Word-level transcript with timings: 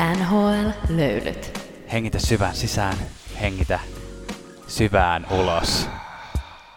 NHL-löylyt. 0.00 1.60
Hengitä 1.92 2.18
syvään 2.18 2.54
sisään, 2.54 2.96
hengitä 3.40 3.80
syvään 4.66 5.26
ulos. 5.30 5.88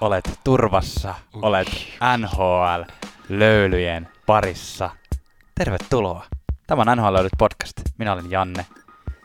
Olet 0.01 0.39
turvassa, 0.43 1.15
olet 1.33 1.67
NHL-löylyjen 2.17 4.07
parissa. 4.25 4.89
Tervetuloa. 5.55 6.25
Tämä 6.67 6.81
on 6.81 6.97
NHL 6.97 7.13
Löylyt 7.13 7.31
podcast. 7.37 7.81
Minä 7.97 8.13
olen 8.13 8.31
Janne, 8.31 8.65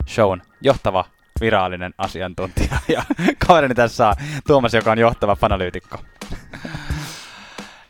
shown 0.08 0.42
johtava 0.60 1.04
virallinen 1.40 1.94
asiantuntija. 1.98 2.78
Ja 2.88 3.02
kaverini 3.46 3.74
tässä 3.74 4.08
on 4.08 4.14
Tuomas, 4.46 4.74
joka 4.74 4.92
on 4.92 4.98
johtava 4.98 5.36
fanalyytikko. 5.36 5.98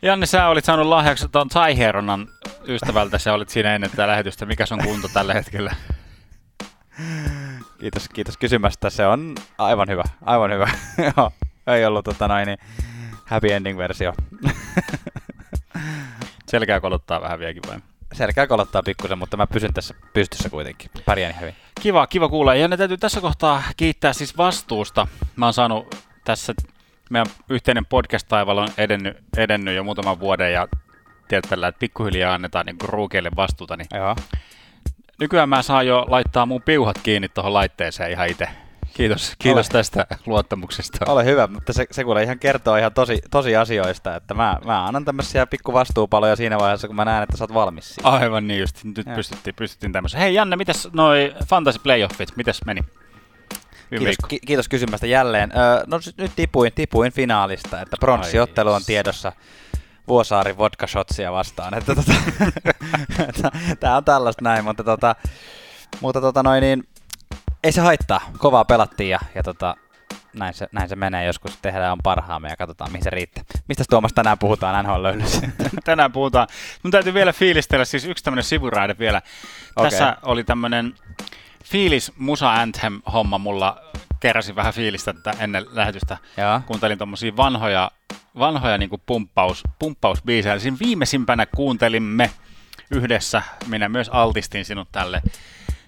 Janne, 0.01 0.25
sä 0.25 0.47
olit 0.47 0.65
saanut 0.65 0.87
lahjaksi 0.87 1.29
tuon 1.29 1.49
Taiheronan 1.49 2.27
ystävältä, 2.67 3.17
sä 3.17 3.33
olit 3.33 3.49
siinä 3.49 3.75
ennen 3.75 3.89
tätä 3.89 4.07
lähetystä. 4.07 4.45
Mikä 4.45 4.65
on 4.71 4.83
kunto 4.83 5.07
tällä 5.13 5.33
hetkellä? 5.33 5.75
Kiitos, 7.79 8.09
kiitos 8.09 8.37
kysymästä. 8.37 8.89
Se 8.89 9.07
on 9.07 9.35
aivan 9.57 9.87
hyvä, 9.89 10.03
aivan 10.25 10.51
hyvä. 10.51 10.69
Joo, 11.17 11.31
ei 11.67 11.85
ollut 11.85 12.05
tota 12.05 12.27
noin, 12.27 12.47
niin 12.47 12.57
happy 13.25 13.51
ending 13.51 13.77
versio. 13.77 14.13
Selkää 16.49 16.79
kolottaa 16.79 17.21
vähän 17.21 17.39
vieläkin 17.39 17.61
vai? 17.67 17.79
Selkää 18.13 18.47
kolottaa 18.47 18.83
pikkusen, 18.83 19.17
mutta 19.17 19.37
mä 19.37 19.47
pysyn 19.47 19.73
tässä 19.73 19.93
pystyssä 20.13 20.49
kuitenkin. 20.49 20.91
Pärjään 21.05 21.39
hyvin. 21.39 21.55
Kiva, 21.81 22.07
kiva 22.07 22.29
kuulla. 22.29 22.55
Ja 22.55 22.67
ne 22.67 22.77
täytyy 22.77 22.97
tässä 22.97 23.21
kohtaa 23.21 23.63
kiittää 23.77 24.13
siis 24.13 24.37
vastuusta. 24.37 25.07
Mä 25.35 25.45
oon 25.45 25.53
saanut 25.53 25.95
tässä, 26.25 26.53
meidän 27.09 27.27
yhteinen 27.49 27.85
podcast-taival 27.85 28.57
on 28.57 28.69
edennyt, 28.77 29.17
edennyt 29.37 29.75
jo 29.75 29.83
muutaman 29.83 30.19
vuoden 30.19 30.53
ja 30.53 30.67
tiedätkö, 31.27 31.55
että 31.55 31.79
pikkuhiljaa 31.79 32.33
annetaan 32.33 32.65
niin 32.65 32.77
ruukeille 32.83 33.31
vastuuta. 33.35 33.77
Niin 33.77 33.87
Joo. 33.95 34.15
Nykyään 35.19 35.49
mä 35.49 35.61
saan 35.61 35.87
jo 35.87 36.05
laittaa 36.07 36.45
mun 36.45 36.61
piuhat 36.61 36.99
kiinni 37.03 37.29
tuohon 37.29 37.53
laitteeseen 37.53 38.11
ihan 38.11 38.27
itse. 38.27 38.47
Kiitos, 38.93 39.33
kiitos 39.39 39.67
Ole. 39.67 39.73
tästä 39.73 40.07
luottamuksesta. 40.25 41.11
Ole 41.11 41.25
hyvä, 41.25 41.47
mutta 41.47 41.73
se, 41.73 41.85
se 41.91 42.03
kuule 42.03 42.23
ihan 42.23 42.39
kertoo 42.39 42.75
ihan 42.75 42.93
tosi, 42.93 43.21
tosi 43.31 43.55
asioista, 43.55 44.15
että 44.15 44.33
mä, 44.33 44.57
mä 44.65 44.85
annan 44.85 45.05
tämmöisiä 45.05 45.45
pikku 45.45 45.73
vastuupaloja 45.73 46.35
siinä 46.35 46.57
vaiheessa, 46.57 46.87
kun 46.87 46.95
mä 46.95 47.05
näen, 47.05 47.23
että 47.23 47.37
sä 47.37 47.43
oot 47.43 47.53
valmis 47.53 47.95
siihen. 47.95 48.11
Aivan 48.13 48.47
niin 48.47 48.59
just. 48.59 48.83
Nyt 48.83 49.05
Joo. 49.05 49.15
pystyttiin, 49.15 49.55
pystyttiin 49.55 49.91
tämmöisen. 49.91 50.19
Hei 50.19 50.33
Janne, 50.33 50.55
mitäs 50.55 50.89
noi 50.93 51.35
Fantasy 51.45 51.79
Playoffit, 51.83 52.29
mitäs 52.35 52.61
meni? 52.65 52.81
Kiitos, 53.89 54.15
ki- 54.27 54.39
kiitos 54.39 54.69
kysymästä 54.69 55.07
jälleen. 55.07 55.51
Öö, 55.57 55.83
no 55.87 55.99
nyt 56.17 56.31
tipuin, 56.35 56.71
tipuin 56.75 57.11
finaalista, 57.11 57.81
että 57.81 57.97
pronssiottelu 57.99 58.71
on 58.71 58.81
tiedossa 58.85 59.31
Vuosaari 60.09 60.57
vodka 60.57 60.87
shotsia 60.87 61.31
vastaan. 61.31 61.73
Että 61.73 61.95
tota, 61.95 62.13
tää 63.79 63.97
on 63.97 64.05
tällaista 64.05 64.43
näin, 64.43 64.63
mutta 64.63 64.83
tota, 64.83 65.15
mutta 66.01 66.21
tota 66.21 66.43
noin 66.43 66.61
niin, 66.61 66.83
ei 67.63 67.71
se 67.71 67.81
haittaa. 67.81 68.21
Kovaa 68.37 68.65
pelattiin 68.65 69.09
ja, 69.09 69.19
ja 69.35 69.43
tota, 69.43 69.75
näin 70.33 70.53
se, 70.53 70.67
näin 70.71 70.89
se 70.89 70.95
menee. 70.95 71.25
Joskus 71.25 71.57
tehdään 71.61 71.91
on 71.91 71.97
parhaamme 72.03 72.49
ja 72.49 72.55
katsotaan 72.55 72.91
mihin 72.91 73.03
se 73.03 73.09
riittää. 73.09 73.43
Mistä 73.67 73.83
Tuomas 73.89 74.13
tänään 74.13 74.39
puhutaan 74.39 74.85
NHL? 74.85 75.05
Tänään 75.85 76.11
puhutaan. 76.11 76.47
Mun 76.83 76.91
täytyy 76.91 77.13
vielä 77.13 77.33
fiilistellä, 77.33 77.85
siis 77.85 78.05
yksi 78.05 78.23
tämmönen 78.23 78.43
sivuraide 78.43 78.95
vielä. 78.99 79.21
Okei. 79.75 79.89
Tässä 79.89 80.17
oli 80.21 80.43
tämmönen 80.43 80.93
fiilis 81.65 82.11
Musa 82.17 82.53
Anthem 82.53 83.01
homma 83.13 83.37
mulla. 83.37 83.81
Keräsin 84.19 84.55
vähän 84.55 84.73
fiilistä 84.73 85.13
tätä 85.13 85.33
ennen 85.39 85.65
lähetystä. 85.71 86.17
Joo. 86.37 86.61
Kuuntelin 86.65 86.97
tommosia 86.97 87.37
vanhoja, 87.37 87.91
vanhoja 88.39 88.77
niinku 88.77 89.01
pumppaus, 89.05 89.63
pumppausbiisejä. 89.79 90.59
Siinä 90.59 90.77
viimeisimpänä 90.79 91.45
kuuntelimme 91.45 92.29
yhdessä, 92.91 93.41
minä 93.67 93.89
myös 93.89 94.09
altistin 94.09 94.65
sinut 94.65 94.87
tälle. 94.91 95.21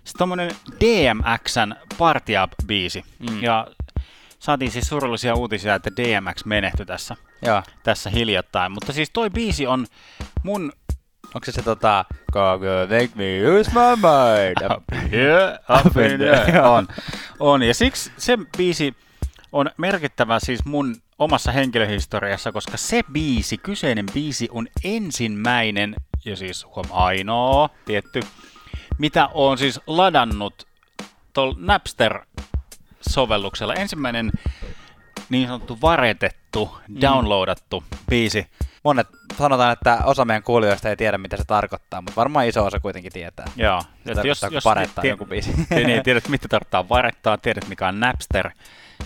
Sitten 0.04 0.18
tommonen 0.18 0.52
DMXn 0.80 1.76
Party 1.98 2.34
Up-biisi. 2.44 3.04
Mm. 3.20 3.44
Ja 3.44 3.68
saatiin 4.40 4.72
siis 4.72 4.88
surullisia 4.88 5.36
uutisia, 5.36 5.76
että 5.76 5.90
DMX 5.96 6.46
menehtyi 6.46 6.86
tässä 6.86 7.16
Joo. 7.42 7.64
tässä 7.84 8.10
hiljattain. 8.10 8.72
Mutta 8.72 8.94
siis 8.94 9.10
toi 9.10 9.30
biisi 9.30 9.68
on 9.68 9.86
mun... 10.44 10.72
Onko 11.36 11.46
se 11.46 11.52
se 11.52 11.62
tota, 11.62 12.06
Go 12.34 12.60
make 12.82 13.10
me 13.16 13.60
use 13.60 13.72
my 13.72 13.96
mind? 13.96 14.82
Yeah, 15.14 15.54
up 15.86 15.98
in 15.98 16.20
there. 16.20 16.62
on, 16.62 16.88
on. 17.42 17.64
Ja 17.64 17.74
siksi 17.74 18.12
se 18.18 18.38
biisi 18.58 18.96
on 19.52 19.72
merkittävä 19.78 20.40
siis 20.40 20.66
mun 20.66 20.96
omassa 21.20 21.52
henkilöhistoriassa, 21.52 22.52
koska 22.52 22.78
se 22.78 23.04
biisi, 23.12 23.58
kyseinen 23.58 24.06
biisi 24.14 24.48
on 24.52 24.68
ensimmäinen, 24.84 25.96
ja 26.26 26.36
siis 26.36 26.66
huom 26.76 26.86
ainoa, 26.92 27.70
tietty, 27.86 28.22
mitä 28.98 29.30
on 29.34 29.58
siis 29.58 29.80
ladannut 29.88 30.68
tuolla 31.34 31.56
Napster-sovelluksella. 31.58 33.74
Ensimmäinen 33.74 34.32
niin 35.30 35.48
sanottu 35.48 35.78
varetettu, 35.82 36.78
downloadattu 37.02 37.84
biisi. 38.10 38.48
Monet 38.84 39.08
sanotaan, 39.38 39.74
että 39.74 40.00
osa 40.04 40.26
meidän 40.26 40.44
kuulijoista 40.44 40.90
ei 40.90 40.96
tiedä, 40.96 41.18
mitä 41.18 41.38
se 41.38 41.44
tarkoittaa, 41.48 42.02
mutta 42.02 42.16
varmaan 42.16 42.48
iso 42.48 42.66
osa 42.66 42.80
kuitenkin 42.80 43.12
tietää. 43.12 43.46
Joo. 43.56 43.84
Se 44.08 44.16
tarkoittaa, 44.16 44.50
kun 44.50 44.60
parettaa 44.64 45.06
joku 45.06 45.26
biisi. 45.26 45.54
Niin, 45.70 45.88
niin, 45.88 46.04
tiedät, 46.04 46.28
mitä 46.28 46.48
tarkoittaa 46.48 46.90
varettaa, 46.90 47.38
tiedät, 47.38 47.68
mikä 47.68 47.88
on 47.88 48.00
Napster, 48.00 48.50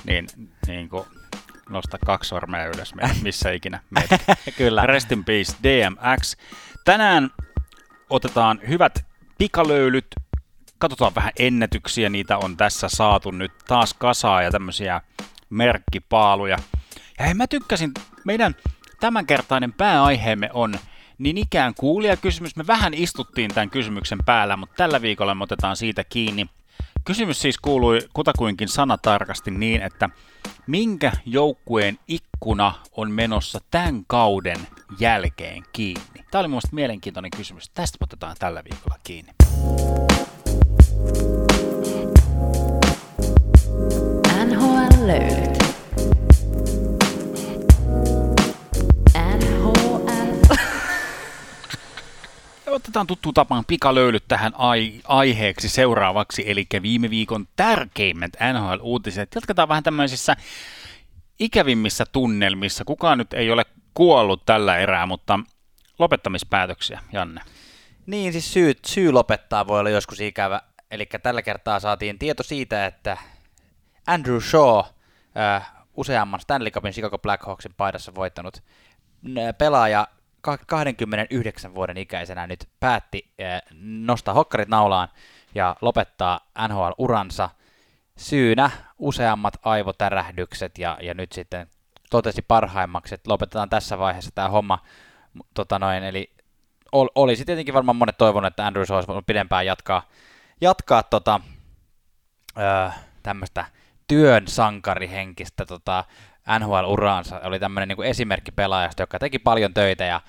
niin, 0.06 0.28
niin 0.68 0.90
kuin 0.90 1.06
nosta 1.70 1.98
kaksi 2.06 2.28
sormea 2.28 2.66
ylös, 2.66 2.94
missä 3.24 3.52
ikinä. 3.52 3.80
Kyllä. 4.58 4.86
Rest 4.86 5.12
in 5.12 5.24
peace, 5.26 5.54
DMX. 5.64 6.36
Tänään 6.86 7.30
otetaan 8.10 8.60
hyvät 8.68 9.06
pikalöylyt, 9.38 10.08
katsotaan 10.78 11.16
vähän 11.16 11.32
ennätyksiä, 11.40 12.10
niitä 12.10 12.38
on 12.38 12.58
tässä 12.58 12.90
saatu 12.90 13.32
nyt 13.32 13.52
taas 13.68 13.94
kasaa 13.94 14.42
ja 14.42 14.52
tämmöisiä 14.52 15.02
merkkipaaluja. 15.50 16.58
Ja 17.20 17.26
hei, 17.26 17.34
mä 17.34 17.48
tykkäsin, 17.48 17.92
meidän 18.26 18.56
tämänkertainen 19.00 19.74
pääaiheemme 19.74 20.50
on 20.54 20.76
niin 21.18 21.38
ikään 21.38 21.74
kuulijakysymys. 21.76 22.56
Me 22.56 22.68
vähän 22.68 22.94
istuttiin 22.94 23.54
tämän 23.54 23.70
kysymyksen 23.70 24.20
päällä, 24.26 24.58
mutta 24.58 24.76
tällä 24.76 25.02
viikolla 25.02 25.36
me 25.36 25.44
otetaan 25.44 25.76
siitä 25.76 26.04
kiinni. 26.04 26.50
Kysymys 27.06 27.42
siis 27.42 27.58
kuului 27.58 28.00
kutakuinkin 28.14 28.68
sanatarkasti 28.68 29.52
niin, 29.52 29.82
että 29.82 30.10
minkä 30.68 31.12
joukkueen 31.26 32.00
ikkuna 32.08 32.74
on 32.92 33.12
menossa 33.12 33.60
tämän 33.72 34.04
kauden 34.08 34.58
jälkeen 35.00 35.64
kiinni? 35.74 36.26
Tämä 36.32 36.40
oli 36.40 36.48
mun 36.48 36.54
mielestä 36.54 36.76
mielenkiintoinen 36.76 37.32
kysymys. 37.38 37.70
Tästä 37.70 37.98
otetaan 38.02 38.36
tällä 38.40 38.64
viikolla 38.64 39.00
kiinni. 39.04 39.32
NHL. 44.46 45.55
Otetaan 52.76 53.08
tuttu 53.08 53.34
tapaan 53.34 53.66
pikalöylyt 53.66 54.24
tähän 54.28 54.54
ai- 54.56 55.02
aiheeksi 55.04 55.70
seuraavaksi, 55.70 56.44
eli 56.52 56.68
viime 56.82 57.10
viikon 57.10 57.48
tärkeimmät 57.56 58.32
NHL-uutiset. 58.54 59.36
Jatketaan 59.36 59.68
vähän 59.68 59.84
tämmöisissä 59.84 60.36
ikävimmissä 61.40 62.06
tunnelmissa. 62.12 62.86
Kukaan 62.86 63.18
nyt 63.18 63.34
ei 63.34 63.52
ole 63.52 63.66
kuollut 63.94 64.46
tällä 64.46 64.78
erää, 64.78 65.06
mutta 65.06 65.40
lopettamispäätöksiä, 66.00 67.00
Janne. 67.12 67.42
Niin, 68.06 68.32
siis 68.32 68.54
syy, 68.54 68.74
syy 68.86 69.12
lopettaa 69.12 69.68
voi 69.68 69.80
olla 69.80 69.90
joskus 69.90 70.20
ikävä. 70.20 70.62
Eli 70.92 71.06
tällä 71.24 71.42
kertaa 71.42 71.80
saatiin 71.80 72.20
tieto 72.20 72.44
siitä, 72.44 72.86
että 72.86 73.18
Andrew 74.08 74.40
Shaw, 74.40 74.80
äh, 75.38 75.72
useamman 75.98 76.40
Stanley 76.40 76.72
Cupin 76.72 76.94
Chicago 76.94 77.18
Blackhawksin 77.18 77.74
paidassa 77.78 78.16
voittanut 78.16 78.64
pelaaja 79.58 80.08
29 80.68 81.76
vuoden 81.76 81.98
ikäisenä 81.98 82.48
nyt 82.48 82.70
päätti 82.80 83.34
äh, 83.42 83.62
nostaa 83.82 84.34
hokkarit 84.34 84.70
naulaan 84.70 85.08
ja 85.56 85.76
lopettaa 85.82 86.40
NHL-uransa. 86.68 87.50
Syynä 88.18 88.70
useammat 88.98 89.54
aivotärähdykset 89.64 90.78
ja, 90.78 90.98
ja 91.02 91.14
nyt 91.14 91.32
sitten 91.32 91.68
totesi 92.10 92.42
parhaimmaksi, 92.42 93.16
että 93.16 93.32
lopetetaan 93.32 93.70
tässä 93.70 94.00
vaiheessa 94.00 94.32
tämä 94.36 94.50
homma. 94.50 94.80
Tota 95.54 95.80
noin, 95.80 96.04
eli 96.04 96.34
ol, 96.92 97.08
olisi 97.16 97.46
tietenkin 97.46 97.74
varmaan 97.74 97.96
monet 97.96 98.18
toivonut, 98.18 98.48
että 98.48 98.68
Andrews 98.68 98.92
olisi 98.92 99.08
voinut 99.08 99.26
pidempään 99.26 99.66
jatkaa, 99.66 100.08
jatkaa 100.62 101.04
tota, 101.04 101.42
tämmöistä 103.24 103.66
työn 104.08 104.48
sankarihenkistä 104.48 105.66
tota, 105.66 106.04
NHL-uraansa. 106.60 107.40
Oli 107.44 107.60
tämmöinen 107.60 107.88
niin 107.88 108.08
esimerkki 108.08 108.52
pelaajasta, 108.52 109.04
joka 109.04 109.20
teki 109.20 109.40
paljon 109.40 109.74
töitä 109.74 110.04
ja 110.06 110.22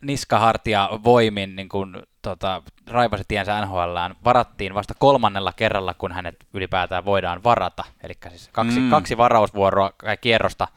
niskahartia 0.00 0.88
voimin 1.04 1.56
niin 1.56 1.68
kuin, 1.68 2.02
tota, 2.22 2.62
raivasi 2.86 3.24
tiensä 3.28 3.60
NHLään. 3.60 4.14
Varattiin 4.24 4.74
vasta 4.74 4.94
kolmannella 4.98 5.52
kerralla, 5.52 5.94
kun 5.94 6.12
hänet 6.12 6.36
ylipäätään 6.54 7.04
voidaan 7.04 7.44
varata. 7.44 7.84
Eli 8.02 8.12
siis 8.28 8.48
kaksi, 8.52 8.80
Mm. 8.80 8.90
kaksi 8.90 9.16
varausvuoroa 9.16 9.90
tai 10.04 10.16
kierrosta, 10.16 10.68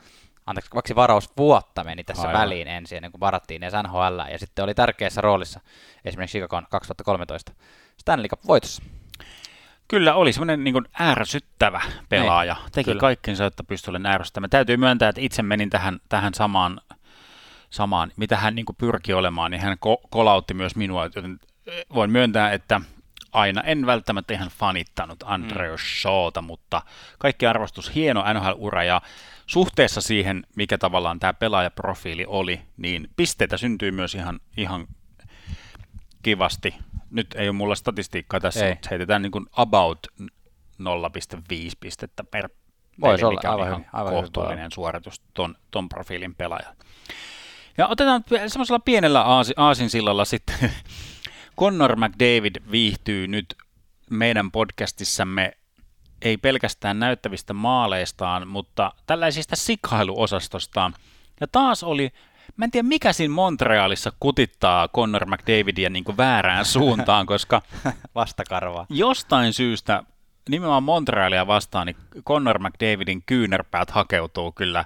anteeksi, 0.46 0.72
kaksi 0.72 0.96
varausvuotta 0.96 1.84
meni 1.84 2.04
tässä 2.04 2.28
Aivan. 2.28 2.42
väliin 2.42 2.68
ensin, 2.68 2.96
ennen 2.96 3.12
kuin 3.12 3.20
varattiin 3.20 3.64
edes 3.64 3.74
NHL. 3.84 4.20
Ja 4.32 4.40
sitten 4.40 4.64
oli 4.64 4.74
tärkeässä 4.74 5.22
roolissa 5.22 5.60
esimerkiksi 6.06 6.38
Chicagon 6.38 6.68
2013 6.72 7.52
Stanley 7.98 8.28
Cup 8.28 8.40
voitossa. 8.48 8.84
Kyllä 9.90 10.14
oli 10.14 10.34
semmoinen 10.34 10.64
niin 10.64 10.88
ärsyttävä 11.02 11.82
pelaaja. 12.10 12.54
Niin, 12.54 12.72
Teki 12.72 12.86
kyllä. 12.86 13.00
kaikkensa, 13.00 13.46
että 13.46 13.64
pystyi 13.64 13.92
olemaan 13.92 14.16
ärsyttämään. 14.16 14.50
Täytyy 14.50 14.78
myöntää, 14.78 15.10
että 15.10 15.22
itse 15.22 15.44
menin 15.44 15.70
tähän, 15.70 16.00
tähän 16.10 16.34
samaan, 16.34 16.82
samaan, 17.70 18.12
mitä 18.18 18.38
hän 18.38 18.56
niin 18.56 18.66
pyrki 18.78 19.14
olemaan, 19.14 19.52
niin 19.52 19.62
hän 19.62 19.78
ko- 19.86 20.08
kolautti 20.10 20.54
myös 20.54 20.76
minua, 20.76 21.04
joten 21.04 21.40
eh, 21.68 21.86
voin 21.94 22.12
myöntää, 22.12 22.52
että 22.52 22.82
aina 23.32 23.62
en 23.62 23.86
välttämättä 23.86 24.34
ihan 24.34 24.50
fanittanut 24.50 25.24
Andreas 25.26 25.82
mm. 25.82 26.02
Shawta, 26.02 26.42
mutta 26.42 26.82
kaikki 27.20 27.46
arvostus, 27.46 27.96
hieno 27.96 28.24
NHL-ura 28.34 28.84
ja 28.84 29.02
suhteessa 29.46 30.02
siihen, 30.02 30.44
mikä 30.56 30.78
tavallaan 30.78 31.20
tämä 31.20 31.34
pelaajaprofiili 31.34 32.26
oli, 32.28 32.62
niin 32.78 33.10
pisteitä 33.16 33.58
syntyy 33.58 33.92
myös 33.92 34.16
ihan, 34.16 34.40
ihan 34.58 34.88
kivasti. 36.24 36.76
Nyt 37.12 37.28
ei 37.36 37.48
ole 37.50 37.56
mulla 37.56 37.76
statistiikkaa 37.76 38.40
tässä, 38.40 38.66
Ei. 38.66 38.74
mutta 38.74 38.88
heitetään 38.92 39.22
niin 39.22 39.32
kuin 39.32 39.46
about 39.52 40.08
0,5 40.22 40.28
pistettä 41.80 42.24
per 42.24 42.50
Voisi 43.02 43.22
peli, 43.22 43.28
olla, 43.28 43.40
mikä 43.40 43.52
on 43.52 43.54
aivan 43.54 43.68
ihan 43.68 43.80
hyvin, 43.80 43.90
aivan 43.94 44.12
hyvin 44.12 44.24
kohtuullinen 44.24 44.72
suoritus 44.72 45.22
ton, 45.34 45.56
ton 45.72 45.90
profiilin 45.90 46.36
pelaaja. 46.36 46.76
Ja 47.78 47.88
otetaan 47.88 48.24
semmoisella 48.48 48.80
pienellä 48.80 49.22
aasi, 49.22 49.54
aasinsillalla 49.58 50.26
sitten. 50.26 50.72
Connor 51.60 51.96
McDavid 51.96 52.56
viihtyy 52.72 53.28
nyt 53.28 53.56
meidän 54.10 54.52
podcastissamme 54.52 55.52
ei 56.22 56.38
pelkästään 56.38 57.00
näyttävistä 57.00 57.54
maaleistaan, 57.54 58.48
mutta 58.48 58.94
tällaisista 59.06 59.56
sikailuosastostaan. 59.56 60.94
Ja 61.40 61.48
taas 61.52 61.84
oli, 61.84 62.12
mä 62.60 62.66
en 62.66 62.72
tiedä 62.72 62.88
mikä 62.88 63.14
siinä 63.14 63.34
Montrealissa 63.34 64.12
kutittaa 64.20 64.88
Connor 64.88 65.26
McDavidia 65.26 65.90
niin 65.90 66.04
kuin 66.04 66.18
väärään 66.18 66.66
suuntaan, 66.66 67.26
koska 67.26 67.62
Vastakarvaa. 68.16 68.86
jostain 68.90 69.54
syystä 69.54 70.04
nimenomaan 70.50 70.84
Montrealia 70.84 71.48
vastaan, 71.48 71.88
niin 71.88 71.98
Connor 72.24 72.60
McDavidin 72.60 73.24
kyynärpäät 73.26 73.92
hakeutuu 73.92 74.52
kyllä 74.52 74.86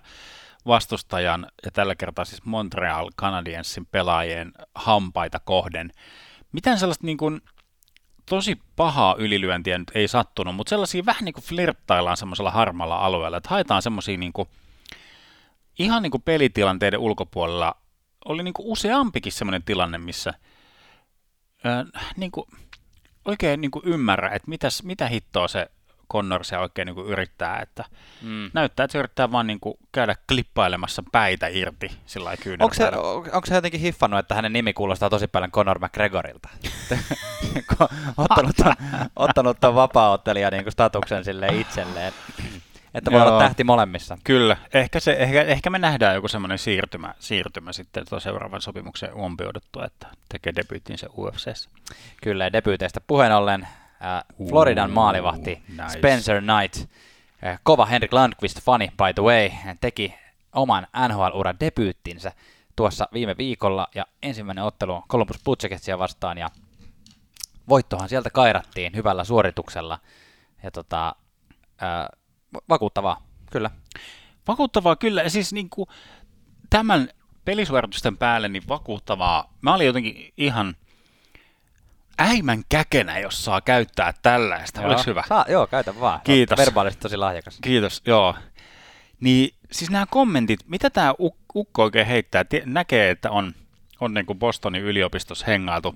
vastustajan 0.66 1.48
ja 1.66 1.72
tällä 1.72 1.96
kertaa 1.96 2.26
siis 2.26 2.46
Montreal 2.46 3.10
Canadiensin 3.18 3.86
pelaajien 3.86 4.52
hampaita 4.76 5.40
kohden. 5.40 5.92
Mitään 6.52 6.80
sellaista 6.80 7.06
niin 7.06 7.18
kuin, 7.18 7.42
tosi 8.30 8.62
pahaa 8.76 9.16
ylilyöntiä 9.18 9.78
nyt 9.78 9.92
ei 9.96 10.08
sattunut, 10.08 10.56
mutta 10.56 10.70
sellaisia 10.70 11.06
vähän 11.06 11.26
niin 11.26 11.34
kuin 11.34 11.44
flirttaillaan 11.44 12.18
semmoisella 12.18 12.52
harmalla 12.52 12.98
alueella, 12.98 13.38
että 13.38 13.50
haetaan 13.50 13.82
semmoisia 13.82 14.18
niin 14.18 14.34
kuin, 14.34 14.48
ihan 15.80 16.04
niin 16.04 16.12
kuin 16.12 16.22
pelitilanteiden 16.22 17.00
ulkopuolella 17.00 17.76
oli 18.26 18.44
niin 18.44 18.54
kuin 18.54 18.68
useampikin 18.68 19.32
semmoinen 19.32 19.64
tilanne, 19.64 19.98
missä 19.98 20.34
ää, 21.64 21.86
niin 22.18 22.32
kuin, 22.32 22.46
oikein 23.26 23.62
niin 23.62 23.72
kuin 23.72 23.86
ymmärrä, 23.86 24.30
että 24.30 24.50
mitäs, 24.50 24.84
mitä 24.84 25.08
hittoa 25.08 25.48
se 25.48 25.68
Connor 26.12 26.44
se 26.44 26.58
oikein 26.58 26.86
niin 26.86 26.96
kuin 26.96 27.08
yrittää, 27.08 27.60
että 27.60 27.86
Mm. 28.22 28.52
näyttää, 28.54 28.84
että 28.84 28.92
se 28.92 28.98
yrittää 29.00 29.32
vaan 29.32 29.48
niin 29.48 29.60
kuin 29.60 29.76
käydä 29.92 30.16
klippailemassa 30.28 31.04
päitä 31.12 31.48
irti 31.48 31.92
sillä 32.06 32.26
lailla 32.26 32.64
Onko 32.64 32.74
se, 32.74 32.86
on- 32.88 33.16
onko 33.16 33.46
se 33.46 33.56
jotenkin 33.56 33.80
hiffannut, 33.80 34.20
että 34.20 34.36
hänen 34.36 34.54
nimi 34.54 34.74
kuulostaa 34.74 35.10
tosi 35.10 35.28
paljon 35.28 35.52
Conor 35.52 35.80
McGregorilta? 35.80 36.50
Ottanut, 38.18 38.56
ottanut 39.16 39.58
ton 39.60 39.76
vapaa-ottelija 39.76 40.52
niin 40.52 40.72
statuksen 40.72 41.24
sille 41.24 41.48
itselleen. 41.48 42.14
Että 42.94 43.12
voi 43.12 43.20
Joo. 43.20 43.28
olla 43.28 43.40
tähti 43.40 43.64
molemmissa. 43.64 44.18
Kyllä, 44.24 44.58
ehkä, 44.74 45.00
se, 45.00 45.12
ehkä, 45.14 45.42
ehkä 45.42 45.70
me 45.70 45.80
nähdään 45.80 46.16
joku 46.16 46.28
semmoinen 46.28 46.58
siirtymä, 46.58 47.14
siirtymä 47.20 47.74
sitten 47.74 48.06
tuon 48.10 48.22
seuraavan 48.22 48.62
sopimuksen 48.62 49.14
umpiuduttua, 49.14 49.86
että 49.86 50.08
tekee 50.30 50.54
debyyttinsä 50.56 51.08
UFCssä. 51.18 51.70
Kyllä, 52.22 52.44
ja 52.44 52.54
debyyteistä 52.54 53.02
puheen 53.08 53.36
ollen 53.36 53.62
äh, 53.64 54.48
Floridan 54.50 54.90
Uu, 54.90 54.96
maalivahti 54.96 55.64
nice. 55.70 55.90
Spencer 55.90 56.42
Knight, 56.42 56.90
äh, 57.46 57.60
kova 57.64 57.86
Henrik 57.86 58.12
Lundqvist-fani 58.14 58.88
by 58.88 59.14
the 59.16 59.24
way, 59.24 59.50
hän 59.50 59.78
teki 59.82 60.16
oman 60.56 60.88
NHL-uran 61.08 61.60
debyyttinsä 61.60 62.32
tuossa 62.76 63.08
viime 63.14 63.38
viikolla, 63.38 63.88
ja 63.96 64.06
ensimmäinen 64.24 64.64
ottelu 64.64 65.04
Columbus 65.10 65.44
Blue 65.44 65.56
Jacketsia 65.64 66.00
vastaan, 66.00 66.38
ja 66.38 66.50
voittohan 67.70 68.10
sieltä 68.10 68.30
kairattiin 68.30 68.96
hyvällä 68.96 69.24
suorituksella, 69.24 70.00
ja 70.64 70.72
tota, 70.72 71.16
äh, 71.84 72.23
vakuuttavaa, 72.70 73.24
kyllä. 73.52 73.70
Vakuuttavaa 74.48 74.96
kyllä, 74.96 75.22
ja 75.22 75.30
siis 75.30 75.54
niin 75.54 75.70
kuin 75.70 75.90
tämän 76.70 77.10
pelisuoritusten 77.46 78.18
päälle 78.18 78.50
niin 78.50 78.64
vakuuttavaa. 78.68 79.54
Mä 79.62 79.74
olin 79.74 79.88
jotenkin 79.88 80.34
ihan 80.38 80.76
äimän 82.20 82.64
käkenä, 82.70 83.20
jos 83.20 83.46
saa 83.46 83.62
käyttää 83.62 84.14
tällaista. 84.22 84.82
Oliko 84.82 85.04
hyvä? 85.08 85.24
Saa, 85.28 85.46
joo, 85.50 85.68
käytä 85.68 86.00
vaan. 86.00 86.22
Kiitos. 86.24 86.60
Olet 86.60 86.66
Verbaalisesti 86.66 87.02
tosi 87.02 87.18
lahjakas. 87.18 87.58
Kiitos, 87.62 88.02
joo. 88.06 88.36
Niin 89.20 89.56
siis 89.72 89.92
nämä 89.92 90.06
kommentit, 90.10 90.60
mitä 90.68 90.90
tämä 90.90 91.14
ukko 91.56 91.84
oikein 91.84 92.08
heittää, 92.08 92.44
tie- 92.44 92.64
näkee, 92.66 93.10
että 93.10 93.32
on, 93.32 93.54
on 94.00 94.14
niin 94.14 94.26
kuin 94.26 94.40
Bostonin 94.40 94.84
yliopistossa 94.84 95.46
hengailtu. 95.46 95.96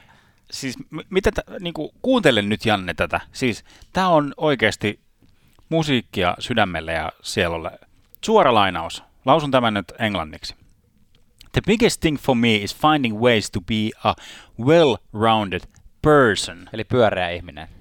siis 0.50 0.78
m- 0.90 0.98
mitä, 1.10 1.32
tä, 1.32 1.42
niin 1.60 1.74
kuin, 1.74 1.90
kuuntele 2.02 2.42
nyt 2.42 2.66
Janne 2.66 2.94
tätä. 2.94 3.20
Siis 3.32 3.64
tämä 3.92 4.08
on 4.08 4.34
oikeasti 4.36 5.00
musiikkia 5.68 6.36
sydämelle 6.38 6.92
ja 6.92 7.12
sielulle. 7.22 7.70
Suora 8.24 8.54
lainaus. 8.54 9.02
Lausun 9.24 9.50
tämän 9.50 9.74
nyt 9.74 9.92
englanniksi. 9.98 10.54
The 11.52 11.60
biggest 11.66 12.00
thing 12.00 12.18
for 12.18 12.34
me 12.34 12.54
is 12.54 12.76
finding 12.76 13.18
ways 13.20 13.50
to 13.50 13.60
be 13.60 13.90
a 14.04 14.14
well-rounded 14.60 15.60
person. 16.02 16.68
Eli 16.72 16.84
pyöreä 16.84 17.30
ihminen. 17.30 17.68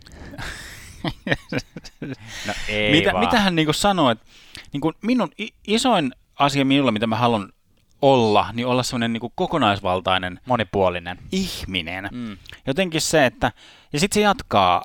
No 2.48 2.54
ei 2.68 2.92
mitä, 2.92 3.14
vaan. 3.14 3.26
mitä 3.26 3.40
hän 3.40 3.56
niin 3.56 3.74
sanoi, 3.74 4.12
että 4.12 4.26
niin 4.74 4.82
kuin 4.82 4.96
minun 5.02 5.32
isoin 5.68 6.12
asia 6.40 6.66
minulla, 6.66 6.92
mitä 6.92 7.08
mä 7.08 7.16
haluan 7.16 7.54
olla, 8.02 8.50
niin 8.54 8.68
olla 8.68 8.84
semmoinen 8.84 9.14
niin 9.14 9.32
kokonaisvaltainen 9.36 10.40
Monipuolinen. 10.46 11.18
ihminen. 11.32 12.10
Mm. 12.12 12.38
Jotenkin 12.68 13.02
se, 13.02 13.26
että, 13.26 13.52
ja 13.94 14.00
sitten 14.00 14.16
se 14.16 14.22
jatkaa, 14.22 14.84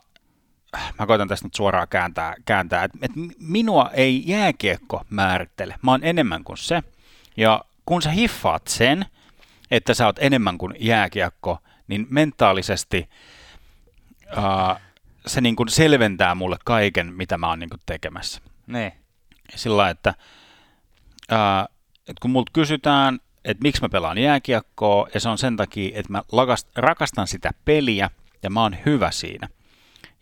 mä 0.99 1.07
koitan 1.07 1.29
tästä 1.29 1.47
nyt 1.47 1.55
suoraan 1.55 1.89
kääntää, 1.89 2.35
kääntää 2.45 2.85
että, 2.85 2.99
että 3.03 3.21
minua 3.39 3.91
ei 3.93 4.23
jääkiekko 4.27 5.03
määrittele, 5.11 5.75
mä 5.83 5.91
oon 5.91 6.05
enemmän 6.05 6.45
kuin 6.45 6.59
se, 6.59 6.83
ja 7.37 7.65
kun 7.87 8.03
sä 8.03 8.11
hiffaat 8.11 8.67
sen, 8.67 9.07
että 9.71 9.95
sä 9.95 10.07
oot 10.07 10.19
enemmän 10.19 10.59
kuin 10.59 10.75
jääkiekko, 10.81 11.59
niin 11.89 12.07
mentaalisesti 12.11 13.09
uh, 14.37 14.81
se 15.27 15.41
niin 15.41 15.57
kuin 15.57 15.69
selventää 15.69 16.35
mulle 16.35 16.57
kaiken, 16.65 17.13
mitä 17.15 17.39
mä 17.39 17.49
oon 17.49 17.59
niin 17.59 17.71
kuin 17.71 17.81
tekemässä. 17.87 18.41
Niin. 18.67 18.93
Sillä 19.55 19.91
että, 19.91 20.15
ää, 21.31 21.67
että 21.99 22.21
kun 22.23 22.31
multa 22.31 22.51
kysytään, 22.53 23.19
että 23.45 23.63
miksi 23.63 23.83
mä 23.83 23.89
pelaan 23.89 24.19
jääkiekkoa, 24.19 25.09
ja 25.15 25.21
se 25.21 25.29
on 25.29 25.39
sen 25.39 25.57
takia, 25.57 25.91
että 25.99 26.13
mä 26.13 26.23
lakast, 26.33 26.69
rakastan 26.77 27.27
sitä 27.27 27.51
peliä, 27.65 28.11
ja 28.43 28.51
mä 28.51 28.63
oon 28.63 28.77
hyvä 28.87 29.11
siinä. 29.11 29.49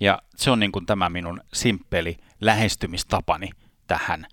Ja 0.01 0.19
se 0.37 0.51
on 0.51 0.61
niin 0.61 0.73
kuin 0.73 0.87
tämä 0.87 1.09
minun 1.09 1.41
simppeli 1.53 2.17
lähestymistapani 2.41 3.51
tähän, 3.87 4.27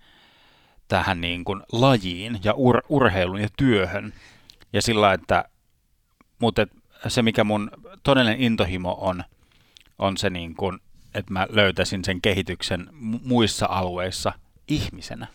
tähän 0.88 1.20
niin 1.20 1.44
kuin 1.44 1.62
lajiin 1.72 2.40
ja 2.44 2.54
ur, 2.56 2.82
urheilun 2.88 3.40
ja 3.40 3.48
työhön. 3.56 4.12
Ja 4.72 4.82
sillä 4.82 5.12
että, 5.12 5.44
mutta 6.38 6.66
se 7.08 7.22
mikä 7.22 7.44
mun 7.44 7.70
todellinen 8.02 8.40
intohimo 8.40 8.98
on, 9.00 9.24
on 9.98 10.16
se 10.16 10.30
niin 10.30 10.54
kuin, 10.54 10.78
että 11.14 11.32
mä 11.32 11.46
löytäisin 11.50 12.04
sen 12.04 12.20
kehityksen 12.20 12.88
mu- 12.92 13.20
muissa 13.24 13.66
alueissa 13.70 14.32
ihmisenä. 14.68 15.26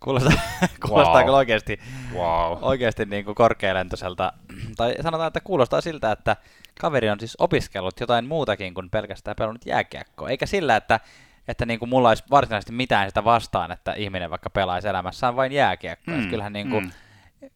Kuulostaa, 0.00 0.32
kuulostaa 0.86 1.14
Wow. 1.14 1.24
kyllä 1.24 1.36
oikeasti, 1.38 1.80
Wow. 2.14 2.58
oikeasti 2.60 3.04
niin 3.04 3.24
kuin 3.24 3.34
korkealentoiselta, 3.34 4.32
tai 4.76 4.94
sanotaan, 5.02 5.26
että 5.28 5.40
kuulostaa 5.40 5.80
siltä, 5.80 6.12
että 6.12 6.36
kaveri 6.80 7.10
on 7.10 7.20
siis 7.20 7.36
opiskellut 7.38 8.00
jotain 8.00 8.26
muutakin 8.26 8.74
kuin 8.74 8.90
pelkästään 8.90 9.36
pelannut 9.38 9.66
jääkiekkoa, 9.66 10.28
eikä 10.28 10.46
sillä, 10.46 10.76
että, 10.76 11.00
että 11.48 11.66
niin 11.66 11.78
kuin 11.78 11.88
mulla 11.88 12.08
olisi 12.08 12.24
varsinaisesti 12.30 12.72
mitään 12.72 13.10
sitä 13.10 13.24
vastaan, 13.24 13.72
että 13.72 13.92
ihminen 13.92 14.30
vaikka 14.30 14.50
pelaisi 14.50 14.88
elämässään 14.88 15.36
vain 15.36 15.52
jääkiekkoa. 15.52 16.14
Mm, 16.14 16.30
kyllähän 16.30 16.52
niin 16.52 16.70
kuin 16.70 16.84
mm. 16.84 17.50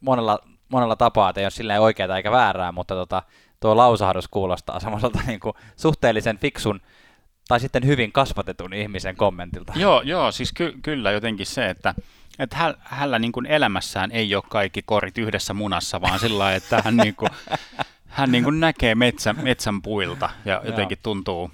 monella, 0.00 0.38
monella 0.68 0.96
tapaa, 0.96 1.30
että 1.30 1.40
ei 1.40 1.44
ole 1.44 1.50
silleen 1.50 1.80
oikeaa 1.80 2.16
eikä 2.16 2.30
väärää, 2.30 2.72
mutta 2.72 2.94
tota, 2.94 3.22
tuo 3.60 3.76
lausahdus 3.76 4.28
kuulostaa 4.28 4.80
semmoiselta 4.80 5.20
niin 5.26 5.40
kuin 5.40 5.54
suhteellisen 5.76 6.38
fiksun 6.38 6.80
tai 7.48 7.60
sitten 7.60 7.86
hyvin 7.86 8.12
kasvatetun 8.12 8.72
ihmisen 8.74 9.16
kommentilta. 9.16 9.72
Joo, 9.76 10.02
joo, 10.02 10.32
siis 10.32 10.52
ky- 10.52 10.78
kyllä 10.82 11.10
jotenkin 11.10 11.46
se, 11.46 11.70
että, 11.70 11.94
että 12.38 12.56
hän, 12.56 12.74
hänellä 12.84 13.18
niin 13.18 13.32
kuin 13.32 13.46
elämässään 13.46 14.10
ei 14.12 14.34
ole 14.34 14.42
kaikki 14.48 14.82
korit 14.82 15.18
yhdessä 15.18 15.54
munassa, 15.54 16.00
vaan 16.00 16.18
sillä 16.18 16.38
lailla, 16.38 16.56
että 16.56 16.82
hän, 16.84 16.96
niin 16.96 17.14
kuin, 17.14 17.30
hän 18.10 18.32
niin 18.32 18.44
kuin 18.44 18.60
näkee 18.60 18.94
metsän, 18.94 19.36
metsän 19.42 19.82
puilta 19.82 20.30
ja 20.44 20.62
jotenkin 20.64 20.98
tuntuu, 21.02 21.50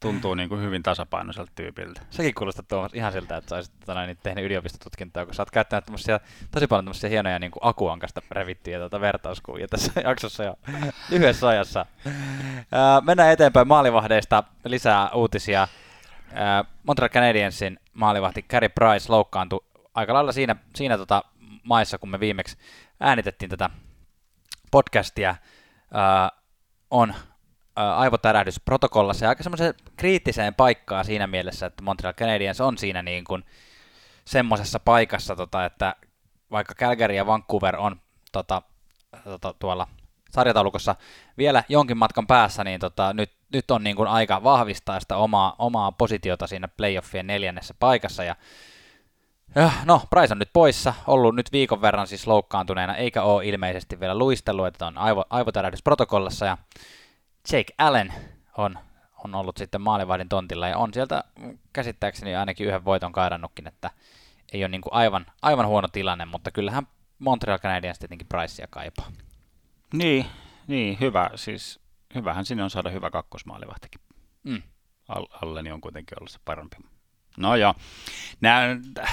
tuntuu 0.00 0.34
niin 0.34 0.48
kuin 0.48 0.62
hyvin 0.62 0.82
tasapainoiselta 0.82 1.52
tyypiltä. 1.54 2.00
Sekin 2.10 2.34
kuulostaa 2.34 2.64
Tuomas 2.68 2.94
ihan 2.94 3.12
siltä, 3.12 3.36
että 3.36 3.54
olisit 3.54 3.74
tota, 3.80 4.06
niin, 4.06 4.18
tehnyt 4.22 4.44
yliopistotutkintoa, 4.44 5.24
kun 5.24 5.34
sä 5.34 5.42
oot 5.42 5.50
käyttänyt 5.50 5.84
tosi 6.50 6.66
paljon 6.66 6.84
tämmöisiä 6.84 7.10
hienoja 7.10 7.38
niin 7.38 7.50
kuin 7.50 7.60
akuankasta 7.66 8.22
revittyjä 8.30 8.78
tuota 8.78 9.00
vertauskuvia 9.00 9.68
tässä 9.68 9.92
jaksossa 10.08 10.44
jo 10.44 10.54
lyhyessä 11.10 11.48
ajassa. 11.48 11.86
Ää, 12.72 13.00
mennään 13.00 13.32
eteenpäin 13.32 13.68
maalivahdeista 13.68 14.44
lisää 14.64 15.10
uutisia. 15.10 15.68
Ää, 16.32 16.64
Montreal 16.82 17.08
Canadiensin 17.08 17.78
maalivahti 17.94 18.42
Carey 18.42 18.68
Price 18.68 19.12
loukkaantui 19.12 19.64
aika 19.94 20.14
lailla 20.14 20.32
siinä, 20.32 20.56
siinä 20.74 20.98
tota 20.98 21.24
maissa, 21.62 21.98
kun 21.98 22.10
me 22.10 22.20
viimeksi 22.20 22.56
äänitettiin 23.00 23.50
tätä 23.50 23.70
podcastia, 24.70 25.36
ää, 25.94 26.30
on 26.90 27.14
aivotärähdys 27.76 28.60
protokollassa 28.60 29.24
ja 29.24 29.28
aika 29.28 29.42
semmoiseen 29.42 29.74
kriittiseen 29.96 30.54
paikkaan 30.54 31.04
siinä 31.04 31.26
mielessä, 31.26 31.66
että 31.66 31.82
Montreal 31.82 32.14
Canadiens 32.14 32.60
on 32.60 32.78
siinä 32.78 33.02
niin 33.02 33.24
kuin 33.24 33.44
semmoisessa 34.24 34.80
paikassa, 34.80 35.36
tota, 35.36 35.64
että 35.64 35.96
vaikka 36.50 36.74
Calgary 36.74 37.14
ja 37.14 37.26
Vancouver 37.26 37.76
on 37.76 38.00
tota, 38.32 38.62
tota, 39.24 39.54
tuolla 39.58 39.88
sarjataulukossa 40.30 40.96
vielä 41.38 41.64
jonkin 41.68 41.98
matkan 41.98 42.26
päässä, 42.26 42.64
niin 42.64 42.80
tota, 42.80 43.12
nyt, 43.12 43.32
nyt 43.52 43.70
on 43.70 43.84
niin 43.84 43.96
kuin 43.96 44.08
aika 44.08 44.42
vahvistaa 44.42 45.00
sitä 45.00 45.16
omaa, 45.16 45.54
omaa 45.58 45.92
positiota 45.92 46.46
siinä 46.46 46.68
playoffien 46.68 47.26
neljännessä 47.26 47.74
paikassa. 47.78 48.24
Ja, 48.24 48.36
no, 49.84 50.02
Price 50.10 50.34
on 50.34 50.38
nyt 50.38 50.50
poissa, 50.52 50.94
ollut 51.06 51.34
nyt 51.34 51.52
viikon 51.52 51.82
verran 51.82 52.06
siis 52.06 52.26
loukkaantuneena, 52.26 52.96
eikä 52.96 53.22
ole 53.22 53.46
ilmeisesti 53.46 54.00
vielä 54.00 54.18
luistellut, 54.18 54.66
että 54.66 54.86
on 54.86 54.98
aivo, 54.98 55.24
aivotärähdys 55.30 55.82
protokollassa. 55.82 56.46
Ja 56.46 56.58
Jake 57.52 57.74
Allen 57.78 58.12
on, 58.56 58.78
on 59.24 59.34
ollut 59.34 59.56
sitten 59.56 59.80
maalivahdin 59.80 60.28
tontilla 60.28 60.68
ja 60.68 60.78
on 60.78 60.94
sieltä 60.94 61.24
käsittääkseni 61.72 62.36
ainakin 62.36 62.66
yhden 62.66 62.84
voiton 62.84 63.12
kairannutkin, 63.12 63.66
että 63.66 63.90
ei 64.52 64.62
ole 64.62 64.68
niin 64.68 64.80
kuin 64.80 64.94
aivan, 64.94 65.26
aivan 65.42 65.66
huono 65.66 65.88
tilanne, 65.88 66.24
mutta 66.24 66.50
kyllähän 66.50 66.86
Montreal 67.18 67.58
Canadiens 67.58 67.98
tietenkin 67.98 68.28
Pricea 68.28 68.66
kaipaa. 68.70 69.12
Niin, 69.94 70.26
niin, 70.66 71.00
hyvä. 71.00 71.30
Siis 71.34 71.80
hyvähän 72.14 72.44
sinne 72.44 72.64
on 72.64 72.70
saada 72.70 72.90
hyvä 72.90 73.10
kakkosmaalivahtikin. 73.10 74.00
Mm. 74.42 74.62
Alleni 75.42 75.72
on 75.72 75.80
kuitenkin 75.80 76.18
ollut 76.20 76.30
se 76.30 76.38
parempi. 76.44 76.76
No 77.36 77.56
joo. 77.56 77.74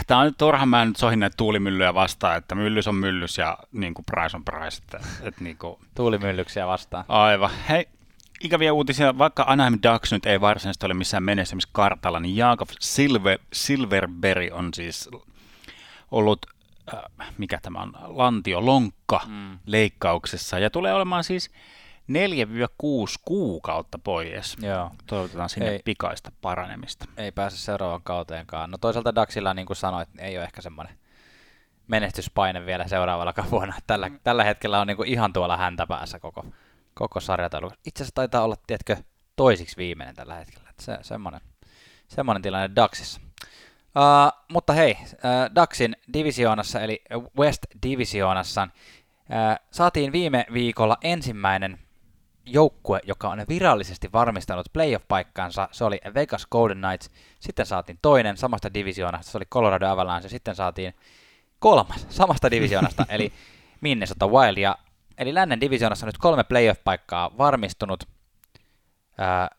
Tämä 0.08 0.20
on 0.20 0.26
nyt 0.26 0.38
turha, 0.38 0.66
mä 0.66 0.86
nyt 0.86 0.96
sohin 0.96 1.20
näitä 1.20 1.38
tuulimyllyjä 1.38 1.94
vastaan, 1.94 2.38
että 2.38 2.56
myllys 2.56 2.88
on 2.88 2.96
myllys 2.96 3.38
ja 3.38 3.58
niin 3.72 3.94
kuin 3.94 4.06
price 4.06 4.38
on 4.38 4.46
price. 4.46 4.82
Että, 4.84 5.00
että 5.22 5.44
niin 5.44 5.58
kuin... 5.58 5.80
Tuulimyllyksiä 5.96 6.68
vastaan. 6.68 7.06
Aivan. 7.08 7.50
Hei, 7.70 7.88
ikäviä 8.44 8.74
uutisia, 8.74 9.18
vaikka 9.18 9.46
Anaheim 9.48 9.80
Ducks 9.84 10.12
nyt 10.12 10.26
ei 10.26 10.42
varsinaisesti 10.42 10.86
ole 10.86 10.94
missään 10.94 11.24
menestymiskartalla, 11.24 12.20
niin 12.20 12.36
Jakob 12.36 12.70
Silver, 12.80 13.40
Silverberry 13.54 14.50
on 14.52 14.74
siis 14.74 15.10
ollut, 16.12 16.46
äh, 16.94 17.34
mikä 17.38 17.60
tämä 17.62 17.82
on, 17.82 17.94
lantiolonkka 18.06 19.22
mm. 19.28 19.60
leikkauksessa 19.66 20.60
ja 20.60 20.70
tulee 20.70 20.94
olemaan 20.94 21.24
siis 21.24 21.52
4-6 22.12 22.14
kuukautta 23.26 24.00
pois. 24.00 24.58
Joo. 24.62 24.92
Toivotetaan 25.08 25.50
sinne 25.50 25.70
ei, 25.70 25.80
pikaista 25.86 26.32
paranemista. 26.42 27.06
Ei 27.18 27.32
pääse 27.32 27.58
seuraavaan 27.58 28.04
kauteenkaan. 28.04 28.72
No 28.72 28.78
toisaalta 28.78 29.16
Daxilla, 29.16 29.54
niin 29.54 29.66
kuin 29.66 29.78
sanoit, 29.78 30.10
ei 30.20 30.38
ole 30.38 30.46
ehkä 30.46 30.62
semmoinen 30.62 30.98
menestyspaine 31.88 32.66
vielä 32.66 32.88
seuraavalla 32.88 33.34
vuonna. 33.52 33.74
Tällä, 33.88 34.10
mm. 34.10 34.20
tällä 34.24 34.44
hetkellä 34.44 34.82
on 34.82 34.88
niin 34.88 34.98
kuin 34.98 35.10
ihan 35.10 35.34
tuolla 35.34 35.58
häntä 35.58 35.88
päässä 35.88 36.20
koko 36.20 36.46
koko 36.98 37.20
sarjataulu. 37.20 37.72
Itse 37.86 38.04
asiassa 38.04 38.16
taitaa 38.16 38.44
olla, 38.44 38.56
tiedätkö, 38.68 38.98
toisiksi 39.36 39.78
viimeinen 39.78 40.16
tällä 40.16 40.36
hetkellä. 40.36 40.70
se, 40.80 40.98
semmoinen, 41.02 41.42
semmoinen 42.08 42.42
tilanne 42.42 42.76
Daxissa. 42.76 43.22
Uh, 43.96 44.46
mutta 44.52 44.74
hei, 44.74 44.98
uh, 45.02 45.56
Daxin 45.56 45.96
divisioonassa, 46.14 46.82
eli 46.82 47.02
West 47.40 47.66
Divisioonassa, 47.84 48.64
uh, 48.64 49.66
saatiin 49.72 50.12
viime 50.12 50.46
viikolla 50.54 50.98
ensimmäinen 51.02 51.80
joukkue, 52.48 53.00
joka 53.04 53.30
on 53.30 53.46
virallisesti 53.50 54.12
varmistanut 54.14 54.66
playoff-paikkansa. 54.74 55.68
Se 55.72 55.84
oli 55.84 56.00
Vegas 56.14 56.48
Golden 56.52 56.78
Knights. 56.78 57.10
Sitten 57.40 57.66
saatiin 57.66 58.00
toinen 58.02 58.38
samasta 58.38 58.74
divisioonasta, 58.74 59.32
se 59.32 59.38
oli 59.38 59.46
Colorado 59.46 59.88
Avalanche. 59.88 60.30
Sitten 60.30 60.56
saatiin 60.56 60.94
kolmas 61.60 62.06
samasta 62.10 62.52
divisioonasta, 62.52 63.06
eli 63.16 63.34
Minnesota 63.82 64.28
Wild. 64.28 64.58
Ja 64.58 64.76
Eli 65.18 65.34
lännen 65.34 65.62
divisioonassa 65.62 66.06
on 66.06 66.08
nyt 66.08 66.18
kolme 66.18 66.44
playoff-paikkaa 66.44 67.38
varmistunut. 67.38 68.04
Ää, 69.18 69.50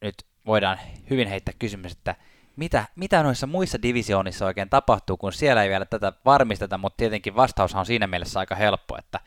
nyt 0.00 0.14
voidaan 0.46 0.78
hyvin 1.10 1.28
heittää 1.28 1.54
kysymys, 1.58 1.92
että 1.92 2.14
mitä, 2.56 2.84
mitä 2.96 3.22
noissa 3.22 3.46
muissa 3.46 3.82
divisioonissa 3.82 4.46
oikein 4.46 4.70
tapahtuu, 4.70 5.16
kun 5.16 5.32
siellä 5.32 5.62
ei 5.62 5.68
vielä 5.68 5.84
tätä 5.84 6.12
varmisteta, 6.24 6.78
mutta 6.78 6.96
tietenkin 6.96 7.36
vastaus 7.36 7.74
on 7.74 7.86
siinä 7.86 8.06
mielessä 8.06 8.40
aika 8.40 8.54
helppo, 8.54 8.98
että 8.98 9.20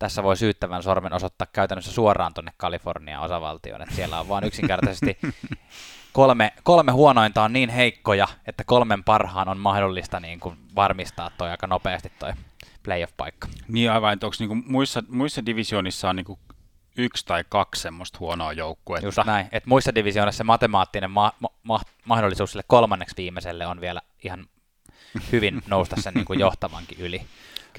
tässä 0.00 0.22
voi 0.22 0.36
syyttävän 0.36 0.82
sormen 0.82 1.12
osoittaa 1.12 1.46
käytännössä 1.52 1.92
suoraan 1.92 2.34
tuonne 2.34 2.52
Kalifornian 2.56 3.22
osavaltioon, 3.22 3.82
että 3.82 3.94
siellä 3.94 4.20
on 4.20 4.28
vain 4.28 4.44
yksinkertaisesti 4.44 5.18
kolme, 6.12 6.52
kolme 6.62 6.92
huonointa 6.92 7.42
on 7.42 7.52
niin 7.52 7.68
heikkoja, 7.68 8.28
että 8.46 8.64
kolmen 8.64 9.04
parhaan 9.04 9.48
on 9.48 9.58
mahdollista 9.58 10.20
niin 10.20 10.40
kuin 10.40 10.56
varmistaa 10.76 11.30
toi 11.38 11.50
aika 11.50 11.66
nopeasti 11.66 12.12
toi 12.18 12.32
playoff-paikka. 12.82 13.48
Niin 13.68 13.90
aivan, 13.90 14.12
että 14.12 14.26
onko 14.26 14.36
niinku 14.38 14.54
muissa, 14.54 15.02
muissa 15.08 15.46
divisioonissa 15.46 16.10
on 16.10 16.16
niinku 16.16 16.38
yksi 16.96 17.26
tai 17.26 17.44
kaksi 17.48 17.82
semmoista 17.82 18.18
huonoa 18.20 18.52
joukkuetta. 18.52 19.06
Just 19.06 19.18
näin, 19.26 19.48
että 19.52 19.68
muissa 19.68 19.94
divisioonissa 19.94 20.38
se 20.38 20.44
matemaattinen 20.44 21.10
ma- 21.10 21.32
ma- 21.62 21.80
mahdollisuus 22.04 22.52
sille 22.52 22.64
kolmanneksi 22.66 23.16
viimeiselle 23.16 23.66
on 23.66 23.80
vielä 23.80 24.00
ihan 24.24 24.46
hyvin 25.32 25.62
nousta 25.66 26.00
sen 26.00 26.14
niin 26.14 26.24
kuin 26.24 26.40
johtavankin 26.40 26.98
yli. 26.98 27.22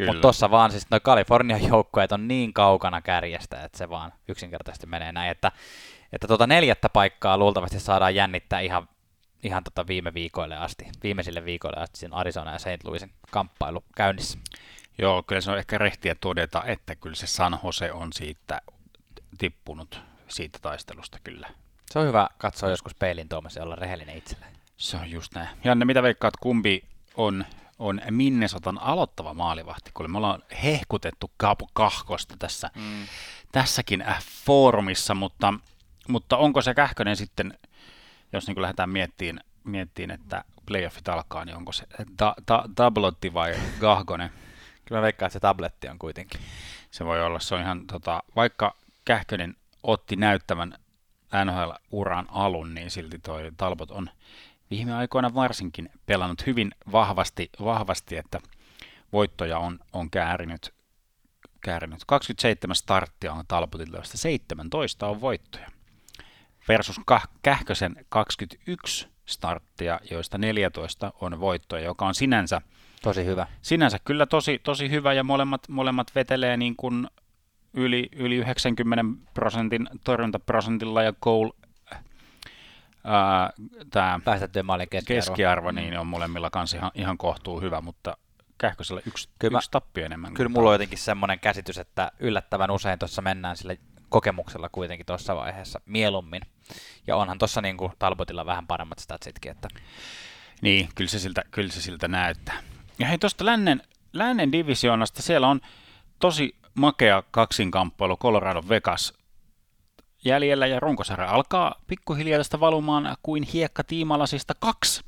Mutta 0.06 0.22
tuossa 0.22 0.52
vaan 0.52 0.72
siis 0.72 0.88
noin 0.92 1.02
Kalifornian 1.02 1.68
joukkueet 1.68 2.12
on 2.12 2.28
niin 2.28 2.54
kaukana 2.54 3.02
kärjestä, 3.02 3.64
että 3.64 3.78
se 3.78 3.90
vaan 3.90 4.14
yksinkertaisesti 4.28 4.88
menee 4.88 5.12
näin, 5.12 5.32
että, 5.32 5.52
että 6.14 6.28
tuota 6.28 6.48
neljättä 6.48 6.90
paikkaa 6.90 7.38
luultavasti 7.38 7.80
saadaan 7.80 8.16
jännittää 8.16 8.60
ihan, 8.60 8.88
ihan 9.44 9.64
tota 9.64 9.88
viime 9.88 10.14
viikoille 10.14 10.58
asti, 10.58 10.88
viimeisille 11.04 11.46
viikoille 11.46 11.82
asti 11.82 12.00
siinä 12.00 12.16
Arizona 12.16 12.54
ja 12.54 12.60
St. 12.60 12.84
Louisin 12.84 13.12
kamppailu 13.32 13.84
käynnissä. 13.96 14.40
Joo, 14.98 15.24
kyllä 15.24 15.42
se 15.42 15.52
on 15.52 15.58
ehkä 15.58 15.78
rehtiä 15.78 16.16
todeta, 16.16 16.64
että 16.66 16.96
kyllä 16.96 17.16
se 17.16 17.28
San 17.28 17.60
Jose 17.64 17.92
on 17.92 18.14
siitä 18.14 18.62
tippunut 19.38 20.02
siitä 20.28 20.60
taistelusta 20.62 21.18
kyllä. 21.24 21.50
Se 21.92 22.00
on 22.00 22.08
hyvä 22.08 22.28
katsoa 22.38 22.70
joskus 22.70 22.96
peilin 22.96 23.30
Tuomas 23.30 23.56
ja 23.56 23.64
olla 23.64 23.76
rehellinen 23.76 24.18
itselleen. 24.18 24.52
Se 24.78 24.98
on 24.98 25.12
just 25.12 25.36
näin. 25.36 25.50
Janne, 25.64 25.86
mitä 25.86 26.04
veikkaat, 26.04 26.34
kumpi 26.38 26.84
on, 27.16 27.46
on 27.82 28.02
Minnesotan 28.10 28.82
aloittava 28.82 29.34
maalivahti? 29.34 29.92
Kun 29.94 30.12
me 30.12 30.18
ollaan 30.18 30.44
hehkutettu 30.64 31.32
Kaapu 31.38 31.70
Kahkosta 31.74 32.36
tässä, 32.40 32.70
mm. 32.76 33.08
tässäkin 33.52 34.02
äh, 34.02 34.24
foorumissa, 34.46 35.14
mutta, 35.14 35.54
mutta 36.08 36.38
onko 36.38 36.62
se 36.62 36.74
Kähkönen 36.74 37.16
sitten, 37.16 37.60
jos 38.34 38.48
niin 38.48 38.62
lähdetään 38.62 38.90
miettimään, 38.90 39.46
miettiin, 39.64 40.12
että 40.12 40.44
playoffit 40.66 41.10
alkaa, 41.10 41.46
niin 41.46 41.58
onko 41.58 41.72
se 41.72 41.86
ta, 42.18 42.36
ta, 42.46 42.70
Tablotti 42.76 43.34
vai 43.34 43.56
Gahgonen? 43.80 44.30
Kyllä 44.86 45.00
mä 45.00 45.04
veikkaan, 45.04 45.28
että 45.28 45.34
se 45.34 45.40
tabletti 45.40 45.90
on 45.90 46.00
kuitenkin. 46.00 46.42
Se 46.92 47.06
voi 47.06 47.24
olla, 47.24 47.40
se 47.40 47.56
on 47.56 47.62
ihan, 47.62 47.88
tota, 47.88 48.24
vaikka 48.36 48.76
Kähkönen 49.06 49.56
otti 49.84 50.16
näyttävän 50.16 50.76
NHL-uran 51.46 52.26
alun, 52.30 52.74
niin 52.74 52.92
silti 52.92 53.20
toi 53.20 53.52
Talbot 53.58 53.92
on 53.92 54.10
viime 54.72 54.94
aikoina 54.94 55.34
varsinkin 55.34 55.90
pelannut 56.06 56.46
hyvin 56.46 56.72
vahvasti, 56.92 57.50
vahvasti 57.64 58.18
että 58.18 58.40
voittoja 59.14 59.60
on, 59.60 59.80
on 59.94 60.10
käärinyt, 60.10 60.74
käärinyt. 61.62 62.06
27 62.08 62.76
starttia 62.76 63.34
on 63.34 63.46
Talbotilla, 63.48 63.98
josta 63.98 64.18
17 64.18 65.08
on 65.08 65.22
voittoja. 65.22 65.68
Versus 66.68 67.00
Kähkösen 67.42 68.06
21 68.10 69.08
starttia, 69.26 70.00
joista 70.12 70.38
14 70.38 71.14
on 71.22 71.40
voittoja, 71.40 71.86
joka 71.86 72.08
on 72.08 72.16
sinänsä 72.16 72.62
Tosi 73.02 73.26
hyvä. 73.26 73.48
Sinänsä 73.62 74.00
kyllä 74.06 74.26
tosi, 74.26 74.60
tosi 74.64 74.90
hyvä 74.90 75.14
ja 75.14 75.24
molemmat, 75.24 75.70
molemmat 75.70 76.12
vetelee 76.16 76.58
niin 76.58 76.76
kuin 76.76 77.08
yli, 77.74 78.10
yli 78.16 78.36
90 78.36 79.06
prosentin 79.34 79.90
torjuntaprosentilla 80.04 81.04
ja 81.04 81.14
goal 81.22 81.52
tämä 83.92 84.20
maalin 84.64 84.90
keskiarvo, 84.90 85.20
keskiarvo 85.20 85.72
niin 85.72 86.00
on 86.00 86.08
molemmilla 86.08 86.50
kanssa 86.50 86.78
ihan, 86.78 86.92
ihan 86.96 87.18
kohtuu 87.18 87.62
hyvä, 87.62 87.82
mutta 87.82 88.18
Kähkösellä 88.62 89.02
yksi, 89.08 89.30
kyllä 89.40 89.58
yksi 89.58 89.72
tappio 89.72 90.06
enemmän. 90.06 90.34
Kyllä 90.34 90.50
mulla 90.50 90.70
on 90.70 90.74
jotenkin 90.74 90.98
semmoinen 90.98 91.40
käsitys, 91.40 91.78
että 91.78 92.12
yllättävän 92.20 92.72
usein 92.72 93.00
tuossa 93.00 93.22
mennään 93.22 93.58
sillä 93.58 93.76
kokemuksella 94.10 94.70
kuitenkin 94.72 95.06
tuossa 95.06 95.36
vaiheessa 95.36 95.82
mieluummin. 95.86 96.42
Ja 97.08 97.16
onhan 97.16 97.38
tuossa 97.38 97.62
niin 97.62 97.78
Talbotilla 98.00 98.46
vähän 98.46 98.68
paremmat 98.68 99.00
statsitkin. 99.00 99.52
Että... 99.52 99.68
Niin, 100.62 100.90
kyllä 100.96 101.10
se 101.10 101.20
siltä, 101.20 101.44
kyllä 101.52 101.72
se 101.72 101.82
siltä 101.82 102.08
näyttää. 102.08 102.60
Ja 103.00 103.08
hei, 103.08 103.18
tuosta 103.18 103.46
lännen, 103.46 103.82
lännen 104.14 104.52
divisioonasta 104.52 105.22
siellä 105.22 105.48
on 105.48 105.62
tosi 106.20 106.56
makea 106.74 107.24
kaksinkamppailu 107.32 108.18
Colorado 108.18 108.64
Vegas. 108.70 109.14
Jäljellä 110.26 110.68
ja 110.68 110.80
runkosarja 110.80 111.30
alkaa 111.30 111.76
pikkuhiljaa 111.88 112.40
tästä 112.40 112.60
valumaan 112.60 113.18
kuin 113.24 113.44
hiekka 113.44 113.84
tiimalasista 113.84 114.54
kaksi 114.60 115.02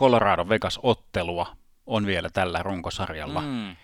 Colorado 0.00 0.48
Vegas-ottelua 0.48 1.56
on 1.86 2.06
vielä 2.06 2.30
tällä 2.30 2.62
runkosarjalla 2.62 3.40
mm. 3.40 3.76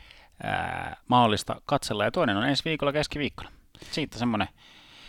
ää, 0.43 0.97
mahdollista 1.09 1.61
katsella 1.67 2.05
ja 2.05 2.11
toinen 2.11 2.37
on 2.37 2.49
ensi 2.49 2.65
viikolla 2.65 2.93
keskiviikkona. 2.93 3.51
Siitä 3.91 4.19
semmoinen 4.19 4.49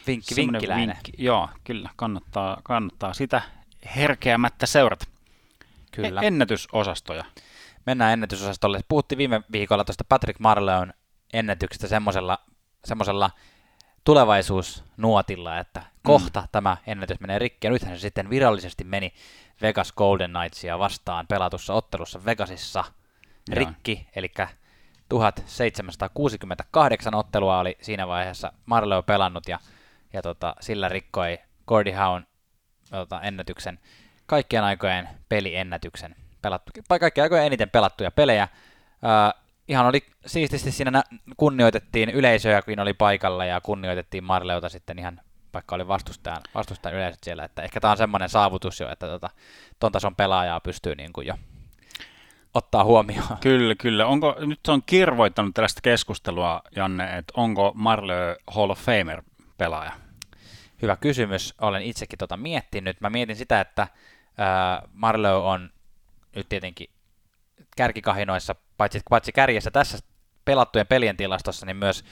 Vinkki, 0.07 0.35
vinkkiläinen. 0.35 0.87
Vinkki. 0.87 1.11
Joo, 1.17 1.49
kyllä, 1.63 1.89
kannattaa, 1.95 2.57
kannattaa 2.63 3.13
sitä 3.13 3.41
herkeämättä 3.95 4.65
seurata. 4.65 5.05
Kyllä. 5.91 6.21
E- 6.21 6.27
ennätysosastoja. 6.27 7.25
Mennään 7.85 8.13
ennätysosastolle. 8.13 8.79
Puhuttiin 8.87 9.17
viime 9.17 9.41
viikolla 9.51 9.83
tuosta 9.83 10.03
Patrick 10.09 10.39
Marleon 10.39 10.93
ennätyksestä 11.33 11.87
semmoisella, 11.87 12.37
semmoisella 12.85 13.29
tulevaisuusnuotilla, 14.03 15.59
että 15.59 15.83
kohta 16.03 16.41
mm. 16.41 16.47
tämä 16.51 16.77
ennätys 16.87 17.19
menee 17.19 17.39
rikki, 17.39 17.67
ja 17.67 17.71
nythän 17.71 17.97
se 17.97 18.01
sitten 18.01 18.29
virallisesti 18.29 18.83
meni 18.83 19.13
Vegas 19.61 19.91
Golden 19.91 20.31
Knightsia 20.31 20.79
vastaan 20.79 21.27
pelatussa 21.27 21.73
ottelussa 21.73 22.25
Vegasissa 22.25 22.83
rikki, 23.51 24.07
eli 24.15 24.31
1768 25.09 27.15
ottelua 27.15 27.59
oli 27.59 27.77
siinä 27.81 28.07
vaiheessa 28.07 28.53
Marleo 28.65 29.03
pelannut, 29.03 29.47
ja, 29.47 29.59
ja 30.13 30.21
tota, 30.21 30.55
sillä 30.59 30.89
rikkoi 30.89 31.39
Gordy 31.67 31.91
Hown 31.91 32.23
tota, 32.89 33.21
ennätyksen, 33.21 33.79
kaikkien 34.25 34.63
aikojen 34.63 35.09
peliennätyksen, 35.29 36.15
pelattu, 36.41 36.71
kaikkien 36.99 37.23
aikojen 37.23 37.45
eniten 37.45 37.69
pelattuja 37.69 38.11
pelejä. 38.11 38.47
Ihan 39.67 39.85
oli 39.85 40.05
siististi 40.25 40.71
siinä 40.71 41.03
kunnioitettiin 41.37 42.09
yleisöä, 42.09 42.61
kun 42.61 42.79
oli 42.79 42.93
paikalla 42.93 43.45
ja 43.45 43.61
kunnioitettiin 43.61 44.23
Marleuta 44.23 44.69
sitten 44.69 44.99
ihan 44.99 45.21
vaikka 45.53 45.75
oli 45.75 45.87
vastustajan, 45.87 46.41
vastustajan 46.55 46.97
yleisöt 46.97 47.23
siellä, 47.23 47.43
että 47.43 47.61
ehkä 47.61 47.79
tämä 47.79 47.91
on 47.91 47.97
semmoinen 47.97 48.29
saavutus 48.29 48.79
jo, 48.79 48.91
että 48.91 49.07
tota, 49.07 49.29
ton 49.79 49.91
tason 49.91 50.15
pelaajaa 50.15 50.59
pystyy 50.59 50.95
niin 50.95 51.13
kuin 51.13 51.27
jo 51.27 51.35
ottaa 52.53 52.83
huomioon. 52.83 53.37
Kyllä, 53.41 53.75
kyllä. 53.75 54.05
Onko, 54.05 54.35
nyt 54.39 54.67
on 54.67 54.83
kirvoittanut 54.85 55.53
tällaista 55.53 55.81
keskustelua, 55.81 56.61
Janne, 56.75 57.17
että 57.17 57.33
onko 57.37 57.71
Marley 57.75 58.35
Hall 58.47 58.69
of 58.69 58.79
Famer 58.79 59.23
pelaaja? 59.57 59.91
Hyvä 60.81 60.95
kysymys. 60.95 61.53
Olen 61.61 61.83
itsekin 61.83 62.19
tota 62.19 62.37
miettinyt. 62.37 63.01
Mä 63.01 63.09
mietin 63.09 63.35
sitä, 63.35 63.61
että 63.61 63.81
äh, 63.81 64.89
Marlowe 64.93 65.47
on 65.47 65.69
nyt 66.35 66.49
tietenkin 66.49 66.89
kärkikahinoissa, 67.75 68.55
paitsi, 68.77 69.01
paitsi 69.09 69.31
kärjessä 69.31 69.71
tässä 69.71 69.97
pelattujen 70.45 70.87
pelien 70.87 71.17
tilastossa, 71.17 71.65
niin 71.65 71.77
myös 71.77 72.03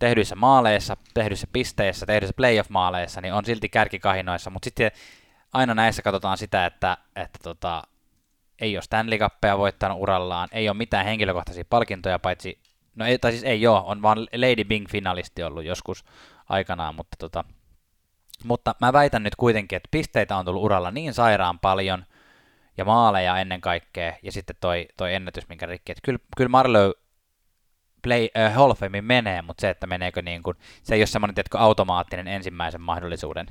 tehdyissä 0.00 0.34
maaleissa, 0.36 0.96
tehdyissä 1.14 1.46
pisteissä, 1.52 2.06
tehdyissä 2.06 2.34
playoff-maaleissa, 2.36 3.20
niin 3.20 3.34
on 3.34 3.44
silti 3.44 3.68
kärkikahinoissa, 3.68 4.50
mutta 4.50 4.66
sitten 4.66 4.90
aina 5.52 5.74
näissä 5.74 6.02
katsotaan 6.02 6.38
sitä, 6.38 6.66
että, 6.66 6.96
että 7.16 7.38
tota, 7.42 7.82
ei 8.60 8.76
ole 8.76 8.82
Stanley 8.82 9.18
Cupia 9.18 9.58
voittanut 9.58 10.00
urallaan, 10.00 10.48
ei 10.52 10.68
ole 10.68 10.76
mitään 10.76 11.04
henkilökohtaisia 11.04 11.64
palkintoja, 11.70 12.18
paitsi, 12.18 12.58
no 12.94 13.06
ei, 13.06 13.18
tai 13.18 13.32
siis 13.32 13.44
ei 13.44 13.66
ole, 13.66 13.82
on 13.84 14.02
vaan 14.02 14.18
Lady 14.18 14.64
Bing-finalisti 14.64 15.42
ollut 15.42 15.64
joskus 15.64 16.04
aikanaan, 16.48 16.94
mutta, 16.94 17.16
tota, 17.18 17.44
mutta 18.44 18.74
mä 18.80 18.92
väitän 18.92 19.22
nyt 19.22 19.36
kuitenkin, 19.36 19.76
että 19.76 19.88
pisteitä 19.90 20.36
on 20.36 20.44
tullut 20.44 20.62
uralla 20.62 20.90
niin 20.90 21.14
sairaan 21.14 21.58
paljon, 21.58 22.04
ja 22.78 22.84
maaleja 22.84 23.38
ennen 23.38 23.60
kaikkea, 23.60 24.12
ja 24.22 24.32
sitten 24.32 24.56
toi, 24.60 24.88
toi 24.96 25.14
ennätys, 25.14 25.48
minkä 25.48 25.66
rikki, 25.66 25.92
että 25.92 26.02
kyllä, 26.04 26.18
kyllä 26.36 26.48
Marlowe 26.48 26.92
play, 28.02 28.24
uh, 28.24 28.54
Hall 28.54 28.70
of 28.70 28.78
Fame 28.78 29.00
menee, 29.00 29.42
mutta 29.42 29.60
se, 29.60 29.70
että 29.70 29.86
meneekö 29.86 30.22
niin 30.22 30.42
kuin, 30.42 30.56
se 30.82 30.94
ei 30.94 31.00
ole 31.00 31.06
semmoinen 31.06 31.34
tietkö, 31.34 31.58
automaattinen 31.58 32.28
ensimmäisen 32.28 32.80
mahdollisuuden 32.80 33.46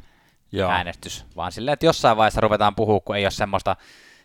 Joo. 0.51 0.71
äänestys, 0.71 1.25
vaan 1.35 1.51
silleen, 1.51 1.73
että 1.73 1.85
jossain 1.85 2.17
vaiheessa 2.17 2.41
ruvetaan 2.41 2.75
puhua, 2.75 2.99
kun 2.99 3.15
ei 3.15 3.25
ole 3.25 3.31
semmoista, 3.31 3.75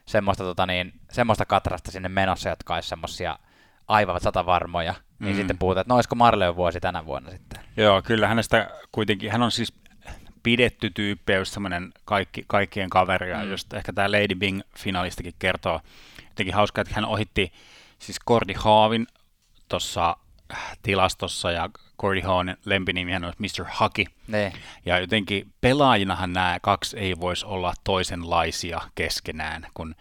semmoista, 0.06 0.44
tota 0.44 0.66
niin, 0.66 0.92
semmoista 1.10 1.44
katrasta 1.44 1.90
sinne 1.90 2.08
menossa, 2.08 2.48
jotka 2.48 2.74
olisi 2.74 2.88
semmoisia 2.88 3.38
aivan 3.88 4.20
sata 4.20 4.46
varmoja, 4.46 4.94
niin 5.18 5.34
mm. 5.34 5.36
sitten 5.36 5.58
puhutaan, 5.58 5.80
että 5.80 5.92
no 5.92 5.96
olisiko 5.96 6.14
Marleon 6.14 6.56
vuosi 6.56 6.80
tänä 6.80 7.06
vuonna 7.06 7.30
sitten. 7.30 7.60
Joo, 7.76 8.02
kyllä 8.02 8.28
hänestä 8.28 8.70
kuitenkin, 8.92 9.32
hän 9.32 9.42
on 9.42 9.50
siis 9.50 9.74
pidetty 10.42 10.90
tyyppi, 10.90 11.32
just 11.32 11.52
semmoinen 11.52 11.92
kaikki, 12.04 12.44
kaikkien 12.46 12.90
kaveria, 12.90 13.44
mm. 13.44 13.50
just 13.50 13.72
ehkä 13.72 13.92
tämä 13.92 14.12
Lady 14.12 14.34
Bing-finalistikin 14.34 15.34
kertoo, 15.38 15.80
jotenkin 16.28 16.54
hauskaa, 16.54 16.82
että 16.82 16.94
hän 16.94 17.04
ohitti 17.04 17.52
siis 17.98 18.16
Cordy 18.28 18.52
Haavin 18.56 19.06
tuossa 19.68 20.16
äh, 20.52 20.78
tilastossa 20.82 21.50
ja 21.50 21.70
Cordy 22.00 22.20
Hawn 22.20 22.56
lempinimihän 22.64 23.24
on 23.24 23.32
Mr. 23.38 23.64
Haki. 23.70 24.06
Ne. 24.26 24.52
Ja 24.86 24.98
jotenkin 24.98 25.52
pelaajinahan 25.60 26.32
nämä 26.32 26.58
kaksi 26.62 26.98
ei 26.98 27.20
voisi 27.20 27.46
olla 27.46 27.74
toisenlaisia 27.84 28.80
keskenään. 28.94 29.66
Kun 29.74 29.94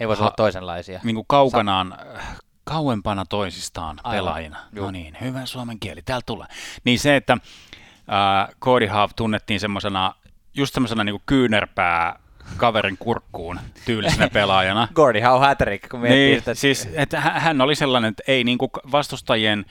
ei 0.00 0.08
voisi 0.08 0.20
ha- 0.22 0.26
olla 0.26 0.34
toisenlaisia. 0.36 1.00
Niin 1.02 1.14
kuin 1.16 1.24
kaukanaan, 1.28 1.94
Sa- 1.98 2.22
kauempana 2.64 3.24
toisistaan 3.24 4.00
Aivan. 4.04 4.16
pelaajina. 4.24 4.56
Juh. 4.72 4.84
No 4.84 4.90
niin, 4.90 5.16
hyvä 5.20 5.46
suomen 5.46 5.80
kieli, 5.80 6.02
täällä 6.02 6.22
tulee. 6.26 6.46
Niin 6.84 6.98
se, 6.98 7.16
että 7.16 7.36
äh, 8.12 8.48
Cody 8.60 8.86
Hav 8.86 9.10
tunnettiin 9.16 9.60
semmoisena, 9.60 10.14
just 10.54 10.74
semmoisena 10.74 11.04
niin 11.04 11.22
kyynärpää 11.26 12.18
kaverin 12.56 12.96
kurkkuun 12.98 13.60
tyylisenä 13.84 14.28
pelaajana. 14.38 14.88
Gordy 14.94 15.20
Howe 15.20 15.46
Hattrick, 15.46 15.88
kun 15.88 16.00
miettii 16.00 16.26
niin, 16.26 16.38
sitä. 16.38 16.54
Siis, 16.54 16.88
että 16.92 17.20
hän 17.20 17.60
oli 17.60 17.74
sellainen, 17.74 18.08
että 18.08 18.22
ei 18.28 18.44
niin 18.44 18.58
kuin 18.58 18.70
vastustajien 18.92 19.64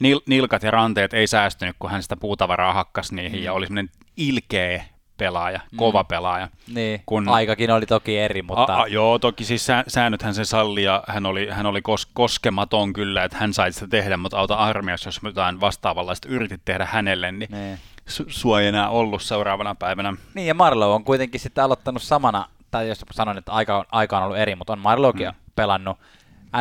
nil, 0.00 0.20
nilkat 0.26 0.62
ja 0.62 0.70
ranteet 0.70 1.14
ei 1.14 1.26
säästynyt, 1.26 1.76
kun 1.78 1.90
hän 1.90 2.02
sitä 2.02 2.16
puutavaraa 2.16 2.72
hakkasi 2.72 3.14
niihin 3.14 3.38
mm. 3.38 3.44
ja 3.44 3.52
oli 3.52 3.66
semmoinen 3.66 3.90
ilkeä 4.16 4.84
pelaaja, 5.18 5.60
mm. 5.72 5.76
kova 5.76 6.04
pelaaja. 6.04 6.48
Niin, 6.74 7.02
kun... 7.06 7.28
aikakin 7.28 7.70
oli 7.70 7.86
toki 7.86 8.18
eri, 8.18 8.42
mutta... 8.42 8.74
A, 8.76 8.82
a, 8.82 8.86
joo, 8.86 9.18
toki 9.18 9.44
siis 9.44 9.66
sä, 9.66 9.84
säännöthän 9.88 10.34
sen 10.34 10.46
salli 10.46 10.82
ja 10.82 11.04
hän 11.08 11.26
oli, 11.26 11.48
hän 11.50 11.66
oli 11.66 11.82
kos, 11.82 12.06
koskematon 12.06 12.92
kyllä, 12.92 13.24
että 13.24 13.36
hän 13.38 13.54
sai 13.54 13.72
sitä 13.72 13.86
tehdä, 13.88 14.16
mutta 14.16 14.38
auta 14.38 14.54
armiassa, 14.54 15.08
jos 15.08 15.20
jotain 15.22 15.60
vastaavanlaista 15.60 16.28
yritit 16.28 16.60
tehdä 16.64 16.88
hänelle, 16.90 17.32
niin, 17.32 17.50
niin 17.50 17.78
su- 18.10 18.26
sua 18.28 18.60
ei 18.60 18.68
enää 18.68 18.88
ollut 18.88 19.22
seuraavana 19.22 19.74
päivänä. 19.74 20.16
Niin, 20.34 20.46
ja 20.46 20.54
Marlowe 20.54 20.94
on 20.94 21.04
kuitenkin 21.04 21.40
sitten 21.40 21.64
aloittanut 21.64 22.02
samana, 22.02 22.44
tai 22.70 22.88
jos 22.88 23.04
sanon, 23.12 23.38
että 23.38 23.52
aika 23.52 23.78
on, 23.78 23.84
aika 23.92 24.18
on 24.18 24.24
ollut 24.24 24.38
eri, 24.38 24.54
mutta 24.54 24.72
on 24.72 24.78
Marlowekin 24.78 25.26
mm. 25.26 25.34
pelannut 25.54 25.98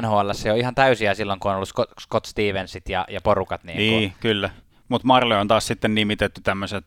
NHL 0.01 0.31
se 0.31 0.51
on 0.51 0.57
ihan 0.57 0.75
täysiä 0.75 1.13
silloin, 1.13 1.39
kun 1.39 1.51
on 1.51 1.55
ollut 1.55 1.69
Scott, 1.69 1.91
Scott 2.01 2.25
Stevensit 2.25 2.89
ja, 2.89 3.05
ja 3.09 3.21
porukat. 3.21 3.63
Niin, 3.63 3.77
niin 3.77 4.11
kun... 4.11 4.19
kyllä. 4.19 4.49
Mutta 4.89 5.07
Marlowe 5.07 5.41
on 5.41 5.47
taas 5.47 5.67
sitten 5.67 5.95
nimitetty 5.95 6.41
tämmöiset, 6.41 6.85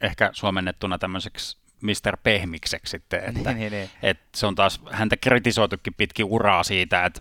ehkä 0.00 0.30
suomennettuna 0.32 0.98
tämmöiseksi 0.98 1.58
Mr. 1.80 2.16
Pehmikseksi 2.22 2.90
sitten, 2.90 3.20
että, 3.24 3.52
niin, 3.52 3.58
niin, 3.58 3.72
niin. 3.72 3.90
että 4.02 4.24
se 4.34 4.46
on 4.46 4.54
taas 4.54 4.80
häntä 4.90 5.16
kritisoitukin 5.16 5.94
pitkin 5.94 6.26
uraa 6.26 6.62
siitä, 6.62 7.04
että 7.04 7.20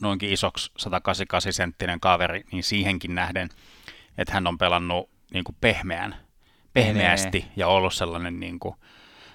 noinkin 0.00 0.32
isoksi 0.32 0.70
188 0.76 1.52
senttinen 1.52 2.00
kaveri, 2.00 2.44
niin 2.52 2.64
siihenkin 2.64 3.14
nähden, 3.14 3.48
että 4.18 4.34
hän 4.34 4.46
on 4.46 4.58
pelannut 4.58 5.10
niin 5.32 5.44
kuin 5.44 5.56
pehmeän, 5.60 6.16
pehmeästi 6.72 7.38
ne. 7.38 7.52
ja 7.56 7.68
ollut 7.68 7.94
sellainen 7.94 8.40
niin 8.40 8.58
kuin, 8.58 8.74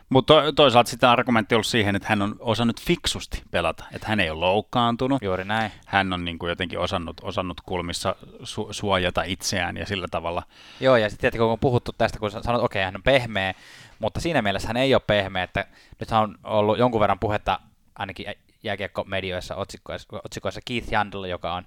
mutta 0.10 0.34
to, 0.34 0.52
toisaalta 0.52 0.89
sitä 0.89 1.12
argumentti 1.12 1.56
on 1.56 1.58
ollut 1.58 1.65
siihen, 1.65 1.96
että 1.96 2.08
hän 2.10 2.22
on 2.22 2.36
osannut 2.39 2.82
fiksusti 2.82 3.43
pelata, 3.52 3.84
että 3.93 4.08
hän 4.08 4.20
ei 4.20 4.30
ole 4.30 4.39
loukkaantunut. 4.39 5.22
Juuri 5.22 5.46
näin. 5.46 5.72
Hän 5.86 6.13
on 6.13 6.26
niin 6.26 6.39
kuin 6.39 6.50
jotenkin 6.50 6.80
osannut, 6.80 7.22
osannut 7.22 7.62
kulmissa 7.62 8.15
su, 8.43 8.67
suojata 8.72 9.24
itseään 9.24 9.78
ja 9.78 9.86
sillä 9.86 10.08
tavalla. 10.12 10.43
Joo, 10.80 10.96
ja 10.96 11.10
sitten 11.10 11.32
kun 11.32 11.41
on 11.41 11.60
puhuttu 11.60 11.91
tästä, 11.98 12.20
kun 12.20 12.32
sanot, 12.32 12.46
okei, 12.46 12.63
okay, 12.63 12.86
hän 12.86 12.96
on 12.96 13.04
pehmeä, 13.04 13.54
mutta 14.00 14.20
siinä 14.20 14.41
mielessä 14.41 14.67
hän 14.67 14.78
ei 14.78 14.96
ole 14.96 15.02
pehmeä, 15.08 15.43
että 15.43 15.65
nythän 16.00 16.24
on 16.24 16.38
ollut 16.43 16.78
jonkun 16.78 17.02
verran 17.02 17.20
puhetta 17.20 17.60
ainakin 17.96 18.26
jääkiekkomedioissa 18.63 19.56
otsikoissa, 19.56 20.08
otsikoissa 20.26 20.62
Keith 20.65 20.91
Jandl, 20.91 21.24
joka 21.24 21.54
on, 21.54 21.65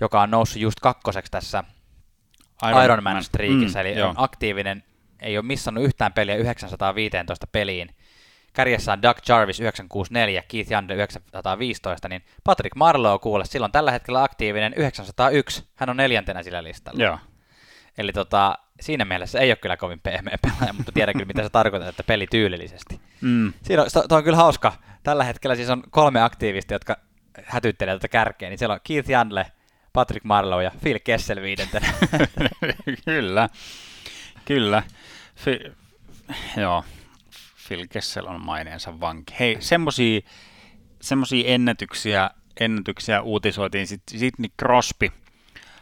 joka 0.00 0.22
on 0.22 0.30
noussut 0.30 0.62
just 0.62 0.80
kakkoseksi 0.80 1.32
tässä 1.32 1.64
Iron, 2.68 2.84
Iron 2.84 3.02
Man 3.02 3.24
striikissä, 3.24 3.78
mm, 3.78 3.86
eli 3.86 3.98
joo. 3.98 4.08
on 4.08 4.14
aktiivinen, 4.18 4.84
ei 5.22 5.38
ole 5.38 5.46
missannut 5.46 5.84
yhtään 5.84 6.12
peliä 6.12 6.36
915 6.36 7.46
peliin. 7.46 7.90
Kärjessä 8.52 8.92
on 8.92 9.02
Doug 9.02 9.16
Jarvis 9.28 9.60
964, 9.60 10.42
Keith 10.48 10.72
Yandel 10.72 10.96
915, 10.96 12.08
niin 12.08 12.24
Patrick 12.44 12.76
Marlowe 12.76 13.18
kuule, 13.18 13.44
silloin 13.44 13.72
tällä 13.72 13.90
hetkellä 13.90 14.22
aktiivinen 14.22 14.74
901, 14.76 15.64
hän 15.76 15.90
on 15.90 15.96
neljäntenä 15.96 16.42
sillä 16.42 16.62
listalla. 16.62 17.02
Joo. 17.02 17.18
Eli 17.98 18.12
tota, 18.12 18.58
siinä 18.80 19.04
mielessä 19.04 19.40
ei 19.40 19.50
ole 19.50 19.56
kyllä 19.56 19.76
kovin 19.76 20.00
pehmeä 20.00 20.38
pelaaja, 20.42 20.72
mutta 20.72 20.92
tiedän 20.92 21.12
kyllä 21.12 21.26
mitä 21.26 21.42
se 21.42 21.50
tarkoittaa, 21.50 21.90
että 21.90 22.02
peli 22.02 22.26
tyylillisesti. 22.30 23.00
Mm. 23.20 23.52
Siinä 23.62 23.82
on, 23.82 23.88
to, 24.08 24.16
on 24.16 24.24
kyllä 24.24 24.36
hauska. 24.36 24.72
Tällä 25.02 25.24
hetkellä 25.24 25.56
siis 25.56 25.70
on 25.70 25.82
kolme 25.90 26.22
aktiivista, 26.22 26.74
jotka 26.74 26.96
hätyttelee 27.44 27.94
tätä 27.94 28.08
kärkeä, 28.08 28.48
niin 28.48 28.58
siellä 28.58 28.72
on 28.72 28.80
Keith 28.84 29.10
Yandle, 29.10 29.46
Patrick 29.92 30.24
Marlowe 30.24 30.64
ja 30.64 30.70
Phil 30.80 30.98
Kessel 31.04 31.42
viidentenä. 31.42 31.86
kyllä, 33.04 33.48
kyllä. 34.44 34.82
Fi- 35.44 35.72
joo, 36.56 36.84
Phil 37.68 37.86
Kessel 37.90 38.26
on 38.26 38.44
maineensa 38.44 39.00
vanki. 39.00 39.34
Hei, 39.38 39.56
semmosia, 39.60 40.20
semmosia 41.00 41.48
ennätyksiä, 41.48 42.30
ennätyksiä 42.60 43.22
uutisoitiin. 43.22 43.86
Sitten 43.86 44.18
Sidney 44.18 44.50
Crosby 44.60 45.10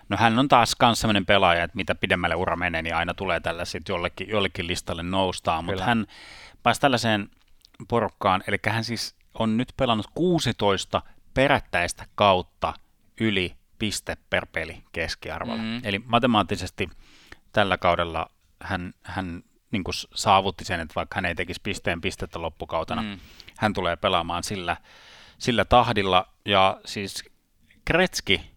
No 0.08 0.16
hän 0.16 0.38
on 0.38 0.48
taas 0.48 0.76
myös 0.82 1.00
sellainen 1.00 1.26
pelaaja, 1.26 1.64
että 1.64 1.76
mitä 1.76 1.94
pidemmälle 1.94 2.34
ura 2.34 2.56
menee, 2.56 2.82
niin 2.82 2.94
aina 2.94 3.14
tulee 3.14 3.40
tällaisia 3.40 3.80
jollekin, 3.88 4.28
jollekin 4.28 4.66
listalle 4.66 5.02
noustaan, 5.02 5.64
mutta 5.64 5.84
hän 5.84 6.06
pääsi 6.62 6.80
tällaiseen 6.80 7.28
porukkaan, 7.88 8.44
eli 8.46 8.56
hän 8.68 8.84
siis 8.84 9.16
on 9.34 9.56
nyt 9.56 9.72
pelannut 9.76 10.06
16 10.14 11.02
perättäistä 11.34 12.06
kautta 12.14 12.74
yli 13.20 13.56
piste 13.78 14.16
per 14.30 14.46
peli 14.46 14.82
keskiarvolla. 14.92 15.62
Mm. 15.62 15.80
Eli 15.84 15.98
matemaattisesti 15.98 16.90
tällä 17.52 17.78
kaudella 17.78 18.30
hän, 18.60 18.92
hän 19.02 19.42
niin 19.70 19.84
kuin 19.84 19.94
saavutti 20.14 20.64
sen, 20.64 20.80
että 20.80 20.94
vaikka 20.94 21.14
hän 21.14 21.24
ei 21.24 21.34
tekisi 21.34 21.60
pisteen 21.62 22.00
pistettä 22.00 22.42
loppukautena, 22.42 23.02
mm. 23.02 23.18
hän 23.58 23.72
tulee 23.72 23.96
pelaamaan 23.96 24.44
sillä, 24.44 24.76
sillä 25.38 25.64
tahdilla. 25.64 26.26
Ja 26.44 26.80
siis 26.84 27.24
Kretski 27.84 28.50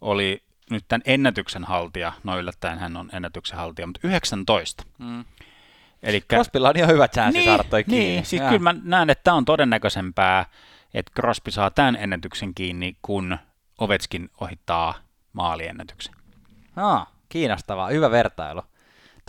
oli 0.00 0.42
nyt 0.70 0.84
tämän 0.88 1.02
ennätyksen 1.04 1.64
haltija, 1.64 2.12
no 2.24 2.38
yllättäen 2.38 2.78
hän 2.78 2.96
on 2.96 3.10
ennätyksen 3.12 3.58
haltija, 3.58 3.86
mutta 3.86 4.00
19. 4.08 4.84
Mm. 4.98 5.24
Elikkä, 6.02 6.36
Crosbylla 6.36 6.68
on 6.68 6.76
ihan 6.76 6.90
hyvä 6.90 7.08
chanssi 7.08 7.38
niin, 7.38 7.48
saada 7.48 7.64
toi 7.64 7.84
kiinni. 7.84 8.04
Niin, 8.04 8.26
siis 8.26 8.42
kyllä 8.42 8.58
mä 8.58 8.74
näen, 8.82 9.10
että 9.10 9.24
tämä 9.24 9.36
on 9.36 9.44
todennäköisempää, 9.44 10.46
että 10.94 11.12
Crosby 11.16 11.50
saa 11.50 11.70
tämän 11.70 11.96
ennätyksen 11.96 12.54
kiinni, 12.54 12.96
kun 13.02 13.38
Ovetskin 13.78 14.30
ohittaa 14.40 14.94
maaliennätyksen. 15.32 16.14
Ah, 16.76 17.06
kiinnostavaa. 17.28 17.88
Hyvä 17.88 18.10
vertailu. 18.10 18.62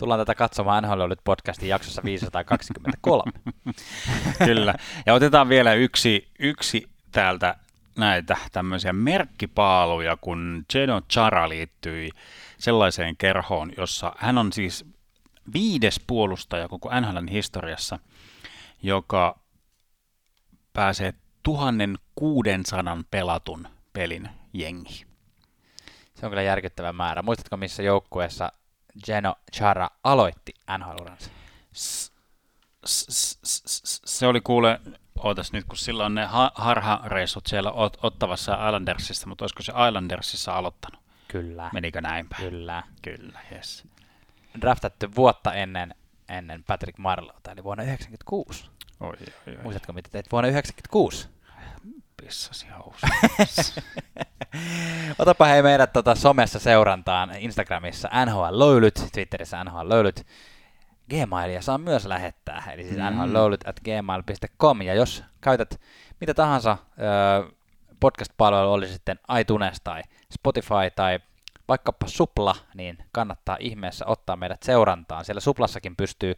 Tullaan 0.02 0.20
tätä 0.20 0.34
katsomaan 0.34 0.84
NHL 0.84 1.06
nyt 1.08 1.20
podcastin 1.24 1.68
jaksossa 1.68 2.02
523. 2.04 3.32
Kyllä. 4.46 4.74
Ja 5.06 5.14
otetaan 5.14 5.48
vielä 5.48 5.74
yksi, 5.74 6.28
yksi 6.38 6.90
täältä 7.12 7.56
näitä 7.98 8.36
tämmöisiä 8.52 8.92
merkkipaaluja, 8.92 10.16
kun 10.20 10.64
Geno 10.72 11.00
Chara 11.00 11.48
liittyi 11.48 12.10
sellaiseen 12.58 13.16
kerhoon, 13.16 13.72
jossa 13.76 14.12
hän 14.18 14.38
on 14.38 14.52
siis 14.52 14.84
viides 15.52 16.00
puolustaja 16.06 16.68
koko 16.68 17.00
NHLn 17.00 17.28
historiassa, 17.28 17.98
joka 18.82 19.38
pääsee 20.72 21.14
1600 21.42 22.98
pelatun 23.10 23.68
pelin 23.92 24.28
jengi. 24.52 25.06
Se 26.14 26.26
on 26.26 26.30
kyllä 26.30 26.42
järkyttävä 26.42 26.92
määrä. 26.92 27.22
Muistatko, 27.22 27.56
missä 27.56 27.82
joukkueessa 27.82 28.52
Geno 29.06 29.34
Chara 29.52 29.90
aloitti 30.04 30.54
NHL-uransa? 30.78 31.30
Se 34.04 34.26
oli 34.26 34.40
kuule, 34.40 34.80
ootas 35.18 35.52
nyt, 35.52 35.64
kun 35.64 35.76
sillä 35.76 36.06
on 36.06 36.14
ne 36.14 36.28
harhareissut 36.54 37.46
siellä 37.46 37.72
ottavassa 38.02 38.68
Islandersissa, 38.68 39.26
mutta 39.26 39.44
olisiko 39.44 39.62
se 39.62 39.72
Islandersissa 39.88 40.52
aloittanut? 40.52 41.00
Kyllä. 41.28 41.70
Menikö 41.72 42.00
näin 42.00 42.28
päin? 42.28 42.50
Kyllä. 42.50 42.82
Kyllä, 43.02 43.40
yes. 43.52 43.84
Draftattu 44.60 45.06
vuotta 45.16 45.52
ennen, 45.54 45.94
ennen 46.28 46.64
Patrick 46.64 46.98
Marlota, 46.98 47.52
eli 47.52 47.64
vuonna 47.64 47.82
1996. 47.84 48.70
Oi, 49.00 49.08
oi, 49.08 49.56
oi. 49.56 49.62
Muistatko, 49.62 49.92
mitä 49.92 50.10
teit 50.12 50.32
vuonna 50.32 50.48
1996? 50.48 51.28
Pissasi 52.24 52.66
Otapa 55.18 55.44
hei 55.44 55.62
meidät 55.62 55.92
tota, 55.92 56.14
somessa 56.14 56.58
seurantaan 56.58 57.30
Instagramissa 57.38 58.08
NHL 58.26 58.58
Löylyt, 58.58 58.94
Twitterissä 59.12 59.64
NHL 59.64 59.88
Löylyt. 59.88 60.26
Gmailia 61.10 61.62
saa 61.62 61.78
myös 61.78 62.06
lähettää, 62.06 62.62
eli 62.72 62.84
siis 62.84 62.96
mm. 62.96 63.04
nhlöylyt 63.04 63.68
at 63.68 63.80
gmail.com, 63.80 64.82
ja 64.82 64.94
jos 64.94 65.24
käytät 65.40 65.80
mitä 66.20 66.34
tahansa 66.34 66.78
ö, 66.98 67.52
podcast-palvelu, 68.00 68.72
oli 68.72 68.88
sitten 68.88 69.18
iTunes 69.40 69.80
tai 69.84 70.02
Spotify 70.32 70.90
tai 70.96 71.20
vaikkapa 71.68 72.06
Supla, 72.06 72.56
niin 72.74 72.98
kannattaa 73.12 73.56
ihmeessä 73.60 74.06
ottaa 74.06 74.36
meidät 74.36 74.62
seurantaan. 74.62 75.24
Siellä 75.24 75.40
Suplassakin 75.40 75.96
pystyy, 75.96 76.34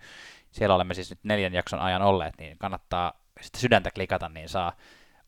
siellä 0.51 0.75
olemme 0.75 0.95
siis 0.95 1.11
nyt 1.11 1.21
neljän 1.23 1.55
jakson 1.55 1.81
ajan 1.81 2.03
olleet, 2.03 2.35
niin 2.39 2.59
kannattaa 2.59 3.13
sitten 3.41 3.61
sydäntä 3.61 3.91
klikata, 3.91 4.29
niin 4.29 4.49
saa 4.49 4.73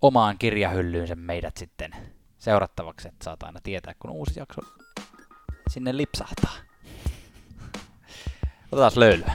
omaan 0.03 0.39
kirjahyllyynsä 0.39 1.15
meidät 1.15 1.57
sitten 1.57 1.91
seurattavaksi, 2.39 3.09
että 3.09 3.25
saat 3.25 3.43
aina 3.43 3.61
tietää, 3.63 3.95
kun 3.99 4.11
uusi 4.11 4.41
jakso 4.41 4.61
sinne 5.71 5.97
lipsahtaa. 5.97 6.53
Otetaan 8.73 8.93
löylyä. 8.97 9.33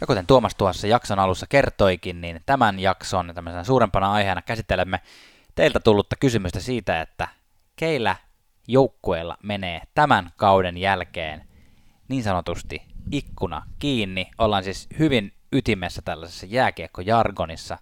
Ja 0.00 0.06
kuten 0.06 0.26
Tuomas 0.26 0.54
tuossa 0.54 0.86
jakson 0.86 1.18
alussa 1.18 1.46
kertoikin, 1.46 2.20
niin 2.20 2.40
tämän 2.46 2.80
jakson 2.80 3.32
tämmöisenä 3.34 3.64
suurempana 3.64 4.12
aiheena 4.12 4.42
käsittelemme 4.42 5.00
teiltä 5.54 5.80
tullutta 5.80 6.16
kysymystä 6.16 6.60
siitä, 6.60 7.00
että 7.00 7.28
keillä 7.76 8.16
joukkueilla 8.68 9.36
menee 9.42 9.82
tämän 9.94 10.30
kauden 10.36 10.76
jälkeen 10.76 11.48
niin 12.08 12.22
sanotusti 12.22 12.82
ikkuna 13.10 13.62
kiinni. 13.78 14.30
Ollaan 14.38 14.64
siis 14.64 14.88
hyvin 14.98 15.32
ytimessä 15.52 16.02
tällaisessa 16.02 16.46
jääkiekkojargonissa, 16.46 17.78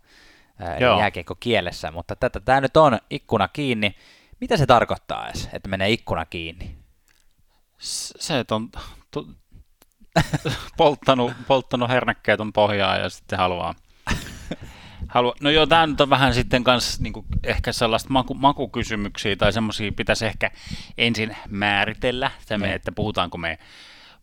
jääkiekkokielessä, 0.98 1.90
mutta 1.90 2.16
tätä 2.16 2.40
tämä 2.40 2.60
nyt 2.60 2.76
on 2.76 2.98
ikkuna 3.10 3.48
kiinni. 3.48 3.94
Mitä 4.40 4.56
se 4.56 4.66
tarkoittaa 4.66 5.28
edes, 5.28 5.48
että 5.52 5.68
menee 5.68 5.90
ikkuna 5.90 6.24
kiinni? 6.24 6.76
Se, 7.78 8.38
että 8.38 8.54
on 8.54 8.70
to, 9.10 9.26
polttanut, 10.76 11.32
polttanut 11.46 11.88
hernekkeet 11.88 12.40
on 12.40 12.52
pohjaa 12.52 12.96
ja 12.96 13.08
sitten 13.08 13.38
haluaa 13.38 13.74
Halu... 15.08 15.34
No 15.40 15.50
joo, 15.50 15.66
tämä 15.66 15.86
nyt 15.86 16.00
on 16.00 16.10
vähän 16.10 16.34
sitten 16.34 16.64
kanssa 16.64 17.02
niin 17.02 17.12
ehkä 17.44 17.72
sellaista 17.72 18.10
maku, 18.10 18.34
makukysymyksiä 18.34 19.36
tai 19.36 19.52
semmoisia 19.52 19.92
pitäisi 19.92 20.26
ehkä 20.26 20.50
ensin 20.98 21.36
määritellä, 21.48 22.30
tämä, 22.48 22.66
niin. 22.66 22.74
että 22.74 22.92
puhutaanko 22.92 23.38
me 23.38 23.58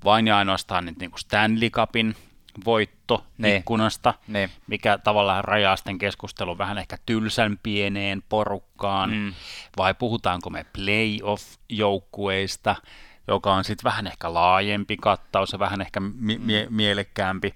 vain 0.03 0.27
ja 0.27 0.37
ainoastaan 0.37 0.85
nyt 0.85 0.99
niin 0.99 1.11
kuin 1.11 1.19
Stanley 1.19 1.69
Cupin 1.69 2.15
voitto 2.65 3.25
ne. 3.37 3.47
Niin. 3.47 3.59
ikkunasta. 3.59 4.13
Niin. 4.27 4.49
mikä 4.67 4.97
tavallaan 4.97 5.43
rajaa 5.43 5.75
sitten 5.75 5.97
keskustelun 5.97 6.57
vähän 6.57 6.77
ehkä 6.77 6.97
tylsän 7.05 7.59
pieneen 7.63 8.23
porukkaan, 8.29 9.11
mm. 9.11 9.33
vai 9.77 9.93
puhutaanko 9.93 10.49
me 10.49 10.65
playoff-joukkueista, 10.73 12.75
joka 13.27 13.53
on 13.53 13.63
sitten 13.63 13.83
vähän 13.83 14.07
ehkä 14.07 14.33
laajempi 14.33 14.97
kattaus 14.97 15.53
ja 15.53 15.59
vähän 15.59 15.81
ehkä 15.81 15.99
mie- 15.99 16.39
mie- 16.39 16.67
mielekkäämpi 16.69 17.53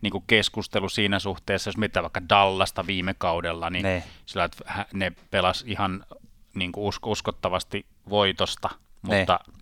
niin 0.00 0.10
kuin 0.10 0.24
keskustelu 0.26 0.88
siinä 0.88 1.18
suhteessa, 1.18 1.68
jos 1.68 1.76
mitä 1.76 2.02
vaikka 2.02 2.28
Dallasta 2.28 2.86
viime 2.86 3.14
kaudella, 3.18 3.70
niin 3.70 3.82
ne, 3.82 4.02
sillä, 4.26 4.44
että 4.44 4.86
ne 4.92 5.12
pelas 5.30 5.64
ihan 5.66 6.04
niin 6.54 6.72
kuin 6.72 6.84
usko- 6.84 7.10
uskottavasti 7.10 7.86
voitosta, 8.08 8.68
mutta 9.02 9.40
ne. 9.46 9.54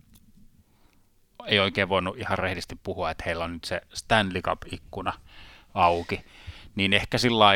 Ei 1.47 1.61
oikein 1.61 1.89
voinut 1.89 2.19
ihan 2.19 2.39
rehdisti 2.39 2.77
puhua, 2.83 3.11
että 3.11 3.25
heillä 3.27 3.45
on 3.45 3.53
nyt 3.53 3.65
se 3.65 3.81
Stanley 3.95 4.43
Cup-ikkuna 4.43 5.13
auki. 5.75 6.25
Niin 6.75 6.93
ehkä 6.93 7.19
sillä 7.19 7.47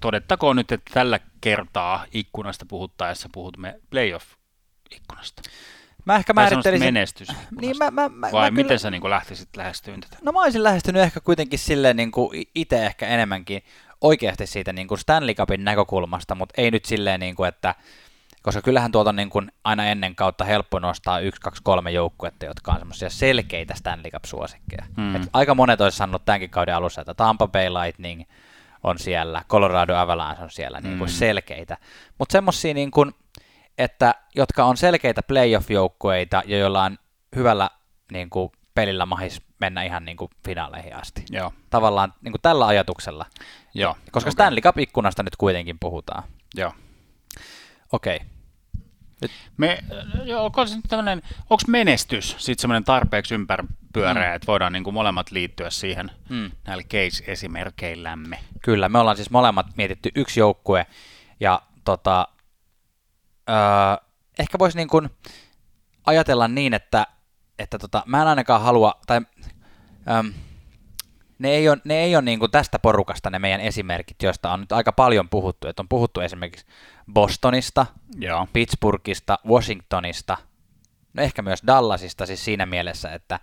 todettakoon 0.00 0.56
nyt, 0.56 0.72
että 0.72 0.90
tällä 0.94 1.20
kertaa 1.40 2.06
ikkunasta 2.12 2.66
puhuttaessa 2.68 3.28
puhumme 3.32 3.80
playoff-ikkunasta. 3.90 5.42
Mä 6.04 6.16
ehkä 6.16 6.32
määrittelisin... 6.32 6.86
menestys. 6.86 7.28
Niin 7.60 7.76
mä, 7.78 7.90
mä, 7.90 8.08
mä, 8.08 8.32
Vai 8.32 8.50
mä 8.50 8.54
miten 8.54 8.66
kyllä... 8.66 8.78
sä 8.78 8.90
niin 8.90 9.10
lähtisit 9.10 9.56
lähestyyn 9.56 10.00
tätä? 10.00 10.16
No 10.22 10.32
mä 10.32 10.42
olisin 10.42 10.62
lähestynyt 10.62 11.02
ehkä 11.02 11.20
kuitenkin 11.20 11.58
silleen 11.58 11.96
niin 11.96 12.10
itse 12.54 12.86
ehkä 12.86 13.06
enemmänkin 13.06 13.62
oikeasti 14.00 14.46
siitä 14.46 14.72
niin 14.72 14.88
kuin 14.88 14.98
Stanley 14.98 15.34
Cupin 15.34 15.64
näkökulmasta, 15.64 16.34
mutta 16.34 16.54
ei 16.56 16.70
nyt 16.70 16.84
silleen, 16.84 17.20
niin 17.20 17.36
kuin, 17.36 17.48
että 17.48 17.74
koska 18.46 18.62
kyllähän 18.62 18.92
tuolta 18.92 19.10
on 19.10 19.16
niin 19.16 19.30
kuin 19.30 19.52
aina 19.64 19.86
ennen 19.86 20.16
kautta 20.16 20.44
helppo 20.44 20.78
nostaa 20.78 21.20
yksi, 21.20 21.40
kaksi, 21.40 21.62
kolme 21.64 21.90
joukkuetta, 21.90 22.46
jotka 22.46 22.72
on 22.72 22.78
semmoisia 22.78 23.10
selkeitä 23.10 23.74
Stanley 23.74 24.10
Cup-suosikkeja. 24.10 24.84
Mm. 24.96 25.16
Et 25.16 25.22
aika 25.32 25.54
monet 25.54 25.80
olisi 25.80 25.96
sanonut 25.96 26.24
tämänkin 26.24 26.50
kauden 26.50 26.74
alussa, 26.74 27.00
että 27.00 27.14
Tampa 27.14 27.48
Bay 27.48 27.68
Lightning 27.68 28.22
on 28.82 28.98
siellä, 28.98 29.42
Colorado 29.48 29.96
Avalanche 29.96 30.42
on 30.42 30.50
siellä 30.50 30.80
niin 30.80 30.98
kuin 30.98 31.10
mm. 31.10 31.12
selkeitä. 31.12 31.76
Mutta 32.18 32.32
semmoisia 32.32 32.74
niin 32.74 32.90
kuin, 32.90 33.12
että 33.78 34.14
jotka 34.34 34.64
on 34.64 34.76
selkeitä 34.76 35.22
playoff-joukkueita 35.22 36.42
ja 36.46 36.58
joilla 36.58 36.82
on 36.82 36.98
hyvällä 37.36 37.70
niin 38.12 38.30
kuin, 38.30 38.52
pelillä 38.74 39.06
mahis 39.06 39.42
mennä 39.60 39.82
ihan 39.82 40.04
niin 40.04 40.16
kuin, 40.16 40.30
finaaleihin 40.44 40.96
asti. 40.96 41.24
Joo. 41.30 41.52
Tavallaan 41.70 42.14
niin 42.22 42.32
kuin, 42.32 42.42
tällä 42.42 42.66
ajatuksella. 42.66 43.26
Joo. 43.74 43.96
Koska 44.12 44.28
okay. 44.28 44.32
Stanley 44.32 44.60
Cup-ikkunasta 44.60 45.22
nyt 45.22 45.36
kuitenkin 45.36 45.76
puhutaan. 45.80 46.22
Joo. 46.54 46.72
Okei. 47.92 48.16
Okay. 48.16 48.35
Nyt. 49.20 49.30
Me, 49.56 49.78
joo, 50.24 50.44
onko, 50.44 50.66
se 50.66 50.76
tämmönen, 50.88 51.22
onko 51.50 51.62
menestys 51.68 52.36
sitten 52.38 52.60
semmoinen 52.60 52.84
tarpeeksi 52.84 53.34
ympärpyöreä, 53.34 54.30
mm. 54.30 54.36
että 54.36 54.46
voidaan 54.46 54.72
niin 54.72 54.84
kuin 54.84 54.94
molemmat 54.94 55.30
liittyä 55.30 55.70
siihen 55.70 56.10
mm. 56.28 56.50
näillä 56.66 56.82
case-esimerkeillämme? 56.82 58.38
Kyllä, 58.62 58.88
me 58.88 58.98
ollaan 58.98 59.16
siis 59.16 59.30
molemmat 59.30 59.66
mietitty 59.76 60.10
yksi 60.14 60.40
joukkue, 60.40 60.86
ja 61.40 61.62
tota, 61.84 62.28
öö, 63.48 63.56
ehkä 64.38 64.58
voisi 64.58 64.76
niin 64.76 64.88
kuin 64.88 65.10
ajatella 66.06 66.48
niin, 66.48 66.74
että, 66.74 67.06
että 67.58 67.78
tota, 67.78 68.02
mä 68.06 68.22
en 68.22 68.28
ainakaan 68.28 68.62
halua, 68.62 69.00
tai 69.06 69.20
öö, 70.10 70.22
ne 71.38 71.48
ei 71.50 71.68
ole, 71.68 71.78
ne 71.84 71.94
ei 71.94 72.16
ole 72.16 72.24
niin 72.24 72.38
kuin 72.38 72.50
tästä 72.50 72.78
porukasta 72.78 73.30
ne 73.30 73.38
meidän 73.38 73.60
esimerkit, 73.60 74.22
joista 74.22 74.52
on 74.52 74.60
nyt 74.60 74.72
aika 74.72 74.92
paljon 74.92 75.28
puhuttu. 75.28 75.68
Että 75.68 75.82
on 75.82 75.88
puhuttu 75.88 76.20
esimerkiksi 76.20 76.66
Bostonista, 77.12 77.86
Joo. 78.18 78.48
Pittsburghista, 78.52 79.38
Washingtonista, 79.46 80.36
no 81.14 81.22
ehkä 81.22 81.42
myös 81.42 81.62
Dallasista 81.66 82.26
siis 82.26 82.44
siinä 82.44 82.66
mielessä, 82.66 83.12
että, 83.12 83.40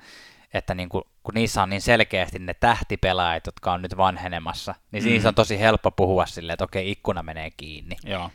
että 0.54 0.76
niin 0.76 0.89
kuin, 0.89 1.04
kun 1.23 1.34
niissä 1.34 1.63
on 1.63 1.69
niin 1.69 1.82
selkeästi 1.82 2.39
ne 2.39 2.54
tähtipelaajat, 2.54 3.45
jotka 3.45 3.73
on 3.73 3.82
nyt 3.82 3.97
vanhenemassa, 3.97 4.76
niin 4.91 5.04
mm. 5.04 5.10
niissä 5.10 5.30
on 5.30 5.36
tosi 5.36 5.60
helppo 5.60 5.91
puhua 5.91 6.26
silleen, 6.26 6.54
että 6.54 6.65
okei, 6.65 6.91
ikkuna 6.91 7.23
menee 7.23 7.52
kiinni. 7.58 7.95
Joo. 8.04 8.30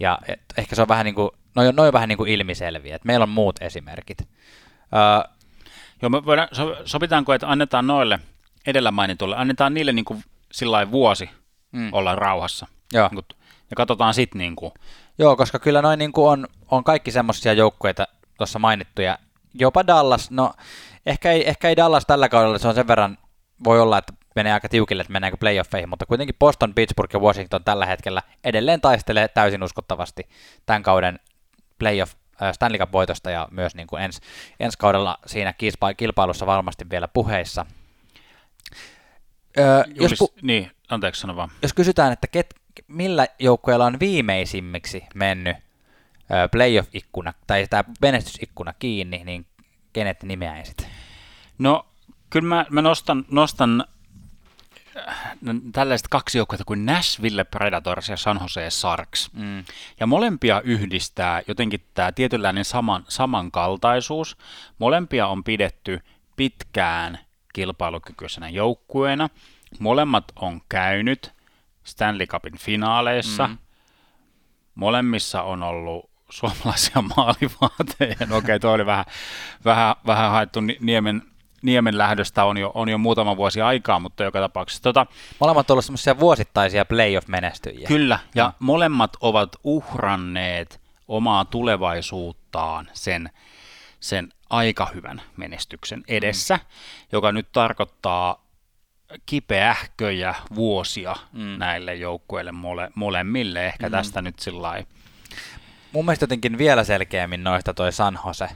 Ja 0.00 0.18
et, 0.28 0.40
ehkä 0.56 0.76
se 0.76 0.82
on 0.82 0.88
vähän 0.88 1.04
niin 1.04 1.14
kuin, 1.14 1.30
no, 1.54 1.62
no 1.72 1.82
on 1.82 1.92
vähän 1.92 2.08
niin 2.08 2.18
kuin 2.18 2.30
ilmiselviä, 2.30 2.96
että 2.96 3.06
meillä 3.06 3.22
on 3.22 3.28
muut 3.28 3.62
esimerkit. 3.62 4.18
Öö, 4.22 5.32
Joo, 6.02 6.10
me 6.10 6.24
voidaan, 6.24 6.48
so, 6.52 6.76
sopitaanko, 6.84 7.32
että 7.32 7.50
annetaan 7.50 7.86
noille 7.86 8.18
edellä 8.66 8.90
mainitulle, 8.90 9.36
annetaan 9.36 9.74
niille 9.74 9.92
niin 9.92 10.04
kuin 10.04 10.24
sillä 10.52 10.90
vuosi 10.90 11.30
mm. 11.72 11.88
olla 11.92 12.14
rauhassa. 12.14 12.66
joo. 12.92 13.08
Niin 13.08 13.24
kuin, 13.28 13.38
ja 13.72 13.76
katsotaan 13.76 14.14
sitten 14.14 14.38
niin 14.38 14.56
kuin, 14.56 14.72
Joo, 15.18 15.36
koska 15.36 15.58
kyllä 15.58 15.82
noin 15.82 15.98
niin 15.98 16.12
kuin 16.12 16.28
on, 16.28 16.46
on 16.70 16.84
kaikki 16.84 17.10
semmoisia 17.10 17.52
joukkueita 17.52 18.08
tuossa 18.38 18.58
mainittuja. 18.58 19.18
Jopa 19.54 19.86
Dallas, 19.86 20.30
no 20.30 20.52
ehkä 21.06 21.32
ei, 21.32 21.48
ehkä 21.48 21.68
ei 21.68 21.76
Dallas 21.76 22.06
tällä 22.06 22.28
kaudella, 22.28 22.58
se 22.58 22.68
on 22.68 22.74
sen 22.74 22.88
verran, 22.88 23.18
voi 23.64 23.80
olla, 23.80 23.98
että 23.98 24.12
menee 24.36 24.52
aika 24.52 24.68
tiukille, 24.68 25.00
että 25.00 25.12
mennäänkö 25.12 25.36
playoffeihin, 25.36 25.88
mutta 25.88 26.06
kuitenkin 26.06 26.36
Boston, 26.38 26.74
Pittsburgh 26.74 27.14
ja 27.14 27.20
Washington 27.20 27.64
tällä 27.64 27.86
hetkellä 27.86 28.22
edelleen 28.44 28.80
taistelee 28.80 29.28
täysin 29.28 29.62
uskottavasti 29.62 30.28
tämän 30.66 30.82
kauden 30.82 31.20
playoff 31.78 32.14
äh, 32.42 32.52
Stanley 32.52 32.78
Cup-voitosta 32.78 33.30
ja 33.30 33.48
myös 33.50 33.74
niin 33.74 33.86
kuin 33.86 34.02
ens, 34.02 34.20
ensi 34.60 34.78
kaudella 34.78 35.18
siinä 35.26 35.52
kilpa- 35.52 35.94
kilpailussa 35.96 36.46
varmasti 36.46 36.90
vielä 36.90 37.08
puheissa. 37.08 37.66
Öö, 39.58 39.78
jos, 39.78 39.86
Julis, 39.94 40.22
pu- 40.22 40.38
niin, 40.42 40.70
anteeksi 40.88 41.20
sano 41.20 41.36
vaan. 41.36 41.50
jos 41.62 41.72
kysytään, 41.72 42.12
että 42.12 42.26
ket, 42.26 42.54
millä 42.88 43.26
joukkueella 43.38 43.84
on 43.84 44.00
viimeisimmiksi 44.00 45.04
mennyt 45.14 45.56
playoff-ikkuna 46.50 47.32
tai 47.46 47.66
tämä 47.70 47.84
menestysikkuna 48.00 48.72
kiinni, 48.78 49.22
niin 49.24 49.46
kenet 49.92 50.22
nimeäisit? 50.22 50.88
No, 51.58 51.86
kyllä 52.30 52.48
mä, 52.48 52.66
mä 52.70 52.82
nostan, 52.82 53.24
nostan 53.30 53.84
äh, 55.08 55.34
tällaiset 55.72 56.08
kaksi 56.08 56.38
joukkuetta 56.38 56.64
kuin 56.64 56.86
Nashville 56.86 57.44
Predators 57.44 58.08
ja 58.08 58.16
San 58.16 58.38
Jose 58.42 58.70
Sharks. 58.70 59.30
Mm. 59.32 59.64
Ja 60.00 60.06
molempia 60.06 60.60
yhdistää 60.64 61.42
jotenkin 61.48 61.84
tämä 61.94 62.12
tietynlainen 62.12 62.64
saman, 62.64 63.04
samankaltaisuus. 63.08 64.36
Molempia 64.78 65.26
on 65.26 65.44
pidetty 65.44 66.00
pitkään 66.36 67.18
kilpailukykyisenä 67.52 68.48
joukkueena. 68.48 69.28
Molemmat 69.78 70.24
on 70.36 70.60
käynyt 70.68 71.32
Stanley 71.84 72.26
Cupin 72.26 72.58
finaaleissa. 72.58 73.46
Mm. 73.46 73.52
Mm. 73.52 73.58
Molemmissa 74.74 75.42
on 75.42 75.62
ollut 75.62 76.10
suomalaisia 76.30 77.02
maalivaateja. 77.16 78.16
No 78.26 78.36
okei, 78.36 78.36
okay, 78.36 78.58
tuo 78.58 78.72
oli 78.72 78.86
vähän, 78.86 79.04
vähän, 79.64 79.94
vähän 80.06 80.30
haettu 80.30 80.60
Ni- 80.60 80.76
Niemen, 80.80 81.22
Niemen 81.62 81.98
lähdöstä 81.98 82.44
on 82.44 82.58
jo, 82.58 82.72
on 82.74 82.88
jo 82.88 82.98
muutama 82.98 83.36
vuosi 83.36 83.60
aikaa, 83.60 83.98
mutta 83.98 84.24
joka 84.24 84.40
tapauksessa. 84.40 84.82
Tota, 84.82 85.06
Molemmat 85.40 85.56
ovat 85.58 85.70
olleet 85.70 85.84
semmoisia 85.84 86.20
vuosittaisia 86.20 86.84
playoff-menestyjiä. 86.84 87.88
Kyllä, 87.88 88.18
ja 88.34 88.46
Mm. 88.48 88.66
molemmat 88.66 89.16
ovat 89.20 89.56
uhranneet 89.64 90.80
omaa 91.08 91.44
tulevaisuuttaan 91.44 92.88
sen, 92.92 93.30
sen 94.00 94.32
aika 94.50 94.90
hyvän 94.94 95.22
menestyksen 95.36 96.02
edessä, 96.08 96.56
mm. 96.56 96.62
joka 97.12 97.32
nyt 97.32 97.52
tarkoittaa 97.52 98.41
kipeähköjä 99.26 100.34
vuosia 100.54 101.16
Mm. 101.32 101.58
näille 101.58 101.94
joukkueille 101.94 102.52
mole, 102.52 102.90
molemmille. 102.94 103.66
Ehkä 103.66 103.86
Mm. 103.88 103.90
tästä 103.92 104.22
nyt 104.22 104.38
sillä. 104.38 104.82
Mun 105.92 106.04
mielestä 106.04 106.22
jotenkin 106.22 106.58
vielä 106.58 106.84
selkeämmin 106.84 107.44
noista 107.44 107.74
toi 107.74 107.92
San 107.92 108.18
Jose, 108.26 108.48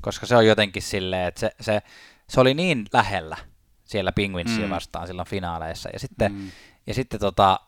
koska 0.00 0.26
se 0.26 0.36
on 0.36 0.46
jotenkin 0.46 0.82
silleen, 0.82 1.28
että 1.28 1.40
se, 1.40 1.50
se, 1.60 1.82
se 2.28 2.40
oli 2.40 2.54
niin 2.54 2.86
lähellä 2.92 3.36
siellä 3.84 4.12
Penguinsia 4.12 4.64
Mm. 4.64 4.70
vastaan 4.70 5.06
silloin 5.06 5.28
finaaleissa, 5.28 5.88
ja 5.92 5.98
sitten, 5.98 6.32
Mm. 6.32 6.50
ja 6.86 6.94
sitten 6.94 7.20
tota, 7.20 7.60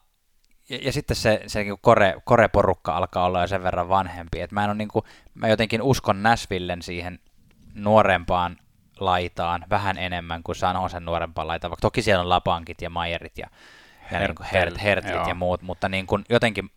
ja, 0.68 0.78
ja 0.82 0.92
sitten 0.92 1.16
se, 1.16 1.42
se 1.46 1.62
niin 1.64 1.78
kore, 1.80 2.14
kore-porukka 2.24 2.96
alkaa 2.96 3.24
olla 3.24 3.40
jo 3.40 3.46
sen 3.46 3.62
verran 3.62 3.88
vanhempi, 3.88 4.40
että 4.40 4.54
mä, 4.54 4.64
en 4.64 4.70
ole 4.70 4.78
niin 4.78 4.88
kuin, 4.88 5.04
mä 5.34 5.48
jotenkin 5.48 5.82
uskon 5.82 6.22
Nashvillen 6.22 6.82
siihen 6.82 7.18
nuorempaan 7.74 8.56
laitaan 9.04 9.64
vähän 9.70 9.98
enemmän 9.98 10.42
kuin 10.42 10.56
San 10.56 10.82
Josen 10.82 11.04
nuorempaan 11.04 11.48
laitaan, 11.48 11.70
vaikka 11.70 11.82
toki 11.82 12.02
siellä 12.02 12.22
on 12.22 12.28
Lapankit 12.28 12.82
ja 12.82 12.90
Mayerit 12.90 13.38
ja, 13.38 13.46
ja 14.12 14.18
niin 14.18 14.28
Hertel, 14.28 14.44
Hert, 14.52 14.82
Hertlit 14.82 15.14
joo. 15.14 15.28
ja 15.28 15.34
muut, 15.34 15.62
mutta 15.62 15.88
niin 15.88 16.06
kuin 16.06 16.24
jotenkin 16.28 16.70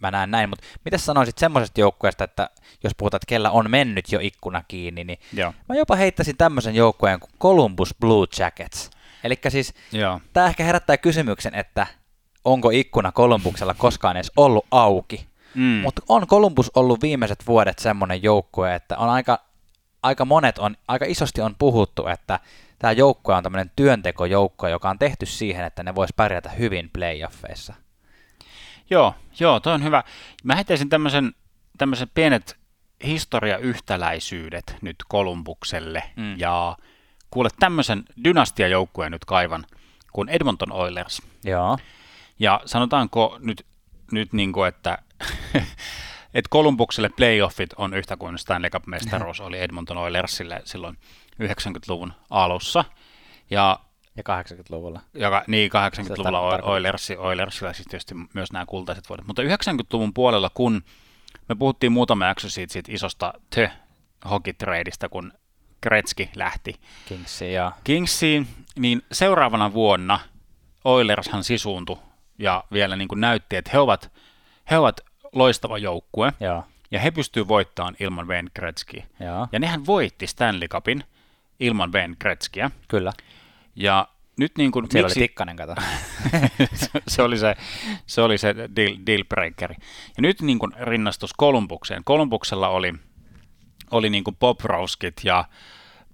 mä 0.00 0.10
näen 0.10 0.30
näin, 0.30 0.48
mutta 0.48 0.64
mitä 0.84 0.98
sanoisit 0.98 1.38
semmoisesta 1.38 1.80
joukkueesta, 1.80 2.24
että 2.24 2.50
jos 2.84 2.92
puhutaan, 2.96 3.18
että 3.18 3.28
kellä 3.28 3.50
on 3.50 3.70
mennyt 3.70 4.12
jo 4.12 4.18
ikkuna 4.22 4.62
kiinni, 4.68 5.04
niin 5.04 5.18
Joo. 5.32 5.54
mä 5.68 5.74
jopa 5.74 5.96
heittäisin 5.96 6.36
tämmöisen 6.36 6.74
joukkueen 6.74 7.20
kuin 7.20 7.30
Columbus 7.40 7.94
Blue 8.00 8.26
Jackets. 8.38 8.90
Eli 9.24 9.38
siis 9.48 9.74
tämä 10.32 10.46
ehkä 10.46 10.64
herättää 10.64 10.96
kysymyksen, 10.96 11.54
että 11.54 11.86
onko 12.44 12.70
ikkuna 12.70 13.12
Columbuksella 13.12 13.74
koskaan 13.74 14.16
edes 14.16 14.32
ollut 14.36 14.66
auki. 14.70 15.26
Mm. 15.54 15.62
Mutta 15.62 16.02
on 16.08 16.26
Columbus 16.26 16.70
ollut 16.74 17.02
viimeiset 17.02 17.46
vuodet 17.46 17.78
semmoinen 17.78 18.22
joukkue, 18.22 18.74
että 18.74 18.96
on 18.98 19.08
aika, 19.08 19.40
aika 20.02 20.24
monet 20.24 20.58
on, 20.58 20.76
aika 20.88 21.04
isosti 21.08 21.40
on 21.40 21.54
puhuttu, 21.58 22.06
että 22.06 22.40
tämä 22.78 22.92
joukkue 22.92 23.34
on 23.34 23.42
tämmöinen 23.42 23.70
työntekojoukkue, 23.76 24.70
joka 24.70 24.90
on 24.90 24.98
tehty 24.98 25.26
siihen, 25.26 25.64
että 25.64 25.82
ne 25.82 25.94
vois 25.94 26.12
pärjätä 26.16 26.50
hyvin 26.50 26.90
playoffeissa. 26.92 27.74
Joo, 28.90 29.14
joo, 29.40 29.60
toi 29.60 29.74
on 29.74 29.84
hyvä. 29.84 30.04
Mä 30.44 30.54
heittäisin 30.54 30.88
tämmöisen, 30.88 31.32
tämmöisen 31.78 32.08
pienet 32.14 32.58
historiayhtäläisyydet 33.04 34.76
nyt 34.82 34.96
Kolumbukselle. 35.08 36.02
Mm. 36.16 36.38
Ja 36.38 36.76
kuule 37.30 37.48
tämmöisen 37.60 38.04
dynastiajoukkueen 38.24 39.12
nyt 39.12 39.24
kaivan 39.24 39.66
kuin 40.12 40.28
Edmonton 40.28 40.72
Oilers. 40.72 41.22
Joo. 41.44 41.78
Ja 42.38 42.60
sanotaanko 42.64 43.38
nyt, 43.40 43.66
nyt 44.12 44.32
niin 44.32 44.52
kuin, 44.52 44.68
että 44.68 44.98
että 46.34 46.48
Kolumbukselle 46.50 47.08
playoffit 47.08 47.72
on 47.76 47.94
yhtä 47.94 48.16
kuin 48.16 48.38
Stanley 48.38 48.70
Cup-mestaruus 48.70 49.40
oli 49.40 49.58
Edmonton 49.58 49.96
Oilersille 49.96 50.62
silloin 50.64 50.98
90-luvun 51.42 52.12
alussa. 52.30 52.84
Ja 53.50 53.80
Ja 54.16 54.22
80-luvulla. 54.40 55.00
joka, 55.14 55.44
niin, 55.46 55.70
80-luvulla 55.70 56.04
Sitä 56.04 56.22
tarkoitan. 56.22 56.70
Oilersi, 56.70 57.16
Oilersilla 57.16 57.72
siis 57.72 57.88
tietysti 57.88 58.14
myös 58.34 58.52
nämä 58.52 58.66
kultaiset 58.66 59.08
vuodet. 59.08 59.26
Mutta 59.26 59.42
90-luvun 59.42 60.14
puolella, 60.14 60.50
kun 60.54 60.82
me 61.48 61.54
puhuttiin 61.54 61.92
muutama 61.92 62.26
jakso 62.26 62.48
siitä, 62.48 62.72
siitä 62.72 62.92
isosta 62.92 63.34
tö 63.50 63.68
hockey-tradeista, 64.24 65.08
kun 65.10 65.32
Gretzky 65.82 66.28
lähti 66.36 66.80
Kingsi, 67.08 67.52
joo. 67.52 67.72
Kingsiin, 67.84 68.48
niin 68.76 69.02
seuraavana 69.12 69.72
vuonna 69.72 70.20
Oilershan 70.84 71.44
sisuuntui 71.44 71.98
ja 72.38 72.64
vielä 72.72 72.96
niin 72.96 73.08
kuin 73.08 73.20
näytti, 73.20 73.56
että 73.56 73.70
he 73.74 73.78
ovat, 73.78 74.12
he 74.70 74.78
ovat 74.78 75.00
loistava 75.32 75.78
joukkue 75.78 76.32
Joo. 76.40 76.64
ja 76.90 77.00
he 77.00 77.10
pystyvät 77.10 77.48
voittamaan 77.48 77.96
ilman 78.00 78.28
Wayne 78.28 78.50
Gretzkyä. 78.54 79.04
Joo. 79.20 79.48
Ja 79.52 79.58
nehän 79.58 79.86
voitti 79.86 80.26
Stanley 80.26 80.68
Cupin 80.68 81.04
ilman 81.60 81.92
Wayne 81.92 82.16
Gretzkyä. 82.20 82.70
Kyllä. 82.88 83.12
Ja 83.76 84.08
nyt 84.36 84.52
niin 84.58 84.70
kuin, 84.72 84.86
Siellä 84.90 85.06
miksi, 85.06 85.20
oli 85.20 85.28
Tikkanen, 85.28 85.56
kato. 85.56 85.74
se, 87.08 87.22
oli 87.22 87.38
se, 87.38 87.56
se, 88.06 88.22
oli 88.22 88.38
se 88.38 88.54
deal, 88.76 88.96
deal 89.06 89.24
breakeri. 89.28 89.74
Ja 90.16 90.22
nyt 90.22 90.42
niin 90.42 90.58
kuin 90.58 90.72
rinnastus 90.80 91.34
Kolumbukseen. 91.36 92.04
Kolumbuksella 92.04 92.68
oli, 92.68 92.94
oli 93.90 94.10
niin 94.10 94.24
kuin 94.24 94.36
Bobrovskit 94.36 95.20
ja 95.24 95.44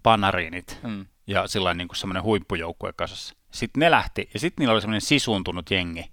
Panarinit 0.02 0.78
Mm. 0.82 1.06
ja 1.26 1.48
sillä 1.48 1.74
niin 1.74 1.88
kuin 1.88 1.96
semmoinen 1.96 2.22
huippujoukkue 2.22 2.92
kasassa. 2.92 3.34
Sitten 3.50 3.80
ne 3.80 3.90
lähti 3.90 4.30
ja 4.34 4.40
sitten 4.40 4.62
niillä 4.62 4.72
oli 4.72 4.80
semmoinen 4.80 5.00
sisuntunut 5.00 5.70
jengi, 5.70 6.10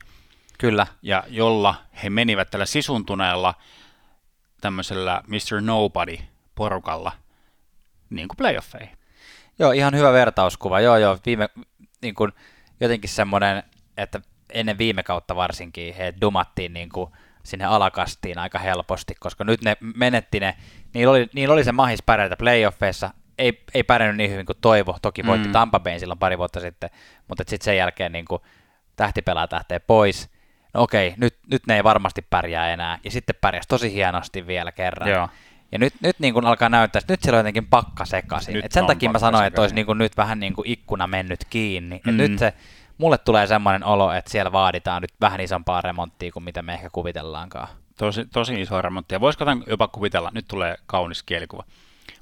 Kyllä. 0.62 0.88
ja 1.02 1.24
jolla 1.28 1.76
he 2.04 2.10
menivät 2.10 2.50
tällä 2.50 2.66
sisuntuneella 2.66 3.54
tämmöisellä 4.62 5.22
Mr. 5.28 5.62
Nobody-porukalla 5.62 7.12
niin 8.10 8.28
kuin 8.28 8.38
playoffeihin. 8.38 8.98
Joo, 9.60 9.72
ihan 9.72 9.96
hyvä 9.96 10.14
vertauskuva. 10.14 10.80
Joo, 10.80 10.98
joo, 10.98 11.18
viime, 11.26 11.50
niin 12.02 12.16
kuin, 12.16 12.32
jotenkin 12.80 13.10
semmoinen, 13.10 13.64
että 13.98 14.22
ennen 14.54 14.78
viime 14.78 15.04
kautta 15.04 15.36
varsinkin 15.36 15.94
he 15.94 16.14
dumattiin 16.22 16.74
niin 16.74 16.90
kuin 16.90 17.12
sinne 17.44 17.66
alakastiin 17.66 18.38
aika 18.38 18.60
helposti, 18.60 19.16
koska 19.20 19.44
nyt 19.44 19.62
ne 19.62 19.78
menetti 19.96 20.40
ne, 20.40 20.58
niillä 20.94 21.12
oli, 21.12 21.30
niillä 21.34 21.54
oli 21.54 21.64
se 21.64 21.72
mahis 21.72 22.04
pärjätä 22.04 22.38
playoffeissa, 22.38 23.14
ei, 23.38 23.64
ei 23.74 23.84
pärjännyt 23.84 24.18
niin 24.18 24.32
hyvin 24.32 24.46
kuin 24.46 24.58
toivo, 24.62 24.98
toki 25.02 25.26
voitti 25.26 25.48
Mm. 25.48 25.52
Tampa 25.52 25.80
Bayn 25.80 26.00
silloin 26.00 26.20
pari 26.20 26.38
vuotta 26.38 26.60
sitten, 26.60 26.90
mutta 27.28 27.44
sitten 27.48 27.66
sen 27.66 27.78
jälkeen 27.78 28.12
niin 28.12 28.26
kuin 28.26 28.42
tähtipelaa 28.96 29.48
tähtee 29.48 29.80
pois, 29.80 30.30
no 30.74 30.82
okei, 30.82 31.14
nyt, 31.18 31.36
nyt 31.52 31.68
ne 31.68 31.76
ei 31.76 31.84
varmasti 31.84 32.26
pärjää 32.30 32.74
enää, 32.74 33.00
ja 33.04 33.12
sitten 33.12 33.36
pärjäsi 33.42 33.68
tosi 33.68 33.94
hienosti 33.94 34.48
vielä 34.48 34.72
kerran. 34.72 35.10
Joo. 35.10 35.30
Ja 35.72 35.80
nyt, 35.80 35.94
nyt 36.02 36.20
niin 36.20 36.34
kuin 36.34 36.46
alkaa 36.46 36.70
näyttää, 36.70 37.00
että 37.00 37.14
nyt 37.14 37.22
siellä 37.24 37.38
on 37.38 37.40
jotenkin 37.40 37.68
pakka 37.68 38.06
sekaisin. 38.06 38.54
Nyt 38.54 38.66
Et 38.66 38.72
sen 38.72 38.86
takia 38.86 39.10
mä 39.10 39.20
sanoin, 39.20 39.46
että 39.46 39.62
olisi 39.62 39.76
niin 39.76 39.86
kuin 39.86 39.98
nyt 39.98 40.18
vähän 40.18 40.40
niin 40.40 40.54
kuin 40.54 40.68
ikkuna 40.68 41.08
mennyt 41.08 41.46
kiinni. 41.50 41.96
Et 41.96 42.06
Mm. 42.06 42.18
nyt 42.18 42.40
se, 42.40 42.54
mulle 42.98 43.18
tulee 43.18 43.48
semmoinen 43.48 43.84
olo, 43.84 44.14
että 44.14 44.32
siellä 44.32 44.52
vaaditaan 44.52 45.02
nyt 45.02 45.14
vähän 45.22 45.42
isompaa 45.42 45.82
remonttia 45.82 46.32
kuin 46.32 46.44
mitä 46.44 46.62
me 46.62 46.74
ehkä 46.74 46.90
kuvitellaankaan. 46.92 47.68
Tosi, 47.98 48.26
tosi 48.26 48.62
iso 48.62 48.82
remontti. 48.82 49.16
Ja 49.16 49.20
voisiko 49.22 49.46
tämän 49.46 49.64
jopa 49.68 49.88
kuvitella, 49.88 50.32
nyt 50.34 50.46
tulee 50.48 50.76
kaunis 50.86 51.24
kielikuva. 51.24 51.64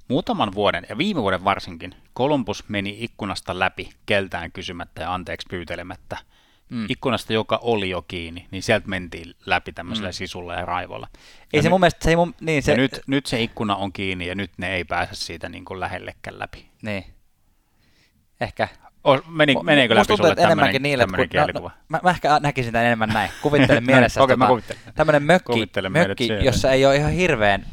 Muutaman 0.07 0.53
vuoden, 0.53 0.85
ja 0.89 0.97
viime 0.97 1.21
vuoden 1.21 1.43
varsinkin, 1.43 1.95
Columbus 2.17 2.69
meni 2.69 2.97
ikkunasta 2.99 3.59
läpi 3.59 3.89
keltään 4.05 4.51
kysymättä 4.51 5.01
ja 5.01 5.13
anteeksi 5.13 5.47
pyytelemättä. 5.49 6.17
Mm. 6.69 6.85
Ikkunasta, 6.89 7.33
joka 7.33 7.59
oli 7.61 7.89
jo 7.89 8.01
kiinni, 8.01 8.47
niin 8.51 8.63
sieltä 8.63 8.87
mentiin 8.87 9.35
läpi 9.45 9.71
tämmöisellä 9.71 10.09
mm. 10.09 10.13
sisulla 10.13 10.53
ja 10.53 10.65
raivolla. 10.65 11.07
Ei 11.13 11.47
ja 11.53 11.61
se 11.61 11.67
nyt, 11.67 11.71
mun 11.71 11.79
mielestä, 11.79 12.03
se 12.03 12.09
ei 12.09 12.15
mun, 12.15 12.35
niin 12.41 12.63
se, 12.63 12.75
nyt, 12.75 13.01
nyt 13.07 13.25
se 13.25 13.41
ikkuna 13.41 13.75
on 13.75 13.93
kiinni 13.93 14.27
ja 14.27 14.35
nyt 14.35 14.51
ne 14.57 14.75
ei 14.75 14.83
pääse 14.83 15.15
siitä 15.15 15.49
niin 15.49 15.65
kuin 15.65 15.79
lähellekään 15.79 16.39
läpi. 16.39 16.69
niin. 16.81 17.05
Ehkä. 18.41 18.67
O, 19.03 19.17
meni, 19.27 19.55
meneekö 19.63 19.95
läpi 19.95 20.07
tuntuu, 20.07 20.17
sulle 20.17 20.31
että 20.31 20.43
enemmänkin 20.43 20.73
tämmöinen, 20.73 20.81
niille, 20.81 21.03
tämmöinen 21.03 21.29
kun, 21.29 21.39
no, 21.39 21.45
kielikuva? 21.45 21.69
no, 21.69 21.75
mä, 21.89 21.99
mä, 22.03 22.09
ehkä 22.09 22.39
näkisin 22.39 22.73
tämän 22.73 22.85
enemmän 22.85 23.09
näin. 23.09 23.31
Kuvittelen 23.41 23.85
mielessä 23.91 24.21
mä 24.37 24.47
tota, 24.47 24.73
tämmöinen 24.95 25.23
mökki, 25.23 25.69
mökki 25.89 26.27
jossa 26.41 26.71
ei 26.71 26.85
ole 26.85 26.95
ihan 26.95 27.11
hirveän 27.11 27.65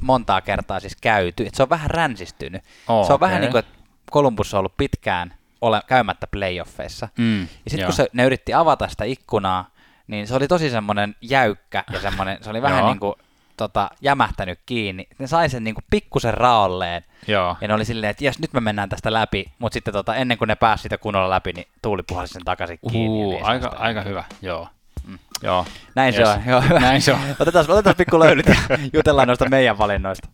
montaa 0.00 0.40
kertaa 0.40 0.80
siis 0.80 0.96
käyty. 0.96 1.46
Et 1.46 1.54
se 1.54 1.62
on 1.62 1.70
vähän 1.70 1.90
ränsistynyt. 1.90 2.62
Oo, 2.88 3.06
se 3.06 3.12
on 3.12 3.20
vähän 3.20 3.34
okei. 3.36 3.40
niin 3.40 3.52
kuin, 3.52 3.58
että 3.58 3.72
Columbus 4.12 4.54
on 4.54 4.58
ollut 4.58 4.76
pitkään 4.76 5.34
ole, 5.60 5.80
käymättä 5.86 6.26
playoffeissa. 6.26 7.08
Mm, 7.18 7.40
ja 7.42 7.48
sitten 7.66 7.84
kun 7.86 7.94
se, 7.94 8.08
ne 8.12 8.24
yritti 8.24 8.54
avata 8.54 8.88
sitä 8.88 9.04
ikkunaa, 9.04 9.70
niin 10.06 10.26
se 10.26 10.34
oli 10.34 10.48
tosi 10.48 10.70
semmoinen 10.70 11.14
jäykkä 11.20 11.84
ja 11.92 12.00
semmoinen, 12.00 12.38
se 12.40 12.50
oli 12.50 12.62
vähän 12.62 12.84
niin 12.86 13.00
kuin 13.00 13.14
tota, 13.56 13.90
jämähtänyt 14.00 14.58
kiinni. 14.66 15.06
Ne 15.18 15.26
sai 15.26 15.48
sen 15.48 15.64
niin 15.64 15.74
kuin 15.74 15.84
pikkusen 15.90 16.34
raolleen. 16.34 17.04
Joo. 17.26 17.56
Ja 17.60 17.68
ne 17.68 17.74
oli 17.74 17.84
silleen, 17.84 18.10
että 18.10 18.24
jes, 18.24 18.38
nyt 18.38 18.52
me 18.52 18.60
mennään 18.60 18.88
tästä 18.88 19.12
läpi, 19.12 19.52
mutta 19.58 19.74
sitten 19.74 19.94
tota, 19.94 20.14
ennen 20.14 20.38
kuin 20.38 20.48
ne 20.48 20.54
pääsi 20.54 20.82
sitä 20.82 20.98
kunnolla 20.98 21.30
läpi, 21.30 21.52
niin 21.52 21.66
tuuli 21.82 22.02
puhalsi 22.02 22.32
sen 22.32 22.44
takaisin 22.44 22.78
kiinni. 22.90 23.24
Uh, 23.24 23.32
niin 23.32 23.44
aika, 23.44 23.68
aika 23.78 24.02
hyvä, 24.02 24.24
joo. 24.42 24.68
Mm. 25.06 25.18
joo. 25.42 25.66
Näin 25.94 26.12
se 26.12 26.18
Yes. 26.20 26.28
on, 26.28 26.42
joo, 26.46 26.60
hyvä. 26.60 26.80
Näin 26.80 27.02
se 27.02 27.12
on. 27.12 27.20
Otetaan, 27.40 27.70
otetaan 27.70 27.96
pikku 27.96 28.18
löylyt 28.18 28.46
ja 28.46 28.54
jutellaan 28.92 29.28
noista 29.28 29.48
meidän 29.48 29.78
valinnoista. 29.78 30.28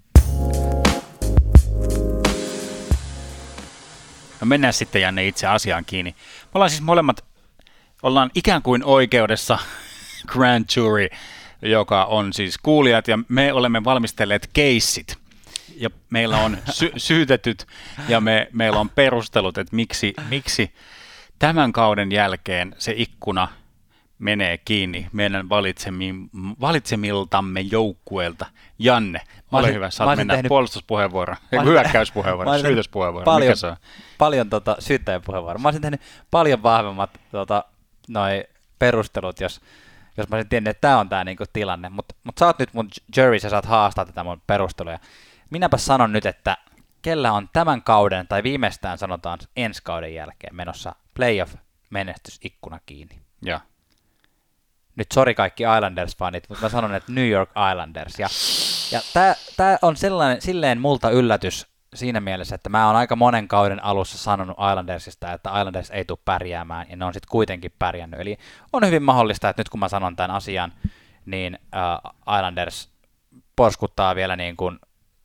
No 4.41 4.47
mennään 4.47 4.73
sitten 4.73 5.03
Janne 5.03 5.27
itse 5.29 5.47
asiaan 5.47 5.85
kiinni. 5.85 6.11
Me 6.43 6.51
ollaan 6.55 6.71
siis 6.71 6.83
molemmat, 6.83 7.25
ollaan 8.03 8.31
ikään 8.35 8.63
kuin 8.63 8.85
oikeudessa 8.85 9.59
Grand 10.33 10.65
Jury, 10.77 11.09
joka 11.63 12.05
on 12.05 12.33
siis 12.33 12.59
kuulijat, 12.59 13.09
ja 13.09 13.19
me 13.29 13.53
olemme 13.53 13.85
valmistelleet 13.85 14.51
keissit. 14.53 15.17
Ja 15.77 15.91
meillä 16.11 16.39
on 16.39 16.59
sy- 16.71 16.93
syytetyt, 17.09 17.67
ja 18.09 18.21
me, 18.21 18.49
meillä 18.53 18.81
on 18.81 18.89
perustelut, 18.91 19.59
että 19.59 19.77
miksi, 19.77 20.15
miksi 20.29 20.75
tämän 21.39 21.73
kauden 21.73 22.13
jälkeen 22.13 22.75
se 22.79 22.95
ikkuna 22.97 23.49
menee 24.19 24.59
kiinni 24.59 25.07
meidän 25.13 25.47
valitsemi- 25.49 26.29
valitsemiltamme 26.61 27.61
joukkueilta. 27.61 28.47
Janne, 28.79 29.21
ole 29.53 29.61
olisin- 29.61 29.75
hyvä, 29.75 29.87
mä 29.87 29.91
saat 29.91 30.17
mennä 30.17 30.35
tehnyt- 30.35 30.49
puolustuspuheenvuoro, 30.49 31.35
Mä 31.35 31.39
olisin- 31.53 31.73
hyökkäyspuheenvuoro, 31.73 32.45
mä 32.47 32.51
olisin 32.51 32.65
tehnyt 32.65 32.77
syytöspuheenvuoro, 32.77 33.25
paljon, 33.25 33.49
mikä 33.49 33.57
se 33.57 33.67
on? 33.67 33.77
Paljon 34.19 34.51
tota, 34.51 34.77
syyttäjäpuheenvuoroa. 34.79 35.59
Mä 35.63 35.69
olisin 35.69 35.83
tehnyt 35.83 36.01
paljon 36.31 36.63
vahvemmat 36.63 37.11
tota, 37.33 37.65
noi 38.09 38.45
perustelut, 38.79 39.41
jos, 39.41 39.61
jos 40.17 40.29
mä 40.29 40.37
olisin 40.37 40.49
tiennyt, 40.49 40.71
että 40.71 40.81
tämä 40.81 40.99
on 40.99 41.09
tämä 41.09 41.25
niinku 41.25 41.45
tilanne. 41.53 41.89
Mutta 41.89 42.15
mut 42.25 42.39
sä 42.39 42.47
oot 42.47 42.59
nyt 42.59 42.75
mun 42.75 42.89
jury, 43.17 43.39
sä 43.39 43.49
saat 43.51 43.65
haastaa 43.67 44.05
tätä 44.07 44.25
mun 44.25 44.43
perusteluja. 44.47 44.99
Minäpä 45.51 45.77
sanon 45.77 46.13
nyt, 46.13 46.27
että 46.27 46.57
kellä 47.03 47.33
on 47.33 47.49
tämän 47.53 47.83
kauden, 47.83 48.29
tai 48.29 48.43
viimeistään 48.43 48.99
sanotaan 48.99 49.39
ensi 49.57 49.83
kauden 49.85 50.15
jälkeen 50.15 50.57
menossa 50.57 50.95
playoff-menestysikkuna 51.15 52.81
kiinni. 52.87 53.19
Ja. 53.43 53.61
Nyt 54.97 55.07
sori 55.15 55.35
kaikki 55.35 55.65
Islanders-fanit, 55.65 56.45
mutta 56.49 56.65
mä 56.65 56.69
sanon, 56.69 56.95
että 56.95 57.13
New 57.13 57.29
York 57.29 57.51
Islanders. 57.73 58.19
Ja, 58.19 58.29
ja 58.93 59.01
tää 59.57 59.79
on 59.83 59.97
sellainen, 59.97 60.43
silleen 60.43 60.81
multa 60.81 61.11
yllätys 61.11 61.67
siinä 61.95 62.21
mielessä, 62.21 62.55
että 62.55 62.69
mä 62.69 62.87
oon 62.87 62.97
aika 62.97 63.17
monen 63.17 63.49
kauden 63.49 63.85
alussa 63.85 64.19
sanonut 64.19 64.57
Islandersista, 64.71 65.33
että 65.33 65.51
Islanders 65.59 65.91
ei 65.91 66.05
tule 66.05 66.19
pärjäämään, 66.25 66.87
ja 66.91 66.97
ne 66.97 67.05
on 67.05 67.13
sitten 67.15 67.31
kuitenkin 67.31 67.73
pärjännyt. 67.79 68.21
Eli 68.21 68.39
on 68.73 68.87
hyvin 68.87 69.03
mahdollista, 69.03 69.49
että 69.49 69.61
nyt 69.61 69.69
kun 69.69 69.81
mä 69.81 69.89
sanon 69.89 70.17
tämän 70.17 70.31
asian, 70.31 70.73
niin 71.27 71.59
äh, 71.75 72.13
Islanders 72.39 72.89
porskuttaa 73.57 74.15
vielä 74.15 74.37
niin 74.37 74.57
kuin 74.57 74.79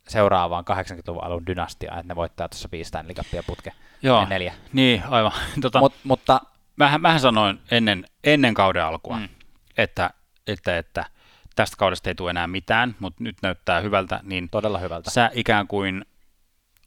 seuraavaan 0.08 0.64
80-luvun 0.70 1.24
alun 1.24 1.46
dynastiaan, 1.46 1.98
että 1.98 2.08
ne 2.12 2.16
voittaa 2.16 2.48
tuossa 2.48 2.68
viisi 2.72 2.88
Stanley 2.88 3.14
Cupia 3.14 3.42
putke. 3.46 3.72
Joo, 4.02 4.20
Ne 4.20 4.28
neljä. 4.28 4.54
niin 4.72 5.02
aivan. 5.10 5.32
Tota, 5.60 5.78
Mut, 5.78 5.94
mutta 6.04 6.40
mähän, 6.76 7.00
mähän 7.00 7.20
sanoin 7.20 7.60
ennen, 7.70 8.04
ennen 8.24 8.54
kauden 8.54 8.84
alkua, 8.84 9.16
Mm. 9.18 9.28
Että, 9.76 10.10
että, 10.46 10.78
että 10.78 11.04
tästä 11.56 11.76
kaudesta 11.76 12.10
ei 12.10 12.14
tule 12.14 12.30
enää 12.30 12.46
mitään, 12.46 12.96
mutta 13.00 13.24
nyt 13.24 13.36
näyttää 13.42 13.80
hyvältä, 13.80 14.20
niin 14.22 14.48
todella 14.50 14.78
hyvältä. 14.78 15.10
sä 15.10 15.30
ikään 15.34 15.66
kuin 15.66 16.04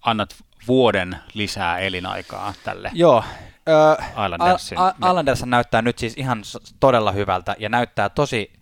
annat 0.02 0.36
vuoden 0.68 1.18
lisää 1.34 1.78
elinaikaa 1.80 2.54
tälle. 2.64 2.92
Joo. 2.94 3.24
Ö, 3.70 4.04
Islandersin. 4.26 4.78
Al- 4.78 4.92
Al- 5.02 5.10
Islanders 5.10 5.46
näyttää 5.46 5.82
nyt 5.82 5.98
siis 5.98 6.14
ihan 6.18 6.42
todella 6.80 7.12
hyvältä 7.12 7.56
ja 7.60 7.70
näyttää 7.70 8.10
tosi, 8.10 8.54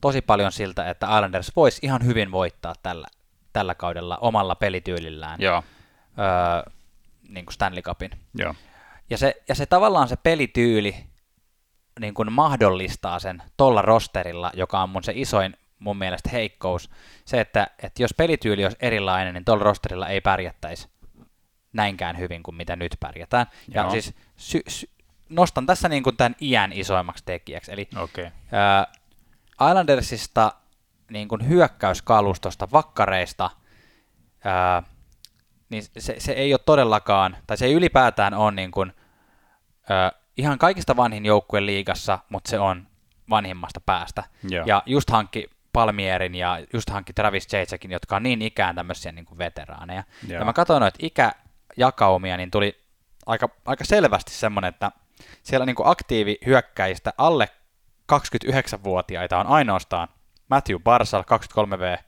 tosi 0.00 0.22
paljon 0.22 0.52
siltä, 0.52 0.90
että 0.90 1.06
Islanders 1.06 1.52
voisi 1.56 1.78
ihan 1.82 2.04
hyvin 2.04 2.32
voittaa 2.32 2.74
tällä, 2.82 3.06
tällä 3.52 3.74
kaudella 3.74 4.16
omalla 4.20 4.54
pelityylillään 4.54 5.40
Joo, 5.40 5.62
öö, 6.18 6.72
niin 7.28 7.46
kuin 7.46 7.54
Stanley 7.54 7.82
Cupin. 7.82 8.10
joo. 8.34 8.54
Ja 9.10 9.18
se, 9.18 9.42
ja 9.48 9.54
se 9.54 9.66
tavallaan 9.66 10.08
se 10.08 10.16
pelityyli 10.16 11.06
niin 12.00 12.14
kuin 12.14 12.32
mahdollistaa 12.32 13.18
sen 13.18 13.42
tolla 13.56 13.82
rosterilla, 13.82 14.50
joka 14.54 14.82
on 14.82 14.90
mun 14.90 15.04
se 15.04 15.12
isoin 15.14 15.56
mun 15.78 15.96
mielestä 15.96 16.30
heikkous. 16.32 16.90
Se, 17.24 17.40
että, 17.40 17.66
että 17.82 18.02
jos 18.02 18.14
pelityyli 18.14 18.64
olisi 18.64 18.78
erilainen, 18.80 19.34
niin 19.34 19.44
tuolla 19.44 19.64
rosterilla 19.64 20.08
ei 20.08 20.20
pärjättäisi 20.20 20.88
näinkään 21.72 22.18
hyvin 22.18 22.42
kuin 22.42 22.54
mitä 22.54 22.76
nyt 22.76 22.96
pärjätään. 23.00 23.46
Ja 23.74 23.82
Joo. 23.82 23.90
siis 23.90 24.14
sy, 24.36 24.60
sy, 24.68 24.90
nostan 25.28 25.66
tässä 25.66 25.88
niin 25.88 26.02
kuin 26.02 26.16
tämän 26.16 26.36
iän 26.40 26.72
isoimmaksi 26.72 27.24
tekijäksi. 27.26 27.72
Eli. 27.72 27.88
Okay. 27.96 28.30
ää, 28.52 28.86
Islandersista 29.70 30.52
niin 31.10 31.28
kuin 31.28 31.48
hyökkäyskalustosta, 31.48 32.68
vakkareista, 32.72 33.50
ää, 34.44 34.82
niin 35.68 35.82
se, 35.98 36.14
se 36.18 36.32
ei 36.32 36.54
ole 36.54 36.60
todellakaan, 36.66 37.36
tai 37.46 37.56
se 37.56 37.64
ei 37.64 37.72
ylipäätään 37.72 38.34
ole 38.34 38.52
niin 38.52 38.70
kuin, 38.70 38.92
ää, 39.90 40.12
ihan 40.36 40.58
kaikista 40.58 40.96
vanhin 40.96 41.26
joukkue 41.26 41.66
liigassa, 41.66 42.18
mutta 42.28 42.50
se 42.50 42.58
on 42.58 42.86
vanhimmasta 43.30 43.80
päästä. 43.80 44.24
Joo. 44.48 44.64
Ja 44.66 44.82
just 44.86 45.10
hankki 45.10 45.50
Palmierin 45.72 46.34
ja 46.34 46.58
just 46.72 46.90
hankki 46.90 47.12
Travis 47.12 47.52
Jacekin, 47.52 47.90
jotka 47.90 48.16
on 48.16 48.22
niin 48.22 48.42
ikään 48.42 48.74
tämmöisiä 48.74 49.12
niin 49.12 49.24
kuin 49.24 49.38
veteraaneja. 49.38 50.04
Joo. 50.28 50.38
Ja 50.38 50.44
mä 50.44 50.52
katsoin 50.52 50.80
noita 50.80 50.98
ikäjakaumia, 51.02 52.36
niin 52.36 52.50
tuli 52.50 52.84
aika, 53.26 53.48
aika 53.66 53.84
selvästi 53.84 54.30
semmoinen, 54.30 54.68
että 54.68 54.92
siellä 55.42 55.66
niin 55.66 55.76
kuin 55.76 55.88
aktiivihyökkäjistä 55.88 57.12
alle 57.18 57.48
29-vuotiaita 58.12 59.38
on 59.38 59.46
ainoastaan 59.46 60.08
Matthew 60.48 60.78
Barsal 60.78 61.22
23V, 61.22 62.02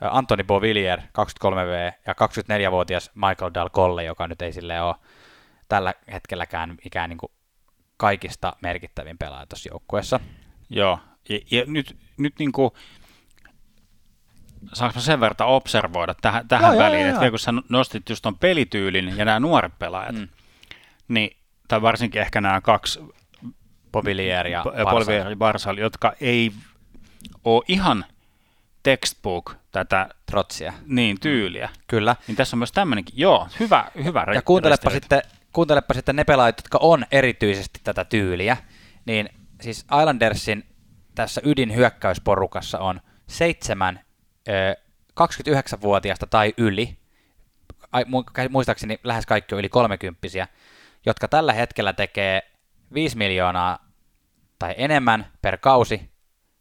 Antoni 0.00 0.44
Bovillier 0.44 1.00
23V 1.00 1.92
ja 2.06 2.12
24-vuotias 2.12 3.10
Michael 3.14 3.50
Dal 3.54 3.70
Colle, 3.70 4.04
joka 4.04 4.28
nyt 4.28 4.42
ei 4.42 4.52
sille 4.52 4.82
ole 4.82 4.94
tällä 5.68 5.94
hetkelläkään 6.12 6.76
ikään 6.84 7.10
niin 7.10 7.18
kuin 7.18 7.32
kaikista 8.00 8.52
merkittävin 8.62 9.18
pelaaja 9.18 9.46
tuossa 9.46 9.68
joukkueessa. 9.72 10.20
Joo, 10.70 10.98
ja, 11.28 11.38
ja 11.50 11.64
nyt, 11.66 11.96
nyt 12.16 12.34
niin 12.38 12.52
kuin, 12.52 12.70
saanko 14.72 14.94
mä 14.98 15.00
sen 15.02 15.20
verran 15.20 15.48
observoida 15.48 16.14
tähän, 16.14 16.48
tähän 16.48 16.72
Joo, 16.74 16.82
väliin, 16.84 17.00
joo, 17.06 17.10
että 17.10 17.24
joo. 17.24 17.30
kun 17.30 17.38
sä 17.38 17.52
nostit 17.68 18.08
just 18.08 18.22
ton 18.22 18.38
pelityylin 18.38 19.16
ja 19.16 19.24
nämä 19.24 19.40
nuoret 19.40 19.78
pelaajat, 19.78 20.14
Mm. 20.14 20.20
mm. 20.20 20.28
niin, 21.08 21.36
tai 21.68 21.82
varsinkin 21.82 22.20
ehkä 22.20 22.40
nämä 22.40 22.60
kaksi 22.60 23.00
Bovillier 23.92 24.46
ja 24.46 24.64
Barsal. 24.84 25.36
Barsal, 25.36 25.76
jotka 25.78 26.12
ei 26.20 26.52
ole 27.44 27.62
ihan 27.68 28.04
textbook 28.82 29.54
tätä 29.72 30.08
Trotsia. 30.26 30.72
niin 30.86 31.20
tyyliä, 31.20 31.68
Kyllä. 31.86 32.16
niin 32.26 32.36
tässä 32.36 32.56
on 32.56 32.58
myös 32.58 32.72
tämmöinenkin, 32.72 33.14
joo, 33.18 33.48
hyvä, 33.60 33.84
hyvä 34.04 34.26
Ja 34.34 34.42
kuuntelepa 34.42 34.90
sitten, 34.90 35.22
kuuntelepa 35.52 35.94
sitten 35.94 36.16
ne 36.16 36.24
pelaajat, 36.24 36.58
jotka 36.58 36.78
on 36.82 37.04
erityisesti 37.10 37.80
tätä 37.84 38.04
tyyliä, 38.04 38.56
niin 39.04 39.28
siis 39.60 39.86
Islandersin 40.00 40.64
tässä 41.14 41.40
ydinhyökkäysporukassa 41.44 42.78
on 42.78 43.00
seitsemän 43.26 44.00
ö, 44.48 44.76
29-vuotiaasta 45.20 46.26
tai 46.26 46.54
yli, 46.56 46.96
muistaakseni 48.50 49.00
lähes 49.04 49.26
kaikki 49.26 49.54
on 49.54 49.58
yli 49.58 49.68
30 49.68 50.28
jotka 51.06 51.28
tällä 51.28 51.52
hetkellä 51.52 51.92
tekee 51.92 52.42
5 52.94 53.16
miljoonaa 53.16 53.78
tai 54.58 54.74
enemmän 54.76 55.26
per 55.42 55.58
kausi, 55.58 55.94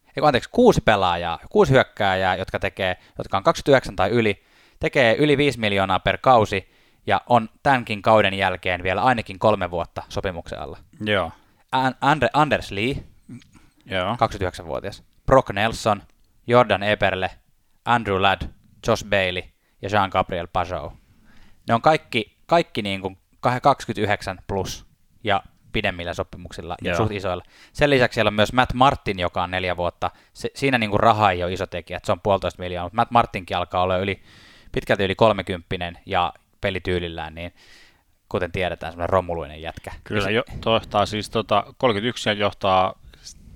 ei, 0.08 0.24
anteeksi, 0.24 0.50
kuusi 0.50 0.82
pelaajaa, 0.82 1.40
kuusi 1.50 1.72
hyökkääjää, 1.74 2.36
jotka, 2.36 2.60
tekee, 2.60 2.98
jotka 3.18 3.38
on 3.38 3.44
29 3.44 3.96
tai 3.96 4.10
yli, 4.10 4.44
tekee 4.80 5.16
yli 5.16 5.38
5 5.38 5.60
miljoonaa 5.60 6.00
per 6.00 6.18
kausi 6.22 6.72
ja 7.10 7.22
on 7.30 7.50
tämänkin 7.64 8.02
kauden 8.02 8.34
jälkeen 8.34 8.84
vielä 8.84 9.02
ainakin 9.02 9.40
kolme 9.40 9.72
vuotta 9.72 10.04
sopimuksen 10.10 10.60
alla. 10.60 10.78
Joo. 11.06 11.32
Andre, 12.02 12.30
Anders 12.34 12.72
Lee, 12.72 12.96
Joo. 13.86 14.14
29-vuotias, 14.14 15.04
Brock 15.26 15.50
Nelson, 15.50 16.04
Jordan 16.48 16.84
Eberle, 16.84 17.30
Andrew 17.86 18.22
Ladd, 18.22 18.42
Josh 18.88 19.06
Bailey 19.06 19.44
ja 19.82 19.90
Jean-Gabriel 19.90 20.48
Pajot. 20.54 20.94
Ne 21.68 21.74
on 21.74 21.82
kaikki, 21.82 22.38
kaikki 22.46 22.82
niin 22.82 23.02
kuin 23.02 23.18
29 23.62 24.40
plus 24.48 24.86
ja 25.24 25.44
pidemmillä 25.72 26.14
sopimuksilla 26.14 26.76
ja 26.84 26.98
suht 26.98 27.12
isoilla. 27.12 27.44
Sen 27.74 27.90
lisäksi 27.90 28.16
siellä 28.16 28.30
on 28.30 28.34
myös 28.34 28.54
Matt 28.54 28.74
Martin, 28.74 29.20
joka 29.20 29.44
on 29.44 29.52
neljä 29.52 29.78
vuotta. 29.78 30.12
Se, 30.34 30.50
siinä 30.56 30.78
niin 30.78 30.90
kuin 30.90 31.00
raha 31.00 31.32
ei 31.32 31.44
ole 31.44 31.54
iso 31.54 31.66
tekijä, 31.68 31.98
että 31.98 32.06
se 32.06 32.12
on 32.12 32.22
puolitoista 32.22 32.62
miljoonaa, 32.62 32.86
mutta 32.86 32.96
Matt 32.96 33.12
Martinkin 33.12 33.58
alkaa 33.58 33.82
olla 33.82 33.98
yli, 33.98 34.22
pitkälti 34.72 35.04
yli 35.04 35.16
30 35.16 35.76
ja 36.06 36.34
pelityylillään, 36.62 37.36
niin 37.36 37.54
kuten 38.30 38.52
tiedetään, 38.52 38.92
semmoinen 38.92 39.10
romuluinen 39.10 39.62
jätkä. 39.62 39.92
Kyllä, 40.04 40.30
jo, 40.30 40.44
johtaa 40.66 41.06
siis 41.06 41.30
tota, 41.30 41.74
31 41.78 42.30
ja 42.30 42.34
johtaa 42.34 43.00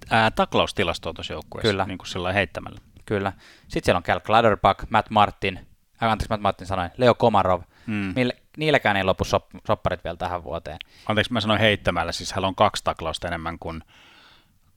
ää, 0.10 0.32
taklaustilastoa 0.32 1.14
tuossa 1.14 1.34
joukkueessa, 1.34 1.72
Kyllä. 1.72 1.86
niin 1.86 1.98
kuin 1.98 2.08
sillä 2.08 2.34
heittämällä. 2.34 2.80
Kyllä. 3.06 3.34
Sitten 3.68 3.86
siellä 3.86 3.98
on 3.98 4.04
Cal 4.04 4.20
Clutterbuck, 4.20 4.90
Matt 4.90 5.10
Martin, 5.10 5.58
äh, 6.04 6.12
anteeksi 6.12 6.30
Matt 6.30 6.42
Martin 6.42 6.68
sanoin, 6.68 6.90
Leo 6.98 7.16
Komarov. 7.16 7.62
Mm. 7.88 8.14
Mille, 8.16 8.36
niilläkään 8.58 8.98
ei 8.98 9.04
lopu 9.04 9.24
sop, 9.24 9.46
sopparit 9.68 10.04
vielä 10.04 10.18
tähän 10.18 10.44
vuoteen. 10.44 10.78
Anteeksi, 11.06 11.34
mä 11.34 11.42
sanoin 11.42 11.60
heittämällä, 11.60 12.12
siis 12.12 12.32
hänellä 12.32 12.48
on 12.48 12.56
kaksi 12.56 12.84
taklausta 12.84 13.28
enemmän 13.28 13.60
kuin 13.60 13.84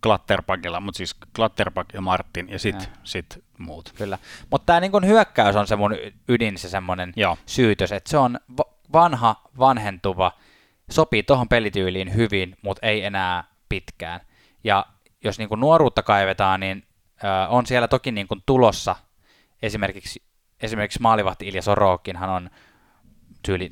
Klatterpakilla, 0.06 0.80
mutta 0.80 0.96
siis 0.96 1.14
Klatterpak 1.36 1.86
ja 1.92 2.00
Martin 2.00 2.48
ja 2.48 2.58
sitten 2.58 2.88
sit 3.04 3.44
muut. 3.58 3.92
Kyllä. 3.96 4.18
Mutta 4.50 4.66
tämä 4.66 4.80
niin 4.80 5.06
hyökkäys 5.06 5.56
on 5.56 5.66
se 5.66 5.76
mun 5.76 5.94
ydin, 6.28 6.58
se 6.58 6.68
semmoinen 6.68 7.12
syytös, 7.46 7.92
että 7.92 8.10
se 8.10 8.18
on 8.18 8.40
va- 8.56 8.72
vanha, 8.92 9.36
vanhentuva, 9.58 10.32
sopii 10.90 11.22
tuohon 11.22 11.48
pelityyliin 11.48 12.14
hyvin, 12.14 12.56
mutta 12.62 12.86
ei 12.86 13.04
enää 13.04 13.44
pitkään. 13.68 14.20
Ja 14.64 14.86
jos 15.24 15.38
niin 15.38 15.48
nuoruutta 15.56 16.02
kaivetaan, 16.02 16.60
niin 16.60 16.86
ö, 17.24 17.48
on 17.48 17.66
siellä 17.66 17.88
toki 17.88 18.12
niin 18.12 18.26
tulossa 18.46 18.96
esimerkiksi, 19.62 20.22
esimerkiksi 20.60 21.02
maalivahti 21.02 21.48
Ilja 21.48 21.62
Sorokinhan 21.62 22.30
on 22.30 22.50
tyyli 23.42 23.68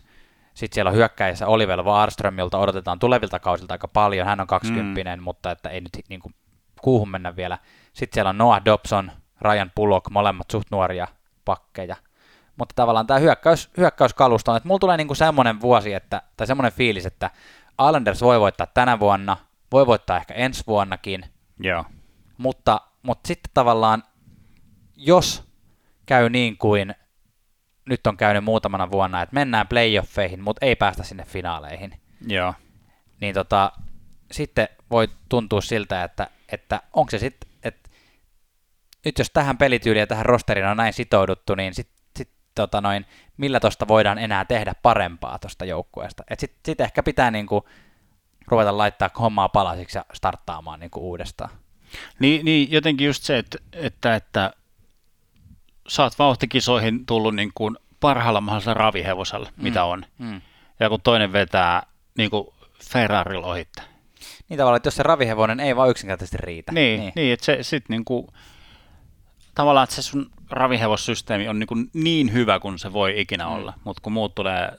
24-25. 0.00 0.07
Sitten 0.58 0.74
siellä 0.74 0.88
on 0.88 0.96
hyökkäissä 0.96 1.46
Oliver 1.46 1.82
Warström, 1.82 2.38
jolta 2.38 2.58
odotetaan 2.58 2.98
tulevilta 2.98 3.38
kausilta 3.38 3.74
aika 3.74 3.88
paljon. 3.88 4.26
Hän 4.26 4.40
on 4.40 4.46
20, 4.46 5.16
mm. 5.16 5.22
mutta 5.22 5.50
että 5.50 5.68
ei 5.68 5.80
nyt 5.80 5.98
niin 6.08 6.20
kuin 6.20 6.34
kuuhun 6.80 7.10
mennä 7.10 7.36
vielä. 7.36 7.58
Sitten 7.92 8.16
siellä 8.16 8.28
on 8.28 8.38
Noah 8.38 8.64
Dobson, 8.64 9.12
Ryan 9.40 9.72
Pullock, 9.74 10.10
molemmat 10.10 10.50
suht 10.50 10.70
nuoria 10.70 11.08
pakkeja. 11.44 11.96
Mutta 12.56 12.72
tavallaan 12.76 13.06
tämä 13.06 13.20
hyökkäys, 13.20 13.70
hyökkäyskalusto 13.76 14.50
on, 14.50 14.56
että 14.56 14.66
mulla 14.68 14.78
tulee 14.78 14.96
niinku 14.96 15.14
semmoinen 15.14 15.60
vuosi, 15.60 15.94
että, 15.94 16.22
tai 16.36 16.46
semmoinen 16.46 16.72
fiilis, 16.72 17.06
että 17.06 17.30
Islanders 17.88 18.22
voi 18.22 18.40
voittaa 18.40 18.66
tänä 18.66 19.00
vuonna, 19.00 19.36
voi 19.72 19.86
voittaa 19.86 20.16
ehkä 20.16 20.34
ensi 20.34 20.64
vuonnakin, 20.66 21.24
Joo. 21.60 21.84
mutta, 22.38 22.80
mutta 23.02 23.28
sitten 23.28 23.50
tavallaan, 23.54 24.02
jos 24.96 25.44
käy 26.06 26.30
niin 26.30 26.58
kuin 26.58 26.94
nyt 27.88 28.06
on 28.06 28.16
käynyt 28.16 28.44
muutamana 28.44 28.90
vuonna, 28.90 29.22
että 29.22 29.34
mennään 29.34 29.68
playoffeihin, 29.68 30.42
mutta 30.42 30.66
ei 30.66 30.76
päästä 30.76 31.02
sinne 31.02 31.24
finaaleihin, 31.24 32.00
Joo. 32.26 32.54
niin 33.20 33.34
tota, 33.34 33.72
sitten 34.30 34.68
voi 34.90 35.08
tuntua 35.28 35.60
siltä, 35.60 36.04
että, 36.04 36.30
että 36.52 36.82
onko 36.92 37.10
se 37.10 37.18
sitten, 37.18 37.50
että 37.62 37.90
nyt 39.04 39.18
jos 39.18 39.30
tähän 39.30 39.58
pelityyliin 39.58 40.00
ja 40.00 40.06
tähän 40.06 40.26
rosteriin 40.26 40.66
on 40.66 40.76
näin 40.76 40.92
sitouduttu, 40.92 41.54
niin 41.54 41.74
sitten 41.74 41.98
sit, 42.16 42.30
tota 42.54 42.80
noin, 42.80 43.06
millä 43.36 43.60
tosta 43.60 43.88
voidaan 43.88 44.18
enää 44.18 44.44
tehdä 44.44 44.74
parempaa 44.82 45.38
tuosta 45.38 45.64
joukkueesta. 45.64 46.22
Sitten 46.38 46.60
sit 46.66 46.80
ehkä 46.80 47.02
pitää 47.02 47.30
niinku 47.30 47.68
ruveta 48.46 48.78
laittaa 48.78 49.10
hommaa 49.18 49.48
palasiksi 49.48 49.98
ja 49.98 50.04
starttaamaan 50.12 50.80
niinku 50.80 51.00
uudestaan. 51.00 51.50
Niin, 52.18 52.44
niin 52.44 52.72
jotenkin 52.72 53.06
just 53.06 53.22
se, 53.22 53.38
että, 53.38 53.58
että, 53.72 54.14
että 54.14 54.52
sä 55.88 56.02
oot 56.02 56.18
vauhtikisoihin 56.18 57.06
tullut 57.06 57.34
niin 57.34 57.50
kuin 57.54 57.76
parhaalla 58.00 58.40
mahdollisella 58.40 58.74
ravihevosella, 58.74 59.48
mm. 59.56 59.62
mitä 59.62 59.84
on. 59.84 60.04
Mm. 60.18 60.40
Ja 60.80 60.88
kun 60.88 61.00
toinen 61.00 61.32
vetää 61.32 61.82
niin 62.18 62.30
kuin 62.30 62.48
Ferrarilla 62.90 63.46
ohitte. 63.46 63.82
Niin 64.48 64.58
tavallaan, 64.58 64.76
että 64.76 64.86
jos 64.86 64.96
se 64.96 65.02
ravihevonen 65.02 65.60
ei 65.60 65.76
vaan 65.76 65.90
yksinkertaisesti 65.90 66.36
riitä. 66.40 66.72
Niin, 66.72 67.00
niin. 67.00 67.12
niin 67.16 67.32
että 67.32 67.46
se 67.46 67.58
sitten 67.62 67.94
niin 67.94 68.04
kuin, 68.04 68.26
tavallaan, 69.54 69.84
että 69.84 69.96
se 69.96 70.02
sun 70.02 70.30
ravihevossysteemi 70.50 71.48
on 71.48 71.58
niin, 71.58 71.66
kuin 71.66 71.90
niin 71.94 72.32
hyvä 72.32 72.60
kuin 72.60 72.78
se 72.78 72.92
voi 72.92 73.20
ikinä 73.20 73.46
mm. 73.46 73.52
olla, 73.52 73.74
mutta 73.84 74.02
kun 74.02 74.12
muut 74.12 74.34
tulee 74.34 74.72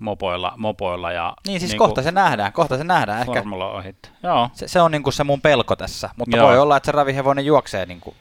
mopoilla, 0.00 0.52
mopoilla 0.56 1.12
ja... 1.12 1.34
Niin 1.46 1.60
siis 1.60 1.72
niin 1.72 1.78
kohta 1.78 2.02
se 2.02 2.12
nähdään, 2.12 2.52
kohta 2.52 2.78
se 2.78 2.84
nähdään. 2.84 3.20
Ehkä 3.20 3.32
Formula 3.32 3.72
ohitte. 3.72 4.08
Joo. 4.22 4.50
se, 4.52 4.68
se 4.68 4.80
on 4.80 4.90
niinku 4.90 5.10
se 5.10 5.24
mun 5.24 5.40
pelko 5.40 5.76
tässä, 5.76 6.10
mutta 6.16 6.36
Joo. 6.36 6.48
voi 6.48 6.58
olla, 6.58 6.76
että 6.76 6.86
se 6.86 6.92
ravihevonen 6.92 7.46
juoksee 7.46 7.86
niinku 7.86 8.14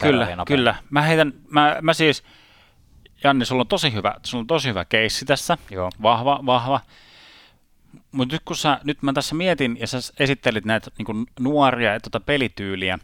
Kyllä, 0.00 0.28
kyllä. 0.46 0.74
Mä 0.90 1.02
heitän, 1.02 1.32
mä, 1.50 1.76
mä 1.82 1.94
siis, 1.94 2.24
Janni, 3.24 3.44
sulla 3.44 3.60
on 3.60 3.68
tosi 3.68 3.92
hyvä, 3.92 4.14
sulla 4.22 4.42
on 4.42 4.46
tosi 4.46 4.68
hyvä 4.68 4.84
keissi 4.84 5.24
tässä. 5.24 5.58
Joo. 5.70 5.90
Vahva, 6.02 6.40
vahva. 6.46 6.80
Mutta 8.12 8.34
nyt 8.34 8.42
kun 8.44 8.56
sä, 8.56 8.80
nyt 8.84 9.02
mä 9.02 9.12
tässä 9.12 9.34
mietin 9.34 9.76
ja 9.80 9.86
sä 9.86 9.98
esittelit 10.18 10.64
näitä 10.64 10.90
niin 10.98 11.26
nuoria 11.40 11.92
ja 11.92 12.00
tuota 12.00 12.20
pelityyliä, 12.20 12.98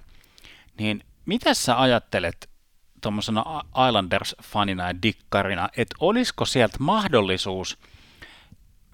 niin 0.78 1.04
mitä 1.26 1.54
sä 1.54 1.80
ajattelet 1.80 2.50
tuommoisena 3.00 3.44
Islanders-fanina 3.88 4.86
ja 4.86 5.02
dikkarina, 5.02 5.68
että 5.76 5.94
olisiko 6.00 6.44
sieltä 6.44 6.76
mahdollisuus 6.80 7.78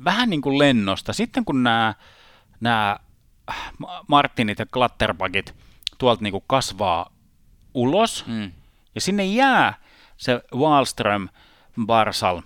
vähän 0.04 0.30
niin 0.30 0.42
kuin 0.42 0.58
lennosta, 0.58 1.12
sitten 1.12 1.44
kun 1.44 1.62
nämä, 1.62 1.94
nämä 2.60 2.96
Martinit 4.08 4.58
ja 4.58 4.66
Klatterbagit 4.66 5.54
tuolta 5.98 6.22
niin 6.22 6.32
kuin 6.32 6.44
kasvaa 6.46 7.15
ulos, 7.76 8.24
Mm. 8.26 8.52
ja 8.94 9.00
sinne 9.00 9.24
jää 9.24 9.74
se 10.16 10.40
Wallström, 10.54 11.28
Barsal, 11.86 12.42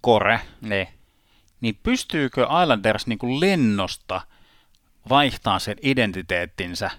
Kore, 0.00 0.40
Niin. 0.60 0.88
niin 1.60 1.78
pystyykö 1.82 2.46
Islanders 2.62 3.06
niin 3.06 3.18
kuin 3.18 3.40
lennosta 3.40 4.20
vaihtaa 5.08 5.58
sen 5.58 5.76
identiteettinsä 5.82 6.90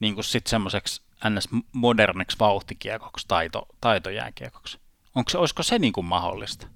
niin 0.00 0.14
kuin 0.14 0.24
sitten 0.24 0.50
semmoiseksi 0.50 1.02
ns. 1.30 1.48
moderniksi 1.72 2.38
vauhtikiekoksi, 2.38 3.28
taito, 3.28 3.68
taitojääkiekoksi? 3.80 4.78
Onko 5.14 5.28
se, 5.30 5.38
olisiko 5.38 5.62
se 5.62 5.78
niin 5.78 5.92
kuin 5.92 6.04
mahdollista? 6.06 6.66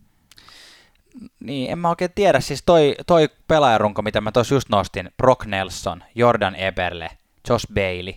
Niin, 1.41 1.71
en 1.71 1.79
mä 1.79 1.89
oikein 1.89 2.11
tiedä. 2.15 2.41
Siis 2.41 2.63
toi, 2.67 2.95
toi 3.07 3.29
pelaajarunko, 3.49 4.03
mitä 4.03 4.21
mä 4.21 4.33
tuossa 4.33 4.55
just 4.55 4.69
nostin, 4.69 5.11
Brock 5.17 5.47
Nelson, 5.47 6.05
Jordan 6.15 6.55
Eberle, 6.55 7.11
Josh 7.49 7.67
Bailey, 7.75 8.13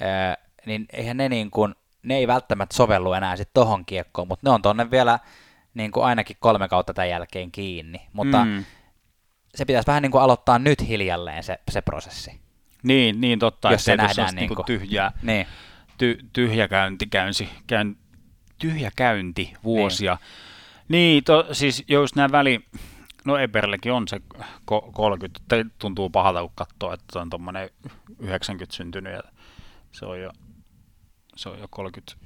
öö, 0.00 0.43
niin 0.66 0.86
eihän 0.92 1.16
ne 1.16 1.28
niin 1.28 1.50
kuin, 1.50 1.74
ne 2.02 2.16
ei 2.16 2.26
välttämättä 2.26 2.76
sovellu 2.76 3.12
enää 3.12 3.36
sitten 3.36 3.54
tohon 3.54 3.84
kiekkoon, 3.84 4.28
mutta 4.28 4.48
ne 4.48 4.54
on 4.54 4.62
tonne 4.62 4.90
vielä 4.90 5.18
niin 5.74 5.92
kuin 5.92 6.04
ainakin 6.04 6.36
kolme 6.40 6.68
kautta 6.68 6.94
tämän 6.94 7.08
jälkeen 7.08 7.52
kiinni. 7.52 8.08
Mutta 8.12 8.44
mm. 8.44 8.64
Se 9.54 9.64
pitäisi 9.64 9.86
vähän 9.86 10.02
niin 10.02 10.12
kuin 10.12 10.22
aloittaa 10.22 10.58
nyt 10.58 10.88
hiljalleen 10.88 11.42
se, 11.42 11.58
se 11.70 11.82
prosessi. 11.82 12.40
Niin, 12.82 13.20
niin 13.20 13.38
totta, 13.38 13.72
Jos 13.72 13.84
se 13.84 13.96
nähdään 13.96 14.24
olisi 14.24 14.36
niinku 14.36 14.54
niinku- 14.54 14.62
tyhjää, 14.62 15.12
Niin, 15.22 15.46
ty, 15.98 16.18
tyhjäkäynti, 16.32 17.06
käynsi, 17.06 17.48
käyn, 17.66 17.96
tyhjäkäynti 18.58 19.52
vuosia. 19.64 20.18
Niin, 20.88 21.24
to, 21.24 21.46
siis 21.52 21.84
jos 21.88 22.14
nämä 22.14 22.32
väli, 22.32 22.64
no 23.24 23.38
Eberlekin 23.38 23.92
on 23.92 24.08
se 24.08 24.20
ko- 24.70 24.92
30, 24.92 25.40
tai 25.48 25.64
tuntuu 25.78 26.10
pahalta 26.10 26.40
kun 26.40 26.52
katsoo, 26.54 26.92
että 26.92 27.20
on 27.20 27.30
tuommoinen 27.30 27.70
90 28.18 28.76
syntynyt 28.76 29.12
ja 29.12 29.22
se 29.92 30.06
on 30.06 30.20
jo, 30.20 30.30
se 31.36 31.48
on 31.48 31.58
jo 31.58 31.66
30. 31.70 32.16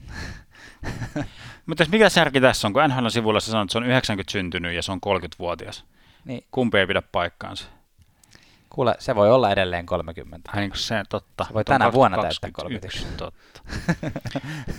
Mutta 1.67 1.85
mikä 1.91 2.09
särki 2.09 2.41
tässä 2.41 2.69
on, 2.69 2.73
kun 2.73 2.83
NHL 2.89 3.09
sivulla 3.09 3.41
se 3.41 3.47
sanoo, 3.47 3.63
että 3.63 3.73
se 3.73 3.79
on 3.79 3.87
90 3.87 4.33
syntynyt 4.33 4.75
ja 4.75 4.83
se 4.83 4.93
on 4.93 5.01
30-vuotias. 5.07 5.85
niin 6.25 6.45
Kumpi 6.51 6.79
ei 6.79 6.87
pidä 6.87 7.03
paikkaansa? 7.03 7.65
kuule, 8.79 8.95
se 8.99 9.15
voi 9.15 9.31
olla 9.31 9.51
edelleen 9.51 9.87
30. 9.87 10.51
Ai 10.53 10.61
niin 10.61 10.71
se, 10.75 11.03
totta. 11.09 11.45
Se 11.45 11.55
voi 11.55 11.65
tänä 11.65 11.93
vuonna 11.93 12.17
2021, 12.17 13.05
täyttää 13.05 13.17
Totta. 13.17 13.63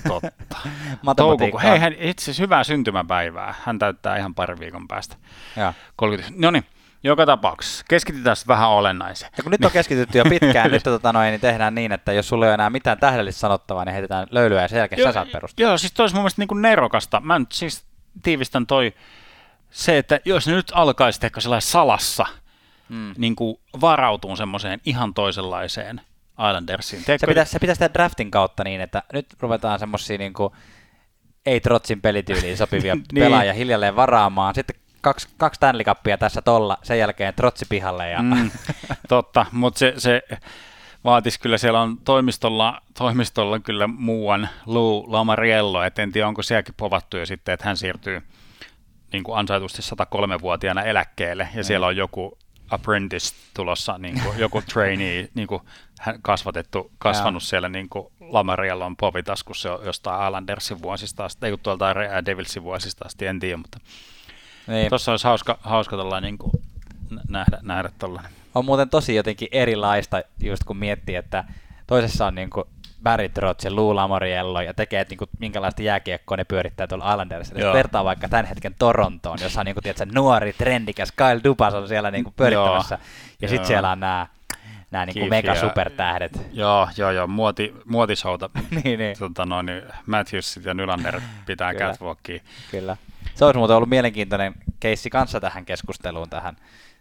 totta. 0.08 0.56
Toukokuun. 0.56 0.98
Matematiikkaa. 1.02 1.60
Hei, 1.60 1.78
hän, 1.78 1.92
itse 1.92 2.24
asiassa 2.24 2.42
hyvää 2.42 2.64
syntymäpäivää. 2.64 3.54
Hän 3.64 3.78
täyttää 3.78 4.16
ihan 4.16 4.34
pari 4.34 4.58
viikon 4.60 4.88
päästä. 4.88 5.16
Joo. 5.56 5.72
30. 5.96 6.32
No 6.36 6.50
niin, 6.50 6.64
joka 7.02 7.26
tapauksessa. 7.26 7.84
Keskitytään 7.88 8.36
vähän 8.48 8.68
olennaiseen. 8.68 9.32
Ja 9.36 9.42
kun 9.42 9.52
nyt 9.52 9.64
on 9.64 9.70
keskitytty 9.70 10.18
jo 10.18 10.24
pitkään, 10.24 10.70
nyt 10.70 10.82
tota 10.82 11.12
noin, 11.12 11.30
niin 11.30 11.40
tehdään 11.40 11.74
niin, 11.74 11.92
että 11.92 12.12
jos 12.12 12.28
sulla 12.28 12.44
ei 12.46 12.48
ole 12.48 12.54
enää 12.54 12.70
mitään 12.70 12.98
tähdellistä 12.98 13.40
sanottavaa, 13.40 13.84
niin 13.84 13.92
heitetään 13.92 14.26
löylyä 14.30 14.62
ja 14.62 14.68
sen 14.68 14.78
jälkeen 14.78 15.02
sä 15.02 15.12
saat 15.12 15.32
perustaa. 15.32 15.66
Joo, 15.66 15.78
siis 15.78 15.92
toi 15.92 16.04
olisi 16.04 16.14
mun 16.14 16.22
mielestä 16.22 16.42
niin 16.42 16.48
kuin 16.48 16.62
nerokasta. 16.62 17.20
Mä 17.20 17.38
nyt 17.38 17.52
siis 17.52 17.84
tiivistän 18.22 18.66
toi 18.66 18.94
se, 19.70 19.98
että 19.98 20.20
jos 20.24 20.46
ne 20.46 20.54
nyt 20.54 20.72
alkaisi 20.74 21.20
ehkä 21.26 21.40
sellainen 21.40 21.62
salassa 21.62 22.26
Mm. 22.88 23.14
niin 23.18 23.36
kuin 23.36 23.56
varautuu 23.80 24.36
semmoiseen 24.36 24.80
ihan 24.84 25.14
toisenlaiseen 25.14 26.00
Islandersiin. 26.48 27.02
Se 27.04 27.26
pitäisi, 27.26 27.52
se 27.52 27.58
pitäisi 27.58 27.78
tehdä 27.78 27.94
draftin 27.94 28.30
kautta 28.30 28.64
niin, 28.64 28.80
että 28.80 29.02
nyt 29.12 29.26
ruvetaan 29.40 29.78
semmosia 29.78 30.18
niin 30.18 30.32
kuin, 30.32 30.52
ei 31.46 31.60
Trotsin 31.60 32.00
pelityyliin 32.00 32.56
sopivia 32.56 32.94
niin. 32.94 33.04
pelaajia 33.14 33.52
hiljalleen 33.52 33.96
varaamaan. 33.96 34.54
Sitten 34.54 34.76
kaksi, 35.00 35.28
kaksi 35.36 35.56
Stanley 35.56 35.84
Cupia 35.84 36.18
tässä 36.18 36.42
tolla, 36.42 36.78
sen 36.82 36.98
jälkeen 36.98 37.34
Trotsi 37.34 37.66
pihalle. 37.68 38.10
Ja... 38.10 38.22
Mm, 38.22 38.50
totta, 39.08 39.46
mutta 39.52 39.78
se, 39.78 39.94
se 39.98 40.22
vaatisi 41.04 41.40
kyllä, 41.40 41.58
siellä 41.58 41.80
on 41.80 41.98
toimistolla, 41.98 42.82
toimistolla 42.98 43.58
kyllä 43.58 43.86
muuan 43.86 44.48
Lou 44.66 45.04
Lamariello, 45.12 45.82
et 45.82 45.98
en 45.98 46.12
tiedä 46.12 46.28
onko 46.28 46.42
sielläkin 46.42 46.74
povattu 46.76 47.16
jo 47.16 47.26
sitten, 47.26 47.52
että 47.52 47.66
hän 47.66 47.76
siirtyy 47.76 48.22
niin 49.12 49.24
kuin 49.24 49.38
ansaitusti 49.38 49.82
103-vuotiaana 49.82 50.82
eläkkeelle, 50.82 51.48
ja 51.54 51.64
siellä 51.64 51.86
on 51.86 51.96
joku 51.96 52.38
apprentice 52.70 53.34
tulossa, 53.54 53.98
niin 53.98 54.20
kuin, 54.20 54.38
joku 54.38 54.62
trainee, 54.72 55.28
niin 55.34 55.48
kuin 55.48 55.62
hän 56.00 56.22
kasvatettu, 56.22 56.90
kasvanut 56.98 57.42
siellä 57.42 57.68
niin 57.68 57.88
kuin 57.88 58.06
Lamariellon 58.20 58.96
povitaskussa 58.96 59.68
jo 59.68 59.82
jostain 59.84 60.26
Islandersin 60.26 60.82
vuosista 60.82 61.24
asti, 61.24 61.46
ei 61.46 61.52
kun 61.52 61.60
tuolta 61.62 61.94
Devilsin 62.26 62.62
vuosista 62.62 63.04
asti, 63.04 63.26
en 63.26 63.40
tiedä, 63.40 63.56
mutta 63.56 63.78
niin. 64.70 64.88
tuossa 64.88 65.10
olisi 65.10 65.24
hauska, 65.24 65.58
hauska 65.62 66.20
niin 66.20 66.38
kuin 66.38 66.52
nähdä, 67.28 67.58
nähdä 67.62 67.90
tollainen. 67.98 68.32
on 68.54 68.64
muuten 68.64 68.88
tosi 68.88 69.14
jotenkin 69.14 69.48
erilaista, 69.52 70.22
just 70.40 70.64
kun 70.64 70.76
miettii, 70.76 71.14
että 71.14 71.44
toisessa 71.86 72.26
on 72.26 72.34
niin 72.34 72.50
kuin 72.50 72.64
Barry 73.02 73.28
Trotz 73.28 73.64
ja 73.64 73.76
Lou 73.76 73.96
Lamoriello 73.96 74.60
ja 74.60 74.74
tekee, 74.74 75.00
että 75.00 75.12
niin 75.12 75.18
kuin, 75.18 75.30
minkälaista 75.38 75.82
jääkiekkoa 75.82 76.36
ne 76.36 76.44
pyörittää 76.44 76.86
tuolla 76.86 77.10
Islandersissa. 77.10 77.60
Jos 77.60 77.74
vertaa 77.74 78.04
vaikka 78.04 78.28
tämän 78.28 78.44
hetken 78.44 78.74
Torontoon, 78.78 79.38
jossa 79.42 79.60
on 79.60 79.66
niin 79.66 79.74
kuin, 79.74 79.82
tiedätkö, 79.82 80.06
nuori, 80.14 80.52
trendikäs 80.52 81.12
Kyle 81.12 81.40
Dubas 81.44 81.74
on 81.74 81.88
siellä 81.88 82.10
niin 82.10 82.24
kuin 82.24 82.34
pyörittämässä. 82.36 82.94
Joo. 82.94 83.36
ja 83.42 83.48
sitten 83.48 83.66
siellä 83.66 83.90
on 83.90 84.00
nämä, 84.00 84.26
nämä 84.90 85.06
niin 85.06 85.30
mega 85.30 85.54
supertähdet. 85.54 86.32
Joo, 86.52 86.88
joo, 86.96 87.10
joo, 87.10 87.26
muoti, 87.26 87.74
muotisouta. 87.84 88.50
niin, 88.84 88.98
niin, 88.98 89.18
tota, 89.18 89.46
noin, 89.46 89.66
Matthewsit 90.06 90.64
ja 90.64 90.74
Nylander 90.74 91.20
pitää 91.46 91.74
Kyllä. 91.74 91.86
catwalkia. 91.90 92.40
kyllä. 92.70 92.96
Se 93.40 93.44
olisi 93.44 93.58
muuten 93.58 93.76
ollut 93.76 93.88
mielenkiintoinen 93.88 94.54
keissi 94.80 95.10
kanssa 95.10 95.40
tähän 95.40 95.64
keskusteluun 95.64 96.30
tähän, 96.30 96.56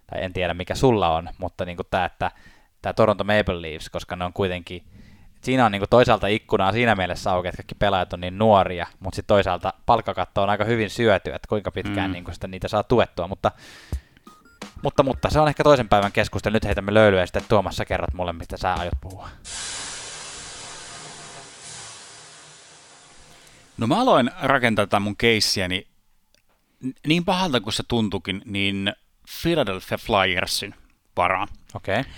tai 0.08 0.24
en 0.24 0.34
tiedä 0.34 0.54
mikä 0.54 0.76
sulla 0.76 1.16
on, 1.16 1.30
mutta 1.38 1.66
niin 1.66 1.76
kuin 1.76 1.88
tämä, 1.92 2.06
että 2.06 2.32
tämä 2.82 2.94
Toronto 2.94 3.24
Maple 3.24 3.62
Leafs, 3.62 3.90
koska 3.90 4.16
ne 4.16 4.26
on 4.26 4.34
kuitenkin, 4.34 4.84
siinä 5.42 5.66
on 5.66 5.72
niin 5.72 5.80
kuin 5.80 5.90
toisaalta 5.90 6.28
ikkunaa 6.28 6.72
siinä 6.72 6.96
mielessä 6.96 7.32
auki, 7.32 7.48
että 7.48 7.58
kaikki 7.58 7.76
pelaajat 7.76 8.14
on 8.14 8.22
niin 8.22 8.38
nuoria, 8.38 8.88
mutta 9.00 9.16
sitten 9.16 9.28
toisaalta 9.36 9.74
palkkakatto 9.86 10.44
on 10.44 10.50
aika 10.50 10.64
hyvin 10.64 10.90
syöty, 10.90 11.30
että 11.34 11.48
kuinka 11.48 11.72
pitkään 11.72 12.10
Mm. 12.10 12.14
niin 12.14 12.24
kuin 12.24 12.36
sitä 12.36 12.48
niitä 12.48 12.68
saa 12.68 12.84
tuettua, 12.84 13.28
mutta, 13.28 13.52
mutta, 14.84 15.04
mutta 15.04 15.30
se 15.30 15.40
on 15.40 15.48
ehkä 15.48 15.64
toisen 15.64 15.90
päivän 15.90 16.12
keskustelu. 16.12 16.54
Nyt 16.54 16.66
heitämme 16.66 16.94
löylyä 16.94 17.20
ja 17.20 17.26
sitten 17.26 17.44
Tuomas 17.50 17.76
sä 17.76 17.86
kerrot 17.86 18.14
mulle, 18.14 18.34
mistä 18.34 18.58
sä 18.58 18.74
aiot 18.74 18.94
puhua. 19.02 19.30
No 23.78 23.88
mä 23.88 24.02
aloin 24.02 24.32
rakentaa 24.42 24.86
tätä 24.86 25.00
mun 25.00 25.18
keissiäni 25.18 25.89
niin 27.08 27.26
pahalta 27.26 27.62
kuin 27.62 27.74
se 27.74 27.84
tuntukin, 27.88 28.42
niin 28.46 28.94
Philadelphia 29.42 29.98
Flyersin 29.98 30.76
varaan. 31.18 31.48
Okei. 31.74 32.00
Okay. 32.00 32.12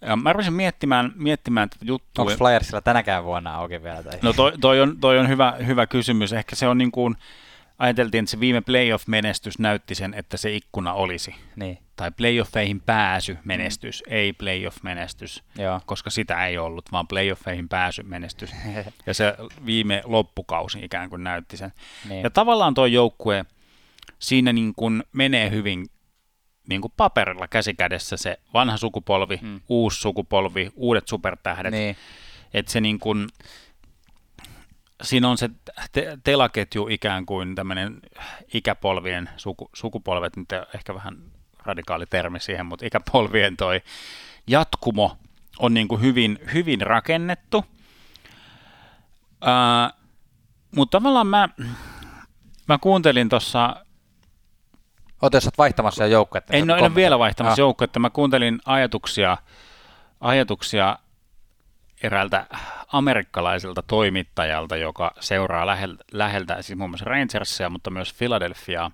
Ja 0.00 0.16
mä 0.16 0.32
rupesin 0.32 0.52
miettimään, 0.52 1.12
miettimään 1.14 1.70
tätä 1.70 1.84
juttua. 1.84 2.22
Onko 2.22 2.36
Flyersilla 2.36 2.80
tänäkään 2.80 3.24
vuonna 3.24 3.54
auki 3.54 3.82
vielä? 3.82 4.02
Tai? 4.02 4.18
No 4.22 4.32
toi, 4.32 4.52
toi 4.60 4.80
on, 4.80 4.96
toi 5.00 5.18
on 5.18 5.28
hyvä, 5.28 5.56
hyvä 5.66 5.86
kysymys. 5.86 6.32
Ehkä 6.32 6.56
se 6.56 6.68
on 6.68 6.78
niin 6.78 6.92
kuin, 6.92 7.16
ajateltiin, 7.78 8.24
että 8.24 8.30
se 8.30 8.40
viime 8.40 8.60
playoff-menestys 8.60 9.58
näytti 9.58 9.94
sen, 9.94 10.14
että 10.14 10.36
se 10.36 10.52
ikkuna 10.52 10.92
olisi. 10.92 11.34
Niin, 11.56 11.78
Tai 11.96 12.10
playoffeihin 12.10 12.80
pääsy 12.80 13.38
menestys, 13.44 14.02
mm. 14.06 14.12
ei 14.12 14.32
playoff-menestys, 14.32 15.42
joo. 15.58 15.80
koska 15.86 16.10
sitä 16.10 16.46
ei 16.46 16.58
ollut, 16.58 16.92
vaan 16.92 17.08
playoffeihin 17.08 17.68
pääsy 17.68 18.02
menestys. 18.02 18.54
Ja 19.06 19.14
se 19.14 19.34
viime 19.66 20.02
loppukausi 20.04 20.84
ikään 20.84 21.10
kuin 21.10 21.24
näytti 21.24 21.56
sen. 21.56 21.72
niin. 22.08 22.22
Ja 22.22 22.30
tavallaan 22.30 22.74
tuo 22.74 22.86
joukkue, 22.86 23.44
siinä 24.22 24.52
niin 24.52 24.72
kuin 24.76 25.02
menee 25.12 25.50
hyvin 25.50 25.86
niin 26.68 26.80
kuin 26.80 26.92
paperilla 26.96 27.48
käsikädessä 27.48 28.16
se 28.16 28.38
vanha 28.54 28.76
sukupolvi, 28.76 29.38
mm. 29.42 29.60
Uusi 29.68 30.00
sukupolvi, 30.00 30.70
uudet 30.74 31.08
supertähdet. 31.08 31.72
niin. 31.72 31.96
Että 32.54 32.72
se 32.72 32.80
niin 32.80 32.98
kuin, 32.98 33.28
siinä 35.02 35.28
on 35.28 35.38
se 35.38 35.50
te- 35.92 36.18
telaketju 36.24 36.88
ikään 36.88 37.26
kuin 37.26 37.54
tämmöinen 37.54 38.00
ikäpolvien, 38.54 39.30
suku, 39.36 39.70
sukupolvet, 39.74 40.36
nyt 40.36 40.48
ehkä 40.74 40.94
vähän 40.94 41.16
radikaali 41.58 42.06
termi 42.06 42.40
siihen, 42.40 42.66
mutta 42.66 42.86
ikäpolvien 42.86 43.56
toi 43.56 43.80
jatkumo 44.46 45.18
on 45.58 45.74
niin 45.74 45.88
kuin 45.88 46.00
hyvin, 46.00 46.38
hyvin 46.54 46.80
rakennettu. 46.80 47.64
Ää, 49.40 49.90
mutta 50.76 50.98
tavallaan 50.98 51.26
mä, 51.26 51.48
mä 52.68 52.78
kuuntelin 52.78 53.28
tuossa 53.28 53.84
Oot 55.22 55.32
vaihtamassa 55.58 56.04
jo 56.04 56.10
joukkuetta. 56.10 56.52
niin 56.52 56.62
en, 56.62 56.70
ole, 56.70 56.78
en 56.78 56.84
ole 56.84 56.94
vielä 56.94 57.18
vaihtamassa 57.18 57.62
Ah. 57.62 57.64
joukkoa, 57.66 57.84
että 57.84 57.98
mä 57.98 58.10
kuuntelin 58.10 58.60
ajatuksia, 58.66 59.36
ajatuksia 60.20 60.98
eräältä 62.02 62.46
amerikkalaiselta 62.92 63.82
toimittajalta, 63.82 64.76
joka 64.76 65.14
seuraa 65.20 65.66
läheltä, 65.66 66.04
läheltä 66.12 66.62
siis 66.62 66.78
muun 66.78 66.90
muassa 66.90 67.04
Rangersia, 67.04 67.70
mutta 67.70 67.90
myös 67.90 68.14
Philadelphiaa. 68.14 68.90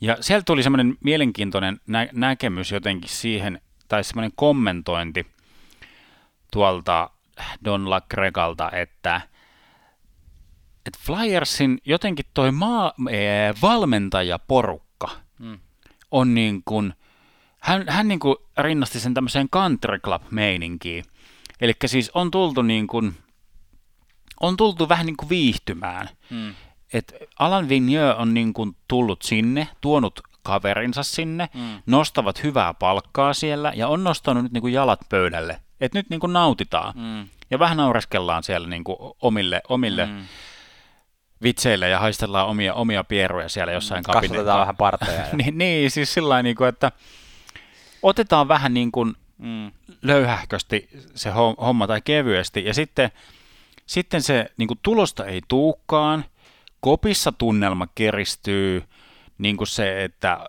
Ja 0.00 0.16
sieltä 0.20 0.44
tuli 0.44 0.62
semmoinen 0.62 0.96
mielenkiintoinen 1.04 1.80
nä- 1.86 2.08
näkemys 2.12 2.72
jotenkin 2.72 3.10
siihen, 3.10 3.60
tai 3.88 4.04
semmoinen 4.04 4.32
kommentointi 4.36 5.26
tuolta 6.52 7.10
Don 7.64 7.90
LaGregalta, 7.90 8.70
että, 8.72 9.20
että 10.86 10.98
Flyersin 11.06 11.78
jotenkin 11.84 12.24
toi 12.34 12.50
maa, 12.52 12.92
ee, 13.10 13.54
valmentajaporukka 13.62 14.87
Mm. 14.87 14.87
On 16.10 16.34
niin 16.34 16.62
kuin, 16.64 16.94
hän, 17.60 17.84
hän 17.88 18.08
niin 18.08 18.20
kuin 18.20 18.36
rinnasti 18.58 19.00
sen 19.00 19.14
tämmöiseen 19.14 19.48
country 19.48 19.98
club 19.98 20.22
meininkiin. 20.30 21.04
Eli 21.60 21.72
siis 21.86 22.10
on 22.14 22.30
tultu 22.30 22.62
niin 22.62 22.86
kuin, 22.86 23.14
on 24.40 24.56
tultu 24.56 24.88
vähän 24.88 25.06
niin 25.06 25.16
kuin 25.16 25.28
viihtymään. 25.28 26.08
Mm. 26.30 26.54
Et 26.92 27.14
Alan 27.38 27.68
Vigneux 27.68 28.18
on 28.18 28.34
niin 28.34 28.52
kuin 28.52 28.76
tullut 28.88 29.22
sinne, 29.22 29.68
tuonut 29.80 30.20
kaverinsa 30.42 31.02
sinne, 31.02 31.48
Mm. 31.54 31.82
nostavat 31.86 32.42
hyvää 32.42 32.74
palkkaa 32.74 33.34
siellä 33.34 33.72
ja 33.76 33.88
on 33.88 34.04
nostanut 34.04 34.42
nyt 34.42 34.52
niin 34.52 34.60
kuin 34.60 34.72
jalat 34.72 35.00
pöydälle. 35.08 35.60
Et 35.80 35.94
nyt 35.94 36.10
niin 36.10 36.20
kuin 36.20 36.32
nautitaan. 36.32 36.94
Mm. 36.96 37.28
Ja 37.50 37.58
vähän 37.58 37.76
naureskellaan 37.76 38.42
siellä 38.42 38.68
niin 38.68 38.84
kuin 38.84 38.96
omille, 39.22 39.62
omille 39.68 40.06
mm. 40.06 40.24
Mm. 41.40 41.44
vitseille 41.44 41.88
ja 41.88 41.98
haistellaan 41.98 42.46
omia, 42.46 42.74
omia 42.74 43.04
pieruja 43.04 43.48
siellä 43.48 43.72
jossain 43.72 44.02
Kasvatetaan 44.02 44.30
kabinettissa. 44.30 44.60
vähän 44.60 44.76
parteja. 44.76 45.20
Ja... 45.26 45.36
niin, 45.36 45.58
niin, 45.58 45.90
siis 45.90 46.14
sillä 46.14 46.42
niin 46.42 46.56
kuin, 46.56 46.68
että 46.68 46.92
otetaan 48.02 48.48
vähän 48.48 48.74
niin 48.74 48.92
kuin 48.92 49.14
mm. 49.38 49.72
löyhähkösti 50.02 50.88
se 51.14 51.30
hom- 51.30 51.64
homma 51.64 51.86
tai 51.86 52.00
kevyesti, 52.00 52.64
ja 52.64 52.74
sitten, 52.74 53.10
sitten 53.86 54.22
se 54.22 54.50
niin 54.56 54.68
kuin 54.68 54.80
tulosta 54.82 55.24
ei 55.24 55.40
tuukkaan, 55.48 56.24
kopissa 56.80 57.32
tunnelma 57.32 57.86
keristyy, 57.94 58.84
niin 59.38 59.56
kuin 59.56 59.68
se, 59.68 60.04
että 60.04 60.48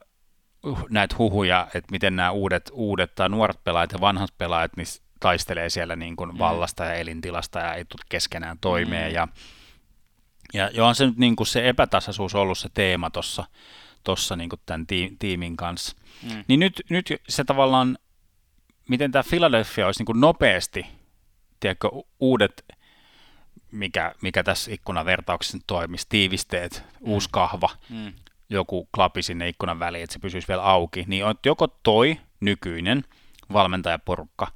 näitä 0.89 1.15
huhuja, 1.17 1.67
että 1.73 1.91
miten 1.91 2.15
nämä 2.15 2.31
uudet, 2.31 2.69
uudet 2.73 3.15
tai 3.15 3.29
nuoret 3.29 3.63
pelaajat 3.63 3.91
ja 3.91 4.01
vanhat 4.01 4.33
pelaajat 4.37 4.77
niin 4.77 4.87
taistelee 5.19 5.69
siellä 5.69 5.95
niin 5.95 6.15
kuin 6.15 6.39
vallasta 6.39 6.85
ja 6.85 6.93
elintilasta 6.93 7.59
ja 7.59 7.73
ei 7.73 7.85
tule 7.85 8.01
keskenään 8.09 8.57
toimeen. 8.61 9.11
Mm. 9.11 9.15
Ja, 9.15 9.27
ja 10.53 10.69
jo 10.73 10.85
on 10.85 10.95
se 10.95 11.05
nyt 11.05 11.17
niin 11.17 11.35
kuin 11.35 11.47
se 11.47 11.69
epätasaisuus 11.69 12.35
ollut 12.35 12.57
se 12.57 12.69
teema 12.73 13.09
tuossa 13.09 13.45
tossa 14.03 14.35
niin 14.35 14.49
kuin 14.49 14.61
tämän 14.65 14.81
tii- 14.81 15.15
tiimin 15.19 15.57
kanssa. 15.57 15.95
Mm. 16.23 16.43
Niin 16.47 16.59
nyt, 16.59 16.81
nyt 16.89 17.13
se 17.29 17.43
tavallaan, 17.43 17.97
miten 18.89 19.11
tämä 19.11 19.23
Philadelphia 19.29 19.85
olisi 19.85 19.99
niin 19.99 20.05
kuin 20.05 20.21
nopeasti, 20.21 20.85
tiedätkö, 21.59 21.89
uudet, 22.19 22.65
mikä, 23.71 24.15
mikä 24.21 24.43
tässä 24.43 24.71
ikkunavertauksessa 24.71 25.57
toimisi, 25.67 26.05
tiivisteet, 26.09 26.83
mm. 26.99 27.11
uusi 27.11 27.29
kahva, 27.31 27.69
Mm. 27.89 28.13
joku 28.49 28.89
klapi 28.95 29.21
sinne 29.21 29.49
ikkunan 29.49 29.79
väliin, 29.79 30.03
että 30.03 30.13
se 30.13 30.19
pysyisi 30.19 30.47
vielä 30.47 30.63
auki, 30.63 31.03
niin 31.07 31.25
on 31.25 31.35
joko 31.45 31.67
toi 31.67 32.19
nykyinen 32.39 33.03
valmentajaporukka 33.53 34.47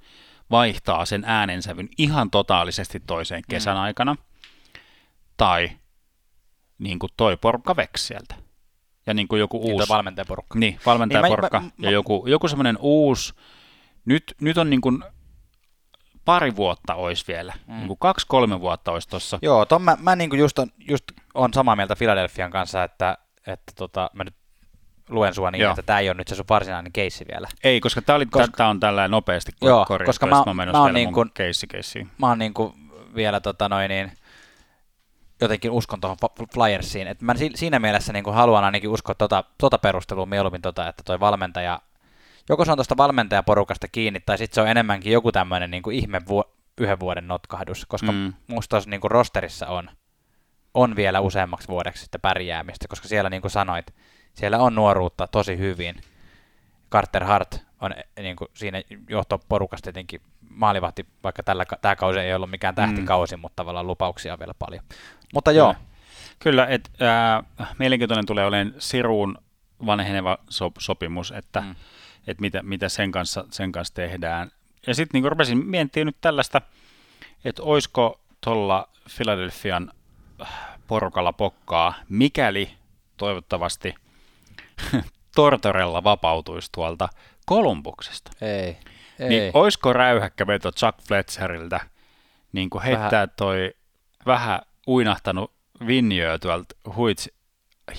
vaihtaa 0.51 1.05
sen 1.05 1.23
äänensävyn 1.25 1.89
ihan 1.97 2.31
totaalisesti 2.31 2.99
toiseen 2.99 3.43
kesän 3.49 3.77
aikana, 3.77 4.15
tai 5.37 5.71
niin 6.79 6.99
kuin 6.99 7.09
toi 7.17 7.37
porukka 7.37 7.75
veksi 7.75 8.05
sieltä. 8.07 8.35
Ja 9.05 9.13
niin 9.13 9.27
kuin 9.27 9.39
joku 9.39 9.57
Uusi. 9.57 9.73
uusi, 9.73 9.89
valmentajaporukka. 9.89 10.59
niin, 10.59 10.79
valmentajaporukka 10.85 11.59
Niin 11.59 11.67
mä- 11.67 11.73
mä- 11.77 11.87
ja 11.87 11.91
joku, 11.91 12.23
joku 12.27 12.47
semmoinen 12.47 12.77
uusi, 12.79 13.33
nyt, 14.05 14.35
nyt 14.41 14.57
on 14.57 14.69
niin 14.69 14.81
kuin 14.81 15.03
pari 16.25 16.55
vuotta 16.55 16.95
olisi 16.95 17.25
vielä, 17.27 17.53
mm. 17.67 17.73
niin 17.75 17.87
kuin 17.87 17.97
kaksi-kolme 17.99 18.59
vuotta 18.59 18.91
olisi 18.91 19.09
tuossa. 19.09 19.39
Joo, 19.41 19.65
ton 19.65 19.81
mä, 19.81 19.97
mä 19.99 20.15
niinku 20.15 20.35
just, 20.35 20.59
on, 20.59 20.67
just 20.89 21.03
on 21.33 21.53
samaa 21.53 21.75
mieltä 21.75 21.95
Philadelphian 21.95 22.51
kanssa, 22.51 22.83
että, 22.83 23.17
että 23.47 23.73
tota, 23.75 24.09
mä 24.13 24.23
nyt 24.23 24.35
luen 25.09 25.33
sua 25.33 25.51
niin, 25.51 25.61
Joo. 25.61 25.71
että 25.71 25.81
tämä 25.83 25.99
ei 25.99 26.09
ole 26.09 26.17
nyt 26.17 26.27
se 26.27 26.35
sun 26.35 26.45
varsinainen 26.49 26.91
keissi 26.91 27.25
vielä. 27.31 27.47
Ei, 27.63 27.79
koska 27.81 28.01
tämä 28.01 28.15
oli, 28.15 28.25
Koska- 28.25 28.47
koska, 28.47 28.67
on 28.67 28.79
tällä 28.79 29.07
nopeasti 29.07 29.51
Joo, 29.61 29.85
korjattu, 29.85 30.09
koska 30.09 30.25
mä- 30.25 30.43
mä, 30.53 30.65
mä 30.65 30.71
oon 30.71 30.83
vielä 30.83 30.91
niin 30.91 31.13
kun- 31.13 31.31
keissi. 31.33 32.07
Mä 32.17 32.27
oon 32.27 32.39
niin 32.39 32.53
kuin 32.53 32.73
vielä 33.15 33.39
tota 33.39 33.69
noin 33.69 33.89
niin, 33.89 34.11
jotenkin 35.43 35.71
uskon 35.71 36.01
tuohon 36.01 36.17
Flyersiin. 36.53 37.07
Et 37.07 37.21
mä 37.21 37.35
si- 37.35 37.51
siinä 37.55 37.79
mielessä 37.79 38.13
niin 38.13 38.23
kuin 38.23 38.35
haluan 38.35 38.63
ainakin 38.63 38.89
uskoa 38.89 39.15
tota, 39.15 39.43
tota 39.57 39.77
perustelua 39.77 40.25
mieluummin, 40.25 40.61
tota, 40.61 40.87
että 40.87 41.03
toi 41.05 41.19
valmentaja, 41.19 41.81
joko 42.49 42.65
se 42.65 42.71
on 42.71 42.77
tuosta 42.77 42.97
valmentajaporukasta 42.97 43.87
kiinni, 43.87 44.19
tai 44.19 44.37
sitten 44.37 44.55
se 44.55 44.61
on 44.61 44.67
enemmänkin 44.67 45.13
joku 45.13 45.31
tämmöinen 45.31 45.71
niin 45.71 45.83
kuin 45.83 45.95
ihme 45.95 46.21
vuo, 46.27 46.53
yhden 46.77 46.99
vuoden 46.99 47.27
notkahdus, 47.27 47.85
koska 47.85 48.11
mm. 48.11 48.17
Mm. 48.17 48.33
musta 48.47 48.81
niin 48.85 49.01
kuin 49.01 49.11
rosterissa 49.11 49.67
on, 49.67 49.89
on 50.73 50.95
vielä 50.95 51.19
useammaksi 51.19 51.67
vuodeksi 51.67 52.01
sitten 52.01 52.21
pärjäämistä, 52.21 52.87
koska 52.87 53.07
siellä 53.07 53.29
niin 53.29 53.41
kuin 53.41 53.51
sanoit, 53.51 53.93
siellä 54.33 54.59
on 54.59 54.75
nuoruutta 54.75 55.27
tosi 55.27 55.57
hyvin. 55.57 56.01
Carter 56.91 57.23
Hart 57.23 57.61
on 57.81 57.91
eh, 57.91 58.23
niin 58.23 58.35
kuin 58.35 58.47
siinä 58.53 58.81
johtoporukasta 59.09 59.83
tietenkin 59.83 60.21
maalivahti, 60.49 61.05
vaikka 61.23 61.43
tällä, 61.43 61.65
tämä 61.81 61.95
kausi 61.95 62.19
ei 62.19 62.33
ollut 62.33 62.49
mikään 62.49 62.75
tähtikausi, 62.75 63.35
mm. 63.35 63.41
mutta 63.41 63.55
tavallaan 63.55 63.87
lupauksia 63.87 64.33
on 64.33 64.39
vielä 64.39 64.53
paljon. 64.59 64.83
Mutta 65.33 65.51
joo, 65.51 65.75
Kyllä, 66.39 66.65
että 66.67 66.89
äh, 67.59 67.75
mielenkiintoinen 67.79 68.25
tulee 68.25 68.45
olemaan 68.45 68.73
Siruun 68.79 69.37
vanheneva 69.85 70.37
so- 70.49 70.71
sopimus, 70.79 71.31
että 71.31 71.61
Mm. 71.61 71.75
et 72.27 72.41
mitä, 72.41 72.63
mitä 72.63 72.89
sen, 72.89 73.11
kanssa, 73.11 73.45
sen 73.51 73.71
kanssa 73.71 73.93
tehdään. 73.93 74.51
Ja 74.87 74.95
sitten 74.95 75.21
niin 75.21 75.31
rupesin 75.31 75.65
miettimään 75.65 76.05
nyt 76.05 76.17
tällaista, 76.21 76.61
että 77.45 77.63
olisiko 77.63 78.19
tuolla 78.43 78.87
Philadelphian 79.15 79.91
äh, 80.41 80.47
porukalla 80.87 81.33
pokkaa, 81.33 81.93
mikäli 82.09 82.69
toivottavasti 83.17 83.95
Tortorella 85.35 86.03
vapautuisi 86.03 86.69
tuolta 86.71 87.09
Kolumbuksesta. 87.45 88.31
ei, 88.41 88.77
ei. 89.19 89.29
Niin 89.29 89.51
olisiko 89.53 89.93
räyhäkkä 89.93 90.47
veto 90.47 90.71
Chuck 90.71 91.01
Fletcheriltä 91.07 91.79
niin 92.53 92.69
kuin 92.69 92.83
heittää 92.83 93.11
Vähän- 93.11 93.29
toi 93.37 93.73
vähän 94.25 94.59
uinahtanut 94.87 95.51
Vinjöö 95.87 96.39
tuolta 96.39 96.75
huits 96.95 97.29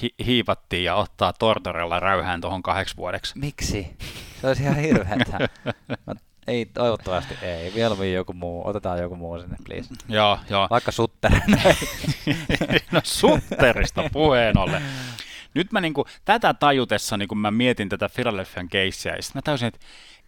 hi- 0.02 0.14
hiivattiin 0.26 0.84
ja 0.84 0.94
ottaa 0.94 1.32
Tortorella 1.32 2.00
räyhään 2.00 2.40
tuohon 2.40 2.62
kahdeksi 2.62 2.96
vuodeksi. 2.96 3.38
Miksi? 3.38 3.96
Se 4.40 4.46
olisi 4.46 4.62
ihan 4.62 4.76
hirveätä. 4.76 5.48
Mä- 5.88 6.14
ei, 6.46 6.66
toivottavasti 6.66 7.34
ei. 7.42 7.70
Mieluummin 7.74 8.12
joku 8.14 8.32
muu. 8.32 8.66
Otetaan 8.66 8.98
joku 8.98 9.16
muu 9.16 9.40
sinne, 9.40 9.56
please. 9.66 9.94
Joo, 10.08 10.38
joo. 10.50 10.66
Vaikka 10.70 10.92
Sutter. 10.92 11.32
no 12.92 13.00
sutterista 13.04 14.10
puheen 14.12 14.58
ollen. 14.58 14.82
Nyt 15.54 15.72
mä 15.72 15.80
niinku, 15.80 16.06
tätä 16.24 16.54
tajutessa, 16.54 17.16
niin 17.16 17.28
kun 17.28 17.38
mä 17.38 17.50
mietin 17.50 17.88
tätä 17.88 18.08
Philadelphian 18.14 18.68
keissiä, 18.68 19.16
ja 19.16 19.22
sitten 19.22 19.38
mä 19.38 19.42
täysin, 19.42 19.68
että 19.68 19.80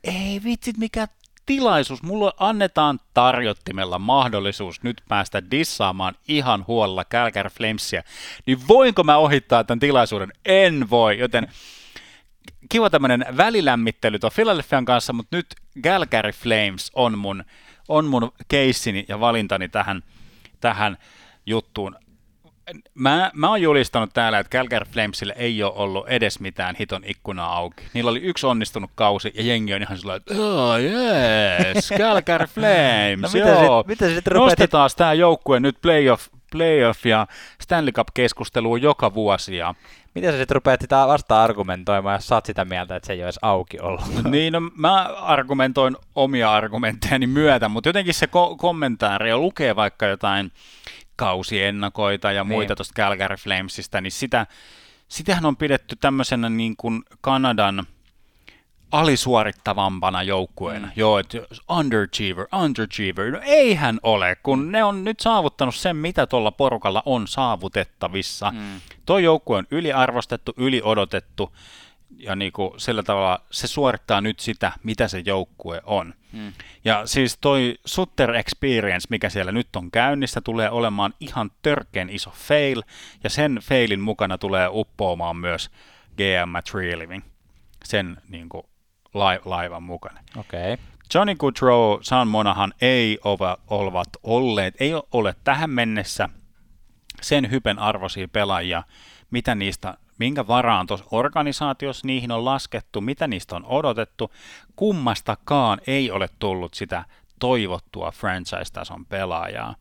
ei 0.05 0.41
vitsit, 0.45 0.77
mikä 0.79 1.09
tilaisuus. 1.47 2.03
Mulle 2.03 2.33
annetaan 2.37 3.01
tarjottimella 3.15 3.99
mahdollisuus 3.99 4.83
nyt 4.83 5.03
päästä 5.09 5.51
dissaamaan 5.51 6.15
ihan 6.29 6.65
huolella 6.67 7.05
Calgary 7.05 7.51
Flamesia. 7.51 8.03
Niin 8.47 8.69
voinko 8.69 9.05
mä 9.05 9.17
ohittaa 9.17 9.65
tämän 9.65 9.81
tilaisuuden? 9.81 10.33
En 10.45 10.91
voi, 10.91 11.19
joten 11.19 11.49
kiva 12.69 12.91
tämmöinen 12.91 13.27
välilämmittely 13.37 14.19
tuon 14.19 14.33
Philadelphian 14.35 14.85
kanssa, 14.85 15.13
mutta 15.13 15.37
nyt 15.37 15.47
Calgary 15.83 16.33
Flames 16.33 16.91
on 16.95 17.19
mun, 17.19 17.45
on 17.89 18.05
mun 18.05 18.33
keissini 18.49 19.05
ja 19.09 19.21
valintani 19.21 19.69
tähän, 19.69 20.03
tähän 20.61 20.97
juttuun. 21.47 21.97
Mä, 22.95 23.31
mä 23.35 23.49
oon 23.49 23.63
julistanut 23.63 24.11
täällä, 24.15 24.39
että 24.39 24.59
Calgary 24.59 24.85
Flamesille 24.93 25.35
ei 25.37 25.63
ole 25.63 25.73
ollut 25.77 26.09
edes 26.09 26.41
mitään 26.41 26.77
hiton 26.81 27.03
ikkunaa 27.05 27.57
auki. 27.57 27.85
Niillä 27.95 28.11
oli 28.11 28.21
yksi 28.21 28.47
onnistunut 28.47 28.91
kausi 28.95 29.33
ja 29.35 29.43
jengi 29.43 29.75
on 29.75 29.83
ihan 29.83 29.99
sellainen, 29.99 30.23
että 30.31 30.43
oh 30.43 30.77
yes, 30.81 31.91
Calgary 31.99 32.47
Flames, 32.47 33.21
No 33.21 33.29
mitä 33.33 33.49
joo. 33.65 33.81
sit- 33.83 33.89
mitä 33.89 34.09
sit 34.15 34.25
Nostetaan 34.35 34.91
tämä 34.97 35.13
joukkue 35.13 35.61
nyt 35.61 35.77
playoff, 35.83 36.27
playoff 36.53 37.07
ja 37.07 37.27
Stanley 37.63 37.93
Cup-keskusteluun 37.93 38.83
joka 38.83 39.15
vuosi 39.15 39.57
ja 39.57 39.75
Miten 40.15 40.33
sä 40.33 40.39
sitten 40.39 40.55
rupeat 40.55 40.81
sitä 40.81 41.07
vasta 41.07 41.43
argumentoimaan, 41.43 42.15
jos 42.17 42.27
sä 42.29 42.35
oot 42.35 42.47
sitä 42.47 42.65
mieltä, 42.65 42.97
että 42.97 43.07
se 43.07 43.13
ei 43.13 43.21
edes 43.21 43.39
auki 43.43 43.81
ollut? 43.81 44.01
Niin, 44.31 44.53
no 44.53 44.61
mä 44.77 45.03
argumentoin 45.21 45.97
omia 46.15 46.53
argumenttejani 46.53 47.27
myötä, 47.27 47.69
mutta 47.69 47.89
jotenkin 47.89 48.15
se 48.15 48.27
ko- 48.27 48.57
kommentaari 48.59 49.29
ja 49.29 49.39
lukee 49.39 49.77
vaikka 49.77 50.07
jotain 50.07 50.53
kausiennakoita 51.17 52.33
ja 52.33 52.45
muita 52.45 52.71
Niin. 52.73 52.77
tuosta 52.77 53.03
Calgary 53.03 53.37
Flamesista, 53.37 54.01
niin 54.01 54.13
sitä, 54.13 54.47
sitähän 55.09 55.47
on 55.47 55.57
pidetty 55.57 55.97
tämmöisenä 56.01 56.49
niin 56.49 56.77
kuin 56.77 57.03
Kanadan 57.21 57.87
alisuorittavampana 58.93 60.23
joukkueena. 60.23 60.87
Mm. 60.87 60.93
Joo, 60.97 61.19
että 61.19 61.39
underachiever, 61.69 62.47
underachiever. 62.63 63.31
No 63.31 63.41
eihän 63.43 63.99
ole, 64.03 64.37
kun 64.43 64.73
ne 64.73 64.85
on 64.85 65.05
nyt 65.05 65.21
saavuttanut 65.21 65.75
sen, 65.75 65.97
mitä 65.97 66.27
tuolla 66.27 66.51
porukalla 66.51 67.03
on 67.07 67.29
saavutettavissa. 67.29 68.51
Mm. 68.51 68.81
Tuo 69.07 69.19
joukkue 69.19 69.59
on 69.59 69.67
yliarvostettu, 69.71 70.53
yliodotettu, 70.57 71.57
ja 72.17 72.37
niin 72.37 72.53
kuin 72.53 72.81
sillä 72.81 73.03
tavalla 73.03 73.41
se 73.51 73.67
suorittaa 73.67 74.21
nyt 74.21 74.41
sitä, 74.41 74.73
mitä 74.83 75.09
se 75.09 75.23
joukkue 75.25 75.83
on. 75.85 76.15
Mm. 76.37 76.53
Ja 76.85 77.07
siis 77.07 77.39
toi 77.41 77.75
Sutter 77.85 78.35
Experience, 78.35 79.07
mikä 79.11 79.29
siellä 79.29 79.53
nyt 79.53 79.77
on 79.77 79.91
käynnissä, 79.91 80.41
tulee 80.41 80.71
olemaan 80.71 81.15
ihan 81.21 81.51
törkeen 81.63 82.11
iso 82.11 82.31
fail, 82.31 82.83
ja 83.25 83.31
sen 83.31 83.59
failin 83.63 84.01
mukana 84.01 84.39
tulee 84.39 84.69
uppoamaan 84.71 85.37
myös 85.37 85.71
GM 86.17 86.49
Matt 86.49 86.75
Living, 86.75 87.23
sen 87.85 88.17
niin 88.29 88.49
kuin, 88.49 88.63
lai- 89.15 89.41
laivan 89.45 89.83
mukana. 89.83 90.21
Okei. 90.37 90.73
Okay. 90.73 90.87
Johnny 91.15 91.35
Goodrow, 91.35 91.99
Sean 92.03 92.29
Monahan 92.29 92.75
ei 92.81 93.19
ole, 93.25 93.57
ovat 93.67 94.09
olleet, 94.23 94.75
ei 94.81 94.93
ole 95.13 95.35
tähän 95.45 95.71
mennessä 95.71 96.29
sen 97.23 97.51
hypen 97.51 97.79
arvoisia 97.79 98.29
pelaajia, 98.29 98.83
mitä 99.31 99.55
niistä, 99.55 99.97
minkä 100.19 100.47
varaan 100.47 100.87
tuossa 100.87 101.07
organisaatiossa 101.11 102.07
niihin 102.07 102.33
on 102.33 102.45
laskettu, 102.45 103.01
mitä 103.01 103.27
niistä 103.27 103.57
on 103.57 103.65
odotettu, 103.65 104.33
kummastakaan 104.77 105.81
ei 105.87 106.11
ole 106.11 106.29
tullut 106.39 106.75
sitä 106.75 107.05
toivottua 107.41 108.11
franchise-tason 108.11 109.07
pelaajaa. 109.07 109.75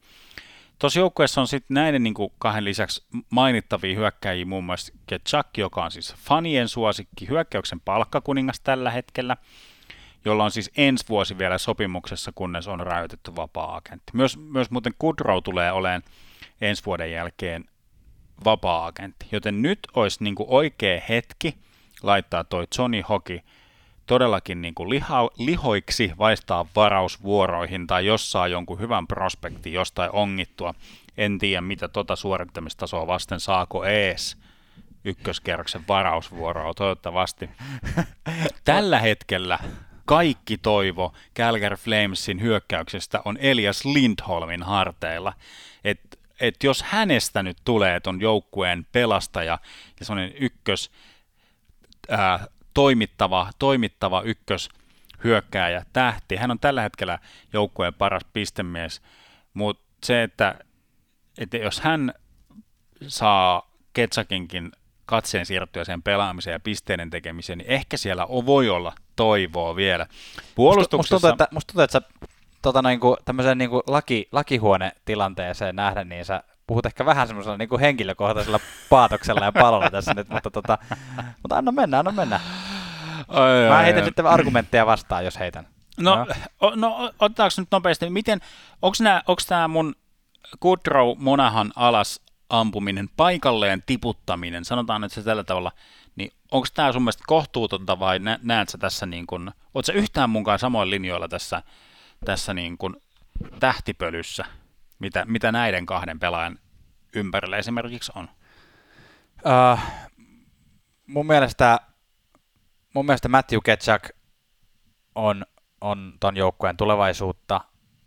Tuossa 0.79 0.99
joukkueessa 0.99 1.41
on 1.41 1.47
sitten 1.47 1.75
näiden 1.75 2.03
niin 2.03 2.13
kahden 2.37 2.65
lisäksi 2.65 3.03
mainittavia 3.29 3.95
hyökkäjiä, 3.95 4.45
muun 4.45 4.63
muassa 4.63 4.93
Ketchak, 5.07 5.57
joka 5.57 5.83
on 5.83 5.91
siis 5.91 6.15
fanien 6.15 6.67
suosikki, 6.67 7.27
hyökkäyksen 7.27 7.79
palkkakuningas 7.79 8.59
tällä 8.59 8.91
hetkellä, 8.91 9.37
jolla 10.25 10.43
on 10.43 10.51
siis 10.51 10.71
ensi 10.77 11.05
vuosi 11.09 11.37
vielä 11.37 11.57
sopimuksessa, 11.57 12.31
kunnes 12.35 12.67
on 12.67 12.79
räytetty 12.79 13.35
vapaa-agentti. 13.35 14.11
Myös, 14.13 14.37
myös 14.37 14.71
muuten 14.71 14.93
Goodrow 14.99 15.43
tulee 15.43 15.71
olemaan 15.71 16.03
ensi 16.61 16.85
vuoden 16.85 17.11
jälkeen 17.11 17.65
vapaa-agentti, 18.45 19.27
joten 19.31 19.61
nyt 19.61 19.79
olisi 19.93 20.23
niin 20.23 20.35
kuin 20.35 20.47
oikea 20.49 21.01
hetki 21.09 21.57
laittaa 22.03 22.43
toi 22.43 22.67
Johnny 22.77 23.01
Hockey 23.01 23.39
todellakin 24.05 24.61
niin 24.61 24.75
kuin 24.75 24.89
liha, 24.89 25.29
lihoiksi 25.37 26.11
vaistaa 26.17 26.65
varausvuoroihin 26.75 27.87
tai 27.87 28.05
jos 28.05 28.31
saa 28.31 28.47
jonkun 28.47 28.79
hyvän 28.79 29.07
prospekti 29.07 29.73
jostain 29.73 30.11
ongittua. 30.13 30.73
En 31.17 31.39
tiedä, 31.39 31.61
mitä 31.61 31.87
tota 31.87 32.15
suorittamistasoa 32.15 33.07
vasten 33.07 33.39
saako 33.39 33.85
ees 33.85 34.37
ykköskerroksen 35.05 35.87
varausvuoroa, 35.87 36.73
toivottavasti. 36.73 37.49
Tällä 38.65 38.99
hetkellä 38.99 39.59
kaikki 40.05 40.57
toivo 40.57 41.13
Calgary 41.37 41.75
Flamesin 41.75 42.41
hyökkäyksestä 42.41 43.21
on 43.25 43.37
Elias 43.37 43.85
Lindholmin 43.85 44.63
harteilla. 44.63 45.33
Et, 45.83 46.19
et 46.39 46.63
jos 46.63 46.83
hänestä 46.83 47.43
nyt 47.43 47.57
tulee 47.65 47.99
ton 47.99 48.21
joukkueen 48.21 48.87
pelastaja 48.91 49.59
ja 49.99 50.05
semmoinen 50.05 50.33
ykkös 50.39 50.91
ää, 52.09 52.47
toimittava, 52.73 53.49
toimittava 53.59 54.21
ykkös 54.21 54.69
hyökkääjä, 55.23 55.85
tähti. 55.93 56.35
Hän 56.35 56.51
on 56.51 56.59
tällä 56.59 56.81
hetkellä 56.81 57.19
joukkueen 57.53 57.93
paras 57.93 58.25
pistemies, 58.33 59.01
mutta 59.53 59.83
se, 60.03 60.23
että, 60.23 60.59
että 61.37 61.57
jos 61.57 61.79
hän 61.79 62.13
saa 63.07 63.71
Ketsakinkin 63.93 64.71
katseen 65.05 65.45
siirtyä 65.45 65.83
sen 65.83 66.03
pelaamiseen 66.03 66.53
ja 66.53 66.59
pisteiden 66.59 67.09
tekemiseen, 67.09 67.57
niin 67.57 67.69
ehkä 67.69 67.97
siellä 67.97 68.27
voi 68.27 68.69
olla 68.69 68.93
toivoa 69.15 69.75
vielä. 69.75 70.07
Puolustuksessa... 70.55 71.15
Musta 71.15 71.27
tuntuu, 71.27 71.29
että, 71.29 71.47
musta 71.51 71.73
tuntuu, 71.73 71.83
että 71.83 71.99
sä 71.99 72.27
tota, 72.65 72.81
noin, 72.81 72.99
kuin, 72.99 73.17
tämmöiseen 73.25 73.57
niin 73.57 73.69
kuin 73.69 73.83
laki, 73.87 74.27
lakihuonetilanteeseen 74.31 75.75
nähdä, 75.75 76.03
niin 76.03 76.25
sä 76.25 76.43
puhut 76.67 76.85
ehkä 76.85 77.05
vähän 77.05 77.27
semmoisella 77.27 77.57
niin 77.57 77.69
kuin 77.69 77.79
henkilökohtaisella 77.79 78.59
paatoksella 78.89 79.45
ja 79.45 79.51
palolla 79.51 79.89
tässä 79.89 80.13
nyt, 80.13 80.29
mutta, 80.29 80.51
tota, 80.51 80.77
mutta 81.41 81.57
anna 81.57 81.71
mennä, 81.71 81.99
anna 81.99 82.11
mennä. 82.11 82.39
Ai, 83.27 83.69
Mä 83.69 83.77
ai, 83.77 83.83
heitän 83.83 84.03
ai. 84.03 84.07
sitten 84.07 84.25
argumentteja 84.25 84.85
vastaan, 84.85 85.25
jos 85.25 85.39
heitän. 85.39 85.67
No, 85.99 86.27
o, 86.61 86.75
no 86.75 87.11
otetaanko 87.19 87.53
nyt 87.57 87.67
nopeasti, 87.71 88.09
miten, 88.09 88.39
onko 88.81 89.41
tämä 89.47 89.67
mun 89.67 89.95
Goodrow 90.61 91.17
Monahan 91.17 91.71
alas 91.75 92.21
ampuminen, 92.49 93.09
paikalleen 93.17 93.83
tiputtaminen, 93.85 94.65
sanotaan 94.65 95.01
nyt 95.01 95.11
se 95.11 95.23
tällä 95.23 95.43
tavalla, 95.43 95.71
niin 96.15 96.31
onko 96.51 96.67
tämä 96.73 96.91
sun 96.91 97.01
mielestä 97.01 97.23
kohtuutonta 97.27 97.99
vai 97.99 98.19
nä- 98.19 98.39
näet 98.43 98.69
sä 98.69 98.77
tässä 98.77 99.05
niin 99.05 99.27
kuin, 99.27 99.51
oot 99.73 99.85
sä 99.85 99.93
yhtään 99.93 100.29
mukaan 100.29 100.59
samoin 100.59 100.89
linjoilla 100.89 101.27
tässä, 101.27 101.63
tässä 102.25 102.53
niin 102.53 102.77
kuin 102.77 102.95
tähtipölyssä, 103.59 104.45
mitä, 104.99 105.25
mitä 105.25 105.51
näiden 105.51 105.85
kahden 105.85 106.19
pelaajan 106.19 106.59
ympärillä 107.15 107.57
esimerkiksi 107.57 108.11
on? 108.15 108.29
Uh, 109.45 109.79
mun 111.07 111.25
mielestä, 111.25 111.79
mun 112.93 113.05
mielestä 113.05 113.29
Matthew 113.29 113.59
Ketchuk 113.63 114.03
on, 115.15 115.45
on 115.81 116.13
ton 116.19 116.37
joukkueen 116.37 116.77
tulevaisuutta 116.77 117.61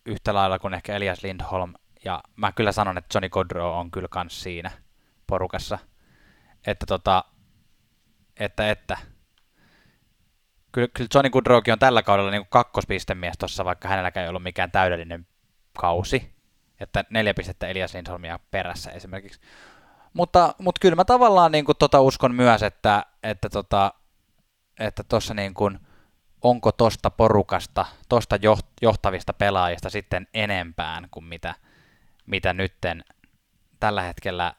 yhtä 0.07 0.35
lailla 0.35 0.59
kuin 0.59 0.75
ehkä 0.75 0.97
Elias 0.97 1.23
Lindholm. 1.23 1.75
Ja 2.05 2.21
mä 2.37 2.53
kyllä 2.53 2.73
sanon, 2.73 2.99
että 2.99 3.17
Johnny 3.17 3.29
Godrow 3.29 3.79
on 3.79 3.91
kyllä 3.91 4.09
kans 4.09 4.43
siinä 4.43 4.71
porukassa. 5.27 5.79
Että 6.67 6.87
tota, 6.87 7.25
että, 8.37 8.71
että. 8.71 8.99
Kyllä, 10.73 10.89
kyllä 10.95 11.09
Johnny 11.15 11.31
Goodrowkin 11.31 11.73
on 11.73 11.79
tällä 11.79 12.03
kaudella 12.03 12.31
niin 12.31 12.47
kakkospistemies 12.51 13.39
tuossa, 13.39 13.65
vaikka 13.65 13.89
hänelläkään 13.89 14.25
ei 14.25 14.29
ollut 14.29 14.43
mikään 14.43 14.71
täydellinen 14.71 15.27
kausi. 15.79 16.35
Että 16.81 17.05
neljä 17.11 17.35
pistettä 17.35 17.67
Elias 17.67 17.95
Lindholmia 17.95 18.39
perässä 18.51 18.91
esimerkiksi. 18.91 19.41
Mutta, 20.13 20.55
mutta 20.59 20.79
kyllä 20.81 20.97
mä 20.97 21.05
tavallaan 21.05 21.53
niin 21.53 21.65
kuin, 21.65 21.79
tota 21.79 22.01
uskon 22.01 22.35
myös, 22.35 22.63
että 22.63 23.07
että 23.23 23.49
tota, 23.49 23.95
että 24.81 25.03
niin 25.35 25.55
kuin, 25.55 25.79
onko 26.43 26.73
tosta 26.73 27.11
porukasta, 27.11 27.87
tosta 28.09 28.37
johtavista 28.83 29.33
pelaajista 29.33 29.91
sitten 29.91 30.27
enempään 30.35 31.09
kuin 31.11 31.25
mitä, 31.25 31.55
mitä 32.27 32.53
nytten 32.53 33.05
tällä 33.81 34.03
hetkellä 34.03 34.55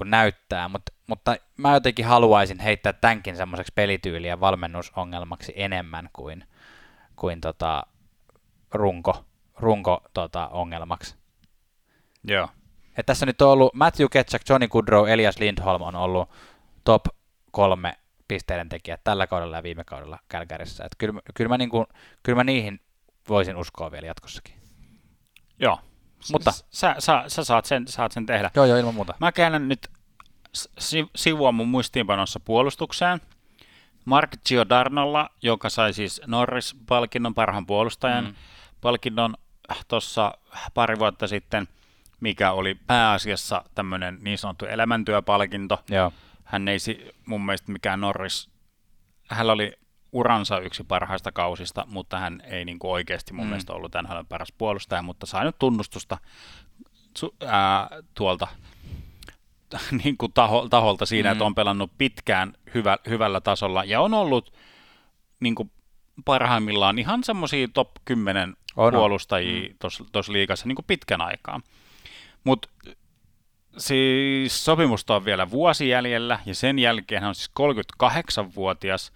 niin 0.00 0.10
näyttää, 0.10 0.68
mutta, 0.68 0.92
mutta 1.06 1.36
mä 1.56 1.74
jotenkin 1.74 2.04
haluaisin 2.04 2.58
heittää 2.60 2.92
tämänkin 2.92 3.36
semmoiseksi 3.36 3.72
pelityyli- 3.74 4.28
ja 4.28 4.40
valmennusongelmaksi 4.40 5.52
enemmän 5.56 6.08
kuin, 6.12 6.44
kuin 7.16 7.40
tota, 7.40 7.86
runko, 8.70 9.24
runko 9.58 10.02
tota, 10.14 10.48
ongelmaksi. 10.48 11.16
Joo. 12.24 12.48
Et 12.96 13.06
tässä 13.06 13.26
nyt 13.26 13.42
on 13.42 13.50
ollut 13.50 13.74
Matthew 13.74 14.06
Ketchuk, 14.10 14.42
Johnny 14.48 14.68
Goodrow, 14.68 15.08
Elias 15.08 15.38
Lindholm 15.38 15.82
on 15.82 15.96
ollut 15.96 16.30
top 16.84 17.04
kolme 17.50 17.96
pisteiden 18.28 18.68
tekijät 18.68 19.00
tällä 19.04 19.26
kaudella 19.26 19.56
ja 19.56 19.62
viime 19.62 19.84
kaudella 19.84 20.18
Kälkärissä. 20.28 20.84
Et 20.84 20.94
kyllä, 20.98 21.20
kyllä, 21.34 21.48
mä 21.48 21.58
niinku, 21.58 21.86
kyllä 22.22 22.36
mä 22.36 22.44
niihin 22.44 22.80
voisin 23.28 23.56
uskoa 23.56 23.90
vielä 23.90 24.06
jatkossakin. 24.06 24.54
Joo, 25.58 25.78
mutta 26.32 26.52
sä, 26.70 26.96
sä, 26.98 27.24
sä 27.28 27.44
saat, 27.44 27.64
sen, 27.64 27.88
saat 27.88 28.12
sen 28.12 28.26
tehdä. 28.26 28.50
Joo, 28.54 28.64
joo, 28.64 28.78
ilman 28.78 28.94
muuta. 28.94 29.14
Mä 29.20 29.32
käännän 29.32 29.68
nyt 29.68 29.90
sivua 31.16 31.52
mun 31.52 31.68
muistiinpanossa 31.68 32.40
puolustukseen. 32.40 33.20
Mark 34.04 34.30
Giordanolla, 34.48 35.30
joka 35.42 35.70
sai 35.70 35.92
siis 35.92 36.20
Norris-palkinnon 36.26 37.34
parhaan 37.34 37.66
puolustajan 37.66 38.24
mm. 38.24 38.34
palkinnon 38.80 39.34
tuossa 39.88 40.34
pari 40.74 40.98
vuotta 40.98 41.26
sitten, 41.26 41.68
mikä 42.20 42.52
oli 42.52 42.74
pääasiassa 42.74 43.64
tämmöinen 43.74 44.18
niin 44.22 44.38
sanottu 44.38 44.66
elämäntyöpalkinto. 44.66 45.82
Joo. 45.88 46.12
Hän 46.44 46.68
ei 46.68 46.78
mun 47.26 47.44
mielestä 47.44 47.72
mikään 47.72 48.00
Norris, 48.00 48.48
hän 49.28 49.50
oli 49.50 49.72
uransa 50.12 50.58
yksi 50.58 50.84
parhaista 50.84 51.32
kausista, 51.32 51.84
mutta 51.88 52.18
hän 52.18 52.42
ei 52.44 52.64
niin 52.64 52.78
kuin 52.78 52.90
oikeasti 52.90 53.32
mun 53.32 53.44
mm. 53.44 53.48
mielestä 53.48 53.72
ollut 53.72 53.92
tämän 53.92 54.26
paras 54.26 54.52
puolustaja, 54.58 55.02
mutta 55.02 55.26
sai 55.26 55.44
nyt 55.44 55.58
tunnustusta 55.58 56.18
su, 57.18 57.34
ää, 57.46 57.88
tuolta 58.14 58.48
niin 60.04 60.16
kuin 60.16 60.32
taho, 60.32 60.68
taholta 60.68 61.06
siinä, 61.06 61.28
mm. 61.28 61.32
että 61.32 61.44
on 61.44 61.54
pelannut 61.54 61.90
pitkään 61.98 62.52
hyvä, 62.74 62.98
hyvällä 63.08 63.40
tasolla 63.40 63.84
ja 63.84 64.00
on 64.00 64.14
ollut 64.14 64.52
niin 65.40 65.54
kuin 65.54 65.70
parhaimmillaan 66.24 66.98
ihan 66.98 67.24
semmoisia 67.24 67.68
top 67.74 67.90
10 68.04 68.56
on, 68.76 68.92
puolustajia 68.92 69.68
mm. 69.68 69.76
tuossa 70.12 70.32
liikassa 70.32 70.68
niin 70.68 70.76
kuin 70.76 70.86
pitkän 70.86 71.20
aikaa. 71.20 71.60
Mutta 72.44 72.68
siis 73.78 74.64
sopimusta 74.64 75.16
on 75.16 75.24
vielä 75.24 75.50
vuosi 75.50 75.88
jäljellä 75.88 76.38
ja 76.46 76.54
sen 76.54 76.78
jälkeen 76.78 77.22
hän 77.22 77.28
on 77.28 77.34
siis 77.34 77.50
38-vuotias 77.60 79.12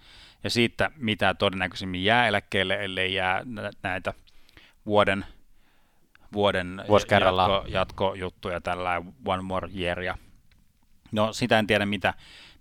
ja 0.47 0.51
siitä 0.51 0.91
mitä 0.97 1.33
todennäköisimmin 1.33 2.03
jää 2.03 2.27
eläkkeelle, 2.27 2.83
ellei 2.83 3.13
jää 3.13 3.43
näitä 3.83 4.13
vuoden, 4.85 5.25
vuoden 6.33 6.81
jatko, 7.09 7.65
jatkojuttuja 7.67 8.61
tällä 8.61 9.01
one 9.25 9.41
more 9.41 9.69
year. 9.75 10.01
Ja 10.01 10.17
no 11.11 11.33
sitä 11.33 11.59
en 11.59 11.67
tiedä, 11.67 11.85
mitä, 11.85 12.13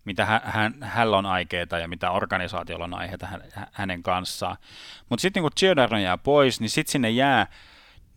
mitä 0.04 0.24
hän, 0.24 0.40
hän, 0.44 0.74
hänellä 0.80 1.16
on 1.16 1.26
aikeita 1.26 1.78
ja 1.78 1.88
mitä 1.88 2.10
organisaatiolla 2.10 2.84
on 2.84 2.94
aiheita 2.94 3.26
hän, 3.26 3.42
hänen 3.72 4.02
kanssaan. 4.02 4.56
Mutta 5.08 5.22
sitten 5.22 5.42
kun 5.42 5.52
Giordano 5.56 5.98
jää 5.98 6.18
pois, 6.18 6.60
niin 6.60 6.70
sitten 6.70 6.92
sinne 6.92 7.10
jää 7.10 7.46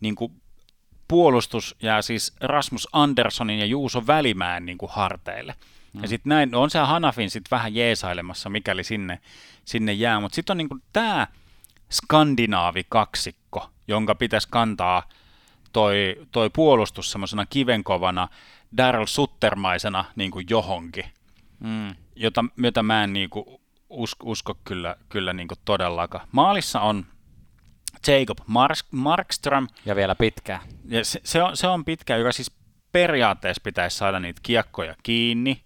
niin 0.00 0.14
kuin 0.14 0.42
puolustus 1.08 1.76
jää 1.82 2.02
siis 2.02 2.36
Rasmus 2.40 2.88
Anderssonin 2.92 3.58
ja 3.58 3.66
Juuso 3.66 4.06
Välimäen 4.06 4.66
niin 4.66 4.78
kuin 4.78 4.92
harteille. 4.92 5.54
Mm. 5.92 6.02
Ja 6.02 6.08
sitten 6.08 6.30
näin, 6.30 6.54
on 6.54 6.70
se 6.70 6.78
Hanafin 6.78 7.30
sitten 7.30 7.50
vähän 7.50 7.74
jeesailemassa, 7.74 8.50
mikäli 8.50 8.84
sinne, 8.84 9.18
sinne 9.64 9.92
jää. 9.92 10.20
Mutta 10.20 10.34
sitten 10.34 10.54
on 10.54 10.58
niinku 10.58 10.78
tämä 10.92 11.26
skandinaavi 11.92 12.84
kaksikko, 12.88 13.70
jonka 13.88 14.14
pitäisi 14.14 14.48
kantaa 14.50 15.08
toi, 15.72 16.26
toi 16.32 16.50
puolustus 16.50 17.10
semmoisena 17.10 17.46
kivenkovana 17.46 18.28
Daryl 18.76 19.06
Suttermaisena 19.06 20.04
niin 20.16 20.30
kuin 20.30 20.46
johonkin, 20.50 21.04
mm. 21.60 21.94
jota, 22.16 22.44
jota 22.56 22.82
mä 22.82 23.04
en 23.04 23.12
niin 23.12 23.30
kuin 23.30 23.60
usko, 23.90 24.30
usko 24.30 24.54
kyllä, 24.64 24.96
kyllä 25.08 25.32
niin 25.32 25.48
kuin 25.48 25.58
todellakaan. 25.64 26.28
Maalissa 26.32 26.80
on 26.80 27.06
Jacob 28.06 28.38
Mark, 28.46 28.78
Markström. 28.90 29.68
Ja 29.86 29.96
vielä 29.96 30.14
pitkään. 30.14 30.60
Ja 30.84 31.04
se, 31.04 31.20
se, 31.24 31.42
on, 31.42 31.56
se 31.56 31.66
on 31.66 31.84
pitkä, 31.84 32.16
joka 32.16 32.32
siis 32.32 32.52
periaatteessa 32.92 33.60
pitäisi 33.64 33.96
saada 33.96 34.20
niitä 34.20 34.40
kiekkoja 34.42 34.94
kiinni. 35.02 35.64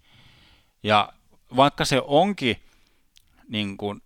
Ja 0.85 1.12
vaikka 1.57 1.85
se 1.85 2.03
onkin, 2.05 2.57
niin 3.49 3.76
kuin, 3.76 4.03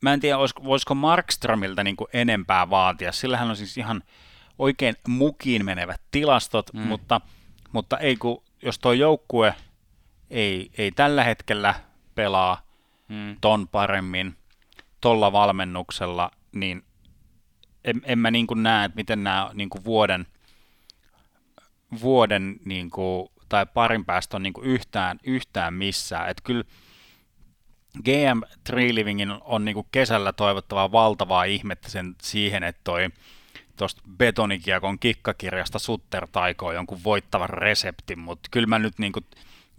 mä 0.00 0.12
en 0.12 0.20
tiedä, 0.20 0.38
voisiko 0.64 0.94
Markströmiltä 0.94 1.84
niin 1.84 1.96
kuin 1.96 2.08
enempää 2.12 2.70
vaatia, 2.70 3.12
sillä 3.12 3.36
hän 3.36 3.50
on 3.50 3.56
siis 3.56 3.78
ihan 3.78 4.02
oikein 4.58 4.94
mukiin 5.08 5.64
menevät 5.64 6.00
tilastot, 6.10 6.72
mm. 6.72 6.80
mutta, 6.80 7.20
mutta 7.72 7.98
ei 7.98 8.16
kun, 8.16 8.42
jos 8.62 8.78
tuo 8.78 8.92
joukkue 8.92 9.54
ei, 10.30 10.70
ei 10.78 10.92
tällä 10.92 11.24
hetkellä 11.24 11.74
pelaa 12.14 12.62
mm. 13.08 13.36
ton 13.40 13.68
paremmin, 13.68 14.36
tolla 15.00 15.32
valmennuksella, 15.32 16.30
niin 16.52 16.84
en, 17.84 18.02
en 18.04 18.18
mä 18.18 18.30
niin 18.30 18.46
näe, 18.54 18.84
että 18.84 18.96
miten 18.96 19.24
nämä 19.24 19.50
niin 19.54 19.68
vuoden, 19.84 20.26
vuoden 22.00 22.56
niin 22.64 22.90
kuin 22.90 23.28
tai 23.48 23.66
parin 23.66 24.04
päästä 24.04 24.36
on 24.36 24.42
niin 24.42 24.52
kuin 24.52 24.66
yhtään, 24.66 25.18
yhtään 25.24 25.74
missään. 25.74 26.28
Että 26.28 26.42
kyllä 26.44 26.64
GM 28.04 28.40
Tree 28.64 28.94
Livingin 28.94 29.30
on 29.40 29.64
niin 29.64 29.74
kuin 29.74 29.86
kesällä 29.92 30.32
toivottavaa 30.32 30.92
valtavaa 30.92 31.44
ihmettä 31.44 31.90
sen 31.90 32.14
siihen, 32.22 32.62
että 32.62 32.80
toi 32.84 33.08
tuosta 33.76 34.02
betonikiekon 34.16 34.98
kikkakirjasta 34.98 35.78
Sutter 35.78 36.28
taikoo 36.32 36.72
jonkun 36.72 37.04
voittavan 37.04 37.50
reseptin, 37.50 38.18
mutta 38.18 38.48
kyllä 38.50 38.66
mä 38.66 38.78
nyt 38.78 38.98
niin 38.98 39.12
kuin 39.12 39.26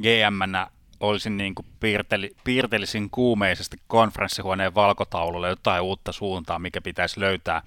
GM-nä 0.01 0.67
olisin 0.99 1.37
niin 1.37 1.55
kuin 1.55 1.65
piirteli, 1.79 2.35
piirtelisin 2.43 3.09
kuumeisesti 3.09 3.77
konferenssihuoneen 3.87 4.75
valkotaululle 4.75 5.49
jotain 5.49 5.81
uutta 5.81 6.11
suuntaa, 6.11 6.59
mikä 6.59 6.81
pitäisi 6.81 7.19
löytää 7.19 7.61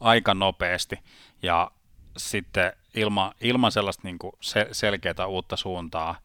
aika 0.00 0.34
nopeasti. 0.34 0.98
Ja 1.42 1.70
sitten 2.16 2.72
ilma, 2.94 3.32
ilman 3.40 3.72
sellaista 3.72 4.02
niin 4.04 4.18
kuin 4.18 4.32
sel- 4.32 4.68
selkeää 4.72 5.26
uutta 5.26 5.56
suuntaa, 5.56 6.18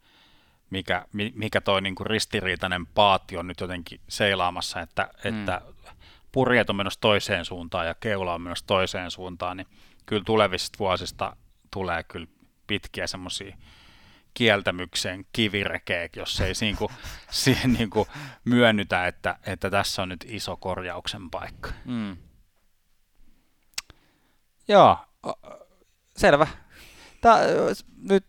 mikä, 0.69 1.05
mikä 1.33 1.61
toi 1.61 1.81
niin 1.81 1.95
kuin 1.95 2.07
ristiriitainen 2.07 2.85
paatti 2.85 3.37
on 3.37 3.47
nyt 3.47 3.59
jotenkin 3.59 3.99
seilaamassa, 4.07 4.81
että, 4.81 5.09
mm. 5.23 5.39
että 5.39 5.61
purjeet 6.31 6.69
on 6.69 6.75
menossa 6.75 6.99
toiseen 6.99 7.45
suuntaan 7.45 7.87
ja 7.87 7.95
keula 7.99 8.33
on 8.33 8.41
menossa 8.41 8.67
toiseen 8.67 9.11
suuntaan, 9.11 9.57
niin 9.57 9.67
kyllä 10.05 10.23
tulevista 10.23 10.79
vuosista 10.79 11.37
tulee 11.71 12.03
kyllä 12.03 12.27
pitkiä 12.67 13.07
semmoisia 13.07 13.57
kieltämykseen 14.33 15.25
kivirekeä, 15.33 16.09
jos 16.15 16.41
ei 16.41 16.55
siinä 16.55 16.77
kuin, 16.77 16.91
siihen 17.31 17.73
niin 17.73 17.89
kuin 17.89 18.09
myönnytä, 18.45 19.07
että, 19.07 19.39
että 19.45 19.69
tässä 19.69 20.01
on 20.01 20.09
nyt 20.09 20.25
iso 20.27 20.57
korjauksen 20.57 21.29
paikka. 21.29 21.69
Mm. 21.85 22.17
Joo, 24.67 24.97
Selvä. 26.17 26.47
Tää, 27.21 27.39
nyt, 28.09 28.25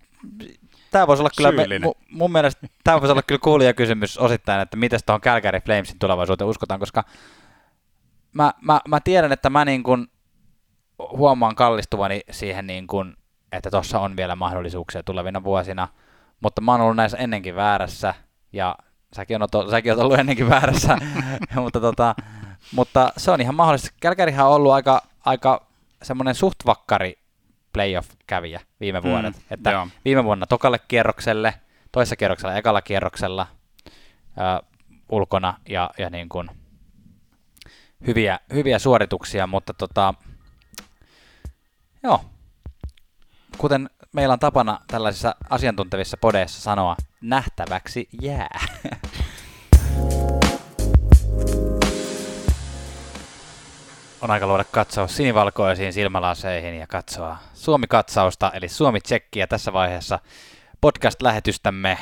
tämä 0.90 1.06
voisi 1.06 1.22
olla 1.22 1.30
kyllä, 1.36 1.52
me, 1.52 1.92
mun 2.10 2.32
mielestä 2.32 2.66
tämä 2.84 3.00
voisi 3.00 3.12
olla 3.12 3.22
kyllä 3.22 3.38
kuulijakysymys 3.38 4.18
osittain, 4.18 4.60
että 4.60 4.76
miten 4.76 5.00
tuohon 5.06 5.20
Calgary 5.20 5.60
Flamesin 5.60 5.98
tulevaisuuteen 5.98 6.48
uskotaan, 6.48 6.80
koska 6.80 7.04
mä, 8.32 8.52
mä, 8.60 8.80
mä 8.88 9.00
tiedän, 9.00 9.32
että 9.32 9.50
mä 9.50 9.64
niin 9.64 9.82
kuin 9.82 10.06
huomaan 10.98 11.54
kallistuvani 11.54 12.20
siihen, 12.30 12.66
niin 12.66 12.86
kuin, 12.86 13.16
että 13.52 13.70
tuossa 13.70 14.00
on 14.00 14.16
vielä 14.16 14.36
mahdollisuuksia 14.36 15.02
tulevina 15.02 15.44
vuosina, 15.44 15.88
mutta 16.40 16.60
mä 16.60 16.72
oon 16.72 16.80
ollut 16.80 16.96
näissä 16.96 17.18
ennenkin 17.18 17.56
väärässä, 17.56 18.14
ja 18.52 18.76
säkin 19.12 19.42
oot, 19.42 19.70
säkin 19.70 19.92
oot 19.92 20.00
ollut 20.00 20.18
ennenkin 20.18 20.48
väärässä, 20.48 20.98
mutta, 21.54 21.80
tota, 21.80 22.14
mutta 22.72 23.12
se 23.16 23.30
on 23.30 23.40
ihan 23.40 23.54
mahdollista. 23.54 23.90
Kälkärihän 24.00 24.46
on 24.46 24.52
ollut 24.52 24.72
aika, 24.72 25.02
aika 25.24 25.66
semmoinen 26.02 26.34
suht 26.34 26.56
vakkari 26.66 27.25
playoff-kävijä 27.76 28.60
viime 28.80 29.02
vuodet. 29.02 29.36
Mm, 29.36 29.42
että 29.50 29.70
joo. 29.70 29.88
viime 30.04 30.24
vuonna 30.24 30.46
tokalle 30.46 30.78
kierrokselle, 30.88 31.54
toisessa 31.92 32.16
kierroksella, 32.16 32.56
ekalla 32.56 32.82
kierroksella 32.82 33.46
ää, 34.36 34.60
ulkona 35.08 35.54
ja, 35.68 35.90
ja 35.98 36.10
niin 36.10 36.28
kuin 36.28 36.50
hyviä, 38.06 38.40
hyviä 38.52 38.78
suorituksia, 38.78 39.46
mutta 39.46 39.74
tota, 39.74 40.14
joo, 42.02 42.24
kuten 43.58 43.90
meillä 44.12 44.32
on 44.32 44.38
tapana 44.38 44.80
tällaisissa 44.86 45.34
asiantuntevissa 45.50 46.16
podeissa 46.16 46.60
sanoa, 46.60 46.96
nähtäväksi 47.20 48.08
jää. 48.22 48.58
on 54.20 54.30
aika 54.30 54.46
luoda 54.46 54.64
katsaus 54.64 55.16
sinivalkoisiin 55.16 55.92
silmälaseihin 55.92 56.74
ja 56.74 56.86
katsoa 56.86 57.36
Suomi-katsausta, 57.54 58.50
eli 58.54 58.68
Suomi-tsekkiä 58.68 59.46
tässä 59.46 59.72
vaiheessa 59.72 60.18
podcast-lähetystämme. 60.80 61.98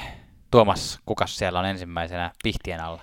Tuomas, 0.51 0.99
kukas 1.07 1.37
siellä 1.37 1.59
on 1.59 1.67
ensimmäisenä 1.67 2.31
pihtien 2.43 2.81
alla? 2.81 3.03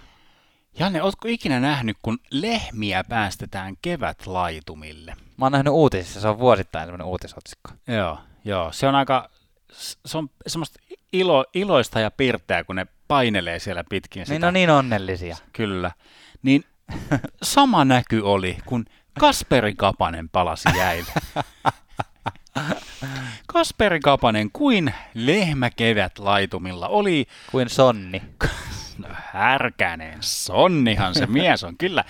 Janne, 0.80 1.03
ootko 1.03 1.28
ikinä 1.28 1.59
nähnyt, 1.59 1.97
kun 2.01 2.20
lehmiä 2.32 3.03
päästetään 3.03 3.76
kevätlaitumille? 3.82 5.16
Mä 5.38 5.45
oon 5.45 5.51
nähnyt 5.51 5.74
uutisissa, 5.74 6.22
se 6.22 6.28
on 6.28 6.39
vuosittain 6.39 6.86
semmoinen 6.86 7.07
uutisotsikko. 7.07 7.72
Joo, 7.88 8.20
joo, 8.45 8.72
se 8.72 8.88
on 8.88 8.95
aika, 8.95 9.30
se 10.05 10.18
on 10.18 10.30
semmoista 10.47 10.80
ilo, 11.14 11.45
iloista 11.53 11.99
ja 11.99 12.12
pirteää, 12.12 12.64
kun 12.64 12.76
ne 12.76 12.88
painelee 13.07 13.59
siellä 13.59 13.84
pitkin 13.89 14.26
sitä. 14.26 14.39
Niin 14.39 14.45
on 14.45 14.53
niin 14.53 14.70
onnellisia. 14.70 15.38
Kyllä. 15.53 15.91
Niin 16.43 16.64
sama 17.43 17.86
näky 17.86 18.20
oli, 18.20 18.57
kun 18.66 18.86
Kasperi 19.20 19.76
Kapanen 19.76 20.30
palasi 20.30 20.70
jäille. 20.78 21.12
Kasperi 23.47 23.99
Kapanen 23.99 24.51
kuin 24.53 24.93
lehmä 25.14 25.70
kevät 25.70 26.20
laitumilla 26.20 26.88
oli. 26.88 27.26
Kuin 27.51 27.70
sonni. 27.70 28.22
No, 28.97 29.07
härkänen 29.34 30.18
sonnihan 30.22 31.16
se 31.16 31.26
mies 31.26 31.64
on, 31.64 31.78
kyllä. 31.78 32.03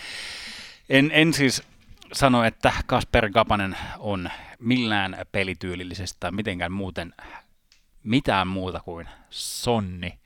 En, 0.90 1.12
en 1.14 1.34
siis 1.34 1.64
sano, 2.14 2.44
että 2.44 2.74
Kasperi 2.86 3.32
Kapanen 3.32 3.78
on 4.00 4.30
millään 4.60 5.16
pelityylillisesti 5.32 6.18
tai 6.20 6.32
mitenkään 6.32 6.72
muuten 6.72 7.14
mitään 8.04 8.48
muuta 8.48 8.80
kuin 8.80 9.08
sonni. 9.30 10.20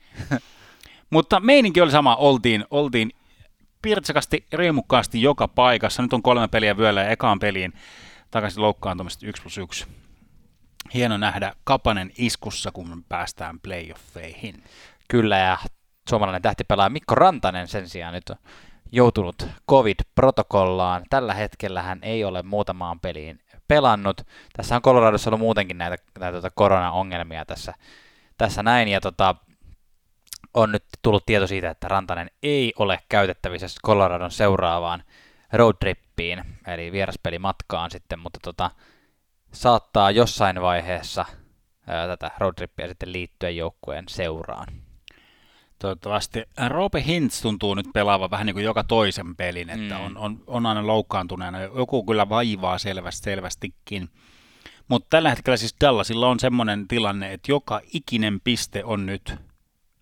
Mutta 1.10 1.40
meininki 1.40 1.80
oli 1.80 1.90
sama, 1.90 2.16
oltiin, 2.16 2.64
oltiin 2.70 3.10
pirtsakasti, 3.86 4.46
riemukkaasti 4.52 5.22
joka 5.22 5.48
paikassa. 5.48 6.02
Nyt 6.02 6.12
on 6.12 6.22
kolme 6.22 6.48
peliä 6.48 6.76
vyöllä 6.76 7.02
ja 7.02 7.10
ekaan 7.10 7.38
peliin 7.38 7.72
takaisin 8.30 8.62
loukkaantumista 8.62 9.26
1 9.26 9.42
plus 9.42 9.58
1. 9.58 9.86
Hieno 10.94 11.16
nähdä 11.16 11.52
Kapanen 11.64 12.12
iskussa, 12.18 12.70
kun 12.72 13.04
päästään 13.08 13.60
playoffeihin. 13.60 14.62
Kyllä, 15.08 15.38
ja 15.38 15.58
suomalainen 16.08 16.42
tähtipelaaja 16.42 16.90
Mikko 16.90 17.14
Rantanen 17.14 17.68
sen 17.68 17.88
sijaan 17.88 18.14
nyt 18.14 18.30
on 18.30 18.36
joutunut 18.92 19.46
COVID-protokollaan. 19.70 21.02
Tällä 21.10 21.34
hetkellä 21.34 21.82
hän 21.82 21.98
ei 22.02 22.24
ole 22.24 22.42
muutamaan 22.42 23.00
peliin 23.00 23.38
pelannut. 23.68 24.20
Tässä 24.56 24.76
on 24.76 24.82
Coloradossa 24.82 25.30
ollut 25.30 25.40
muutenkin 25.40 25.78
näitä, 25.78 25.96
näitä 26.18 26.38
tota 26.38 26.50
korona-ongelmia 26.54 27.44
tässä, 27.44 27.74
tässä 28.38 28.62
näin, 28.62 28.88
ja 28.88 29.00
tota, 29.00 29.34
on 30.56 30.72
nyt 30.72 30.84
tullut 31.02 31.26
tieto 31.26 31.46
siitä, 31.46 31.70
että 31.70 31.88
Rantanen 31.88 32.30
ei 32.42 32.72
ole 32.78 32.98
käytettävissä 33.08 33.66
Coloradon 33.86 34.30
seuraavaan 34.30 35.02
roadtrippiin, 35.52 36.44
eli 36.66 36.92
vieraspelimatkaan 36.92 37.90
sitten, 37.90 38.18
mutta 38.18 38.38
tota, 38.42 38.70
saattaa 39.52 40.10
jossain 40.10 40.62
vaiheessa 40.62 41.24
ää, 41.86 42.06
tätä 42.06 42.30
roadtrippia 42.38 42.88
sitten 42.88 43.12
liittyä 43.12 43.50
joukkueen 43.50 44.04
seuraan. 44.08 44.66
Toivottavasti. 45.78 46.42
Roope 46.68 47.04
Hintz 47.06 47.42
tuntuu 47.42 47.74
nyt 47.74 47.86
pelaavan 47.94 48.30
vähän 48.30 48.46
niin 48.46 48.54
kuin 48.54 48.64
joka 48.64 48.84
toisen 48.84 49.36
pelin, 49.36 49.70
että 49.70 49.94
mm. 49.94 50.04
on, 50.04 50.18
on, 50.18 50.44
on 50.46 50.66
aina 50.66 50.86
loukkaantuneena. 50.86 51.60
Joku 51.60 52.04
kyllä 52.04 52.28
vaivaa 52.28 52.78
selvästi, 52.78 53.24
selvästikin. 53.24 54.08
Mutta 54.88 55.06
tällä 55.10 55.30
hetkellä 55.30 55.56
siis 55.56 55.76
Dallasilla 55.80 56.28
on 56.28 56.40
semmoinen 56.40 56.88
tilanne, 56.88 57.32
että 57.32 57.52
joka 57.52 57.80
ikinen 57.92 58.40
piste 58.44 58.84
on 58.84 59.06
nyt 59.06 59.34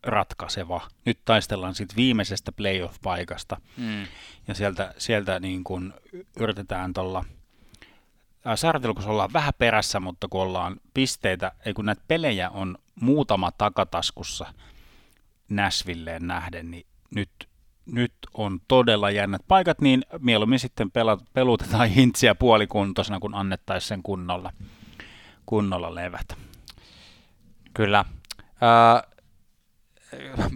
ratkaiseva. 0.06 0.88
Nyt 1.04 1.18
taistellaan 1.24 1.74
sitten 1.74 1.96
viimeisestä 1.96 2.52
playoff-paikasta. 2.52 3.56
Mm. 3.76 4.06
Ja 4.48 4.54
sieltä, 4.54 4.94
sieltä 4.98 5.40
niin 5.40 5.64
kun 5.64 5.94
yritetään 6.40 6.92
tuolla 6.92 7.24
sarjatelkossa 8.54 9.10
ollaan 9.10 9.32
vähän 9.32 9.52
perässä, 9.58 10.00
mutta 10.00 10.28
kun 10.28 10.42
ollaan 10.42 10.76
pisteitä, 10.94 11.52
ei 11.66 11.74
kun 11.74 11.86
näitä 11.86 12.02
pelejä 12.08 12.50
on 12.50 12.78
muutama 13.00 13.52
takataskussa 13.52 14.54
Näsvilleen 15.48 16.26
nähden, 16.26 16.70
niin 16.70 16.86
nyt, 17.14 17.30
nyt 17.86 18.12
on 18.34 18.60
todella 18.68 19.10
jännät 19.10 19.42
paikat, 19.48 19.80
niin 19.80 20.04
mieluummin 20.18 20.58
sitten 20.58 20.90
pela, 20.90 21.18
pelutetaan 21.32 21.88
hintsiä 21.96 22.34
puolikuntoisena, 22.34 23.20
kun 23.20 23.34
annettaisiin 23.34 23.88
sen 23.88 24.02
kunnolla, 24.02 24.52
kunnolla 25.46 25.94
levätä. 25.94 26.34
Kyllä. 27.74 27.98
Äh, 27.98 29.13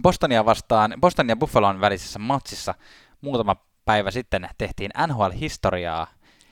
Bostonia 0.01 0.45
vastaan, 0.45 0.93
Boston 1.01 1.29
ja 1.29 1.35
Buffalon 1.35 1.81
välisessä 1.81 2.19
matsissa 2.19 2.75
muutama 3.21 3.55
päivä 3.85 4.11
sitten 4.11 4.49
tehtiin 4.57 4.91
NHL-historiaa. 5.07 6.07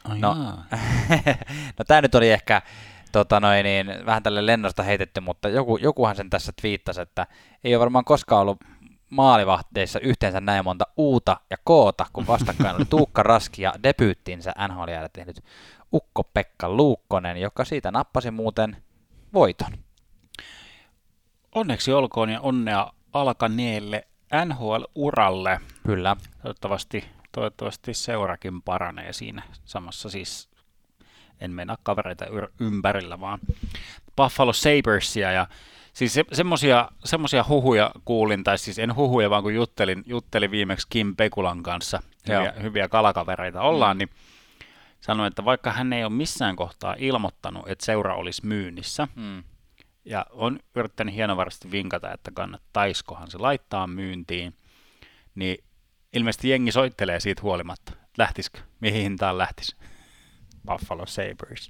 Oh, 0.10 0.18
no, 0.18 0.36
no 1.80 1.86
tämä 1.88 2.01
nyt 2.01 2.16
oli 2.16 2.32
ehkä 2.32 2.62
tota 3.12 3.39
noin, 3.39 3.64
niin, 3.64 3.93
vähän 4.05 4.24
tälle 4.24 4.45
lennosta 4.45 4.84
heitetty, 4.84 5.20
mutta 5.20 5.49
joku, 5.49 5.78
jokuhan 5.78 6.16
sen 6.16 6.30
tässä 6.30 6.51
twiittasi, 6.62 7.01
että 7.01 7.28
ei 7.64 7.76
ole 7.76 7.80
varmaan 7.80 8.05
koskaan 8.05 8.41
ollut 8.41 8.58
maalivahteissa 9.10 9.99
yhteensä 9.99 10.41
näin 10.41 10.64
monta 10.64 10.86
uuta 10.97 11.38
ja 11.49 11.58
koota, 11.64 12.05
kun 12.14 12.28
vastakkain 12.28 12.76
oli 12.76 12.86
Tuukka 12.95 13.24
Raski 13.24 13.62
ja 13.62 13.74
debyyttinsä 13.84 14.53
NHL 14.68 14.91
tehnyt 15.14 15.43
Ukko-Pekka 15.93 16.70
Luukkonen, 16.70 17.38
joka 17.38 17.66
siitä 17.66 17.91
nappasi 17.91 18.32
muuten 18.32 18.78
voiton. 19.34 19.72
Onneksi 21.55 21.91
olkoon 21.91 22.30
ja 22.30 22.41
onnea 22.41 22.91
alkaneelle 23.14 24.08
NHL-uralle. 24.45 25.60
Kyllä. 25.86 26.16
Toivottavasti, 26.41 27.05
toivottavasti 27.32 27.93
seurakin 27.93 28.62
paranee 28.62 29.14
siinä 29.14 29.43
samassa 29.66 30.10
siis 30.10 30.49
en 31.41 31.51
mennä 31.51 31.78
kavereita 31.84 32.26
ympärillä, 32.60 33.20
vaan 33.20 33.39
Buffalo 34.16 34.53
Sabersia 34.53 35.32
ja 35.32 35.47
siis 35.93 36.14
se, 36.14 36.26
semmosia, 36.34 36.89
semmosia 37.05 37.45
huhuja 37.49 37.91
kuulin, 38.05 38.43
tai 38.43 38.58
siis 38.58 38.80
en 38.80 38.95
huhuja, 38.95 39.30
vaan 39.30 39.43
kun 39.43 39.55
juttelin, 39.55 40.03
juttelin 40.05 40.51
viimeksi 40.51 40.88
Kim 40.89 41.16
Pekulan 41.16 41.64
kanssa, 41.64 41.99
hyviä, 42.28 42.53
hyviä 42.62 42.88
kalakavereita 42.88 43.62
ollaan, 43.62 43.97
mm. 43.97 43.99
niin 43.99 44.10
sanoin, 45.01 45.28
että 45.28 45.45
vaikka 45.45 45.72
hän 45.72 45.93
ei 45.93 46.03
ole 46.03 46.14
missään 46.14 46.55
kohtaa 46.55 46.95
ilmoittanut, 46.97 47.70
että 47.70 47.86
seura 47.86 48.16
olisi 48.16 48.45
myynnissä, 48.45 49.08
mm 49.16 49.43
ja 50.08 50.26
on 50.30 50.60
yrittänyt 50.76 51.16
hienovaraisesti 51.16 51.72
vinkata, 51.72 52.14
että 52.14 52.32
kannattaiskohan 52.32 53.32
se 53.32 53.38
laittaa 53.38 53.88
myyntiin, 53.88 54.58
niin 55.36 55.64
ilmeisesti 56.14 56.49
jengi 56.49 56.72
soittelee 56.72 57.20
siitä 57.20 57.41
huolimatta. 57.41 57.91
Lähtisikö? 58.18 58.60
Mihin 58.80 59.01
hintaan 59.01 59.38
lähtisi? 59.38 59.76
Buffalo 60.66 61.05
Sabres. 61.05 61.70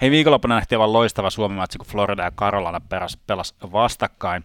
Hei, 0.00 0.10
viikonloppuna 0.10 0.54
nähtiin 0.54 0.76
aivan 0.76 0.92
loistava 0.92 1.30
Suomi-matsi, 1.30 1.78
kun 1.78 1.86
Florida 1.86 2.22
ja 2.22 2.30
Carolina 2.30 2.80
pelas, 2.80 3.18
pelas 3.26 3.54
vastakkain. 3.72 4.44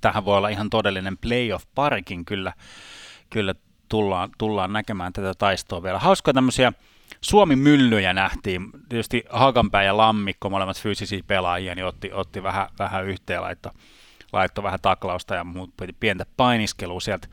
Tähän 0.00 0.24
voi 0.24 0.36
olla 0.36 0.48
ihan 0.48 0.70
todellinen 0.70 1.18
playoff-parikin 1.18 2.24
kyllä. 2.24 2.52
Kyllä 3.30 3.54
tullaan, 3.88 4.30
tullaan 4.38 4.72
näkemään 4.72 5.12
tätä 5.12 5.34
taistoa 5.34 5.82
vielä. 5.82 5.98
Hauskoja 5.98 6.34
tämmöisiä 6.34 6.72
Suomi-myllyjä 7.20 8.12
nähtiin. 8.12 8.70
Tietysti 8.88 9.24
Hakanpää 9.30 9.82
ja 9.82 9.96
Lammikko, 9.96 10.50
molemmat 10.50 10.80
fyysisiä 10.80 11.20
pelaajia, 11.26 11.74
niin 11.74 11.84
otti, 11.84 12.12
otti 12.12 12.42
vähän, 12.42 12.68
vähän 12.78 13.06
yhteen, 13.06 13.42
laittoi, 13.42 13.72
laittoi 14.32 14.64
vähän 14.64 14.80
taklausta 14.82 15.34
ja 15.34 15.44
muut 15.44 15.70
pientä 16.00 16.26
painiskelua 16.36 17.00
sieltä 17.00 17.28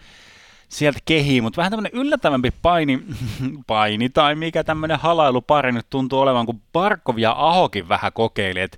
sieltä 0.69 0.99
kehiin, 1.05 1.43
mutta 1.43 1.57
vähän 1.57 1.71
tämmöinen 1.71 1.99
yllättävämpi 2.01 2.51
paini, 2.61 3.03
paini 3.67 4.09
tai 4.09 4.35
mikä 4.35 4.63
tämmöinen 4.63 4.99
halailupari 4.99 5.71
nyt 5.71 5.89
tuntuu 5.89 6.19
olevan, 6.19 6.45
kun 6.45 6.61
Barkov 6.73 7.17
ja 7.17 7.35
Ahokin 7.37 7.89
vähän 7.89 8.13
kokeili, 8.13 8.59
että 8.59 8.77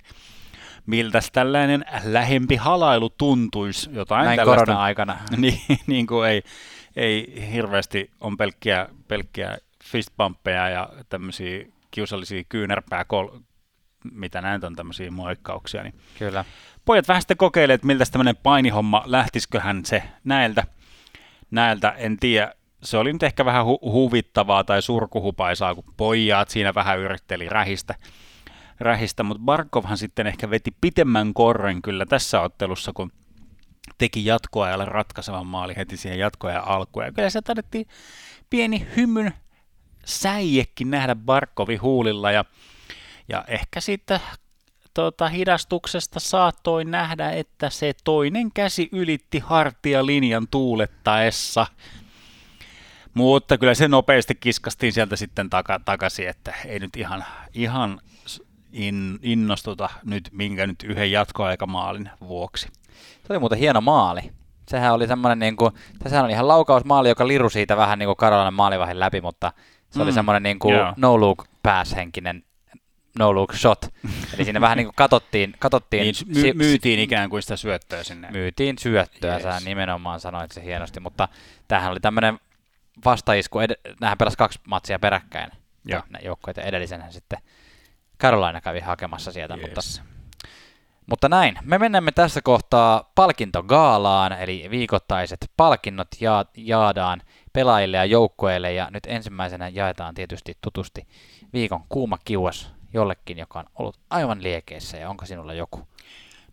miltä 0.86 1.20
tällainen 1.32 1.84
lähempi 2.04 2.56
halailu 2.56 3.10
tuntuisi. 3.10 3.90
Jotain 3.92 4.24
Näin 4.24 4.36
tällaista, 4.36 4.64
korona-aikana. 4.64 5.18
Niin, 5.36 5.60
niin 5.86 6.06
kuin 6.06 6.28
ei, 6.28 6.42
ei 6.96 7.48
hirveästi 7.52 8.10
on 8.20 8.36
pelkkiä, 8.36 8.88
pelkkiä 9.08 9.58
fistbumppeja 9.88 10.68
ja 10.68 10.88
tämmöisiä 11.08 11.66
kiusallisia 11.90 12.44
kyynärpää 12.48 13.04
kol- 13.04 13.38
mitä 14.12 14.40
näitä 14.40 14.66
on 14.66 14.76
tämmöisiä 14.76 15.10
moikkauksia. 15.10 15.82
Niin 15.82 15.94
Kyllä. 16.18 16.44
pojat 16.84 17.08
vähän 17.08 17.22
sitten 17.22 17.36
kokeilee, 17.36 17.74
että 17.74 17.86
miltä 17.86 18.04
tämmöinen 18.12 18.36
painihomma, 18.36 19.02
lähtisiköhän 19.06 19.84
se 19.84 20.02
näiltä, 20.24 20.64
näiltä, 21.50 21.90
en 21.90 22.16
tiedä. 22.16 22.54
Se 22.82 22.96
oli 22.96 23.12
nyt 23.12 23.22
ehkä 23.22 23.44
vähän 23.44 23.64
hu- 23.64 23.90
huvittavaa 23.92 24.64
tai 24.64 24.82
surkuhupaisaa, 24.82 25.74
kun 25.74 25.94
pojat 25.96 26.48
siinä 26.48 26.74
vähän 26.74 26.98
yritteli 26.98 27.48
rähistä, 27.48 27.94
rähistä 28.80 29.22
mutta 29.22 29.42
Barkovhan 29.44 29.98
sitten 29.98 30.26
ehkä 30.26 30.50
veti 30.50 30.70
pitemmän 30.80 31.34
korren 31.34 31.82
kyllä 31.82 32.06
tässä 32.06 32.40
ottelussa, 32.40 32.92
kun 32.92 33.12
teki 33.98 34.24
jatkoajalle 34.24 34.84
ratkaisevan 34.84 35.46
maali 35.46 35.76
heti 35.76 35.96
siihen 35.96 36.18
jatkoajan 36.18 36.64
alkuun. 36.64 37.04
Ja 37.04 37.12
kyllä 37.12 37.30
se 37.30 37.42
todettiin 37.42 37.86
pieni 38.50 38.86
hymyn 38.96 39.32
säijekin 40.08 40.90
nähdä 40.90 41.14
Barkovin 41.14 41.82
huulilla 41.82 42.30
ja, 42.30 42.44
ja 43.28 43.44
ehkä 43.48 43.80
siitä 43.80 44.20
tota, 44.94 45.28
hidastuksesta 45.28 46.20
saattoi 46.20 46.84
nähdä, 46.84 47.30
että 47.30 47.70
se 47.70 47.92
toinen 48.04 48.52
käsi 48.52 48.88
ylitti 48.92 49.38
hartialinjan 49.38 50.48
tuulettaessa. 50.50 51.66
Mutta 53.14 53.58
kyllä 53.58 53.74
se 53.74 53.88
nopeasti 53.88 54.34
kiskastiin 54.34 54.92
sieltä 54.92 55.16
sitten 55.16 55.50
taka, 55.50 55.80
takaisin, 55.84 56.28
että 56.28 56.54
ei 56.66 56.78
nyt 56.78 56.96
ihan, 56.96 57.24
ihan 57.54 58.00
in, 58.72 59.18
innostuta 59.22 59.88
nyt 60.04 60.28
minkä 60.32 60.66
nyt 60.66 60.82
yhden 60.82 61.12
jatkoaikamaalin 61.12 62.10
vuoksi. 62.20 62.68
Se 63.26 63.26
oli 63.32 63.38
muuten 63.38 63.58
hieno 63.58 63.80
maali. 63.80 64.20
Sehän 64.68 64.94
oli 64.94 65.06
semmoinen, 65.06 65.38
niin 65.38 65.56
kuin, 65.56 65.74
sehän 66.06 66.24
oli 66.24 66.32
ihan 66.32 66.48
laukausmaali, 66.48 67.08
joka 67.08 67.28
liru 67.28 67.50
siitä 67.50 67.76
vähän 67.76 67.98
niin 67.98 68.06
kuin 68.06 68.16
Karolainen 68.16 68.54
maalivahin 68.54 69.00
läpi, 69.00 69.20
mutta 69.20 69.52
se 69.90 69.98
mm. 69.98 70.02
oli 70.02 70.12
semmoinen 70.12 70.42
niin 70.42 70.58
kuin 70.58 70.74
Joo. 70.76 70.92
no 70.96 71.20
look 71.20 71.44
pass 71.62 71.96
henkinen 71.96 72.44
no 73.18 73.34
look 73.34 73.54
shot. 73.54 73.78
Eli 74.34 74.44
siinä 74.44 74.60
vähän 74.60 74.76
niin 74.76 74.86
kuin 74.86 74.94
katsottiin, 74.94 75.54
katsottiin 75.58 76.02
Niin 76.02 76.14
my, 76.42 76.52
myytiin 76.52 77.00
ikään 77.00 77.30
kuin 77.30 77.42
sitä 77.42 77.56
syöttöä 77.56 78.02
sinne. 78.04 78.30
myytiin 78.30 78.78
syöttöä, 78.78 79.34
Yes. 79.34 79.42
sä 79.42 79.60
nimenomaan 79.64 80.20
sanoit 80.20 80.52
se 80.52 80.64
hienosti, 80.64 81.00
mutta 81.00 81.28
tämähän 81.68 81.92
oli 81.92 82.00
tämmöinen 82.00 82.38
vastaisku, 83.04 83.58
ed- 83.60 83.94
nämähän 84.00 84.18
pelasi 84.18 84.36
kaksi 84.38 84.60
matsia 84.66 84.98
peräkkäin, 84.98 85.50
Joo. 85.84 86.02
ja 86.22 86.36
edellisenhän 86.62 87.12
sitten 87.12 87.38
Carolina 88.20 88.60
kävi 88.60 88.80
hakemassa 88.80 89.32
sieltä, 89.32 89.54
Yes. 89.54 89.62
mutta 89.66 89.80
mutta 91.10 91.28
näin, 91.28 91.58
me 91.62 91.78
menemme 91.78 92.12
tässä 92.12 92.40
kohtaa 92.42 93.12
palkintogaalaan, 93.14 94.32
eli 94.32 94.66
viikoittaiset 94.70 95.50
palkinnot 95.56 96.08
ja, 96.20 96.44
jaadaan 96.56 97.22
pelaajille 97.58 97.96
ja 97.96 98.04
joukkueille, 98.04 98.72
ja 98.72 98.88
nyt 98.90 99.06
ensimmäisenä 99.06 99.68
jaetaan 99.68 100.14
tietysti 100.14 100.56
tutusti 100.60 101.06
viikon 101.52 101.80
kuuma 101.88 102.18
kiuas 102.24 102.72
jollekin, 102.94 103.38
joka 103.38 103.58
on 103.58 103.64
ollut 103.78 103.98
aivan 104.10 104.42
liekeissä, 104.42 104.96
ja 104.96 105.10
onko 105.10 105.26
sinulla 105.26 105.54
joku? 105.54 105.88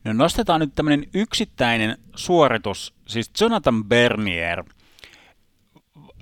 No 0.03 0.13
nostetaan 0.13 0.59
nyt 0.59 0.75
tämmöinen 0.75 1.09
yksittäinen 1.13 1.97
suoritus, 2.15 2.93
siis 3.07 3.31
Jonathan 3.41 3.85
Bernier, 3.85 4.63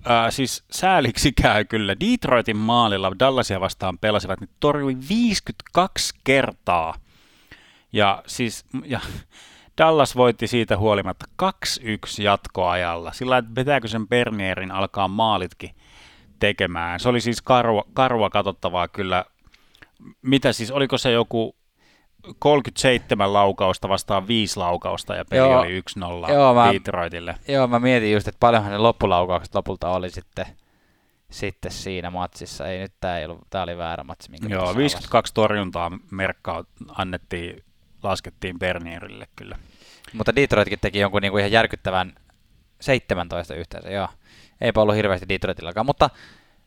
Ää, 0.05 0.31
siis 0.31 0.63
sääliksi 0.71 1.31
käy 1.31 1.65
kyllä. 1.65 1.95
Detroitin 1.99 2.57
maalilla 2.57 3.11
Dallasia 3.19 3.59
vastaan 3.59 3.97
pelasivat, 3.97 4.39
niin 4.39 4.49
torjui 4.59 4.97
52 5.09 6.13
kertaa. 6.23 6.95
Ja 7.93 8.23
siis, 8.27 8.65
ja 8.85 8.99
Dallas 9.77 10.15
voitti 10.15 10.47
siitä 10.47 10.77
huolimatta 10.77 11.25
2-1 11.43 11.47
jatkoajalla. 12.23 13.11
Sillä 13.11 13.37
että 13.37 13.51
vetääkö 13.55 13.87
sen 13.87 14.07
Bernierin 14.07 14.71
alkaa 14.71 15.07
maalitkin 15.07 15.75
tekemään. 16.39 16.99
Se 16.99 17.09
oli 17.09 17.21
siis 17.21 17.41
karua, 17.41 17.83
karua 17.93 18.29
katsottavaa 18.29 18.87
kyllä. 18.87 19.25
Mitä 20.21 20.53
siis, 20.53 20.71
oliko 20.71 20.97
se 20.97 21.11
joku 21.11 21.55
37 22.39 23.33
laukausta 23.33 23.89
vastaan 23.89 24.27
5 24.27 24.57
laukausta 24.57 25.15
ja 25.15 25.25
peli 25.25 25.39
Joo. 25.39 25.59
oli 25.59 25.79
1-0 26.29 26.31
Joo, 26.33 26.53
mä- 26.53 26.73
Detroitille. 26.73 27.35
Joo, 27.47 27.67
mä 27.67 27.79
mietin 27.79 28.11
just, 28.13 28.27
että 28.27 28.39
paljonhan 28.39 28.71
ne 28.71 28.77
loppulaukaukset 28.77 29.55
lopulta 29.55 29.89
oli 29.89 30.09
sitten, 30.09 30.45
sitten 31.31 31.71
siinä 31.71 32.09
matsissa. 32.09 32.67
Ei 32.67 32.79
nyt 32.79 32.93
tää 32.99 33.19
ei 33.19 33.25
ollut, 33.25 33.41
tää 33.49 33.63
oli 33.63 33.77
väärä 33.77 34.03
matsi, 34.03 34.31
minkä 34.31 34.47
Joo, 34.47 34.59
pitäisi 34.61 34.77
52 34.79 35.33
torjuntaa 35.33 35.91
merkkaa 36.11 36.63
annettiin, 36.97 37.63
laskettiin 38.03 38.59
Bernierille 38.59 39.27
kyllä. 39.35 39.57
Mutta 40.13 40.35
Detroitkin 40.35 40.79
teki 40.79 40.99
jonkun 40.99 41.21
niinku 41.21 41.37
ihan 41.37 41.51
järkyttävän 41.51 42.13
17 42.81 43.55
yhteensä, 43.55 43.89
joo. 43.89 44.07
Eipä 44.61 44.81
ollut 44.81 44.95
hirveästi 44.95 45.29
Detroitillakaan, 45.29 45.85
mutta 45.85 46.09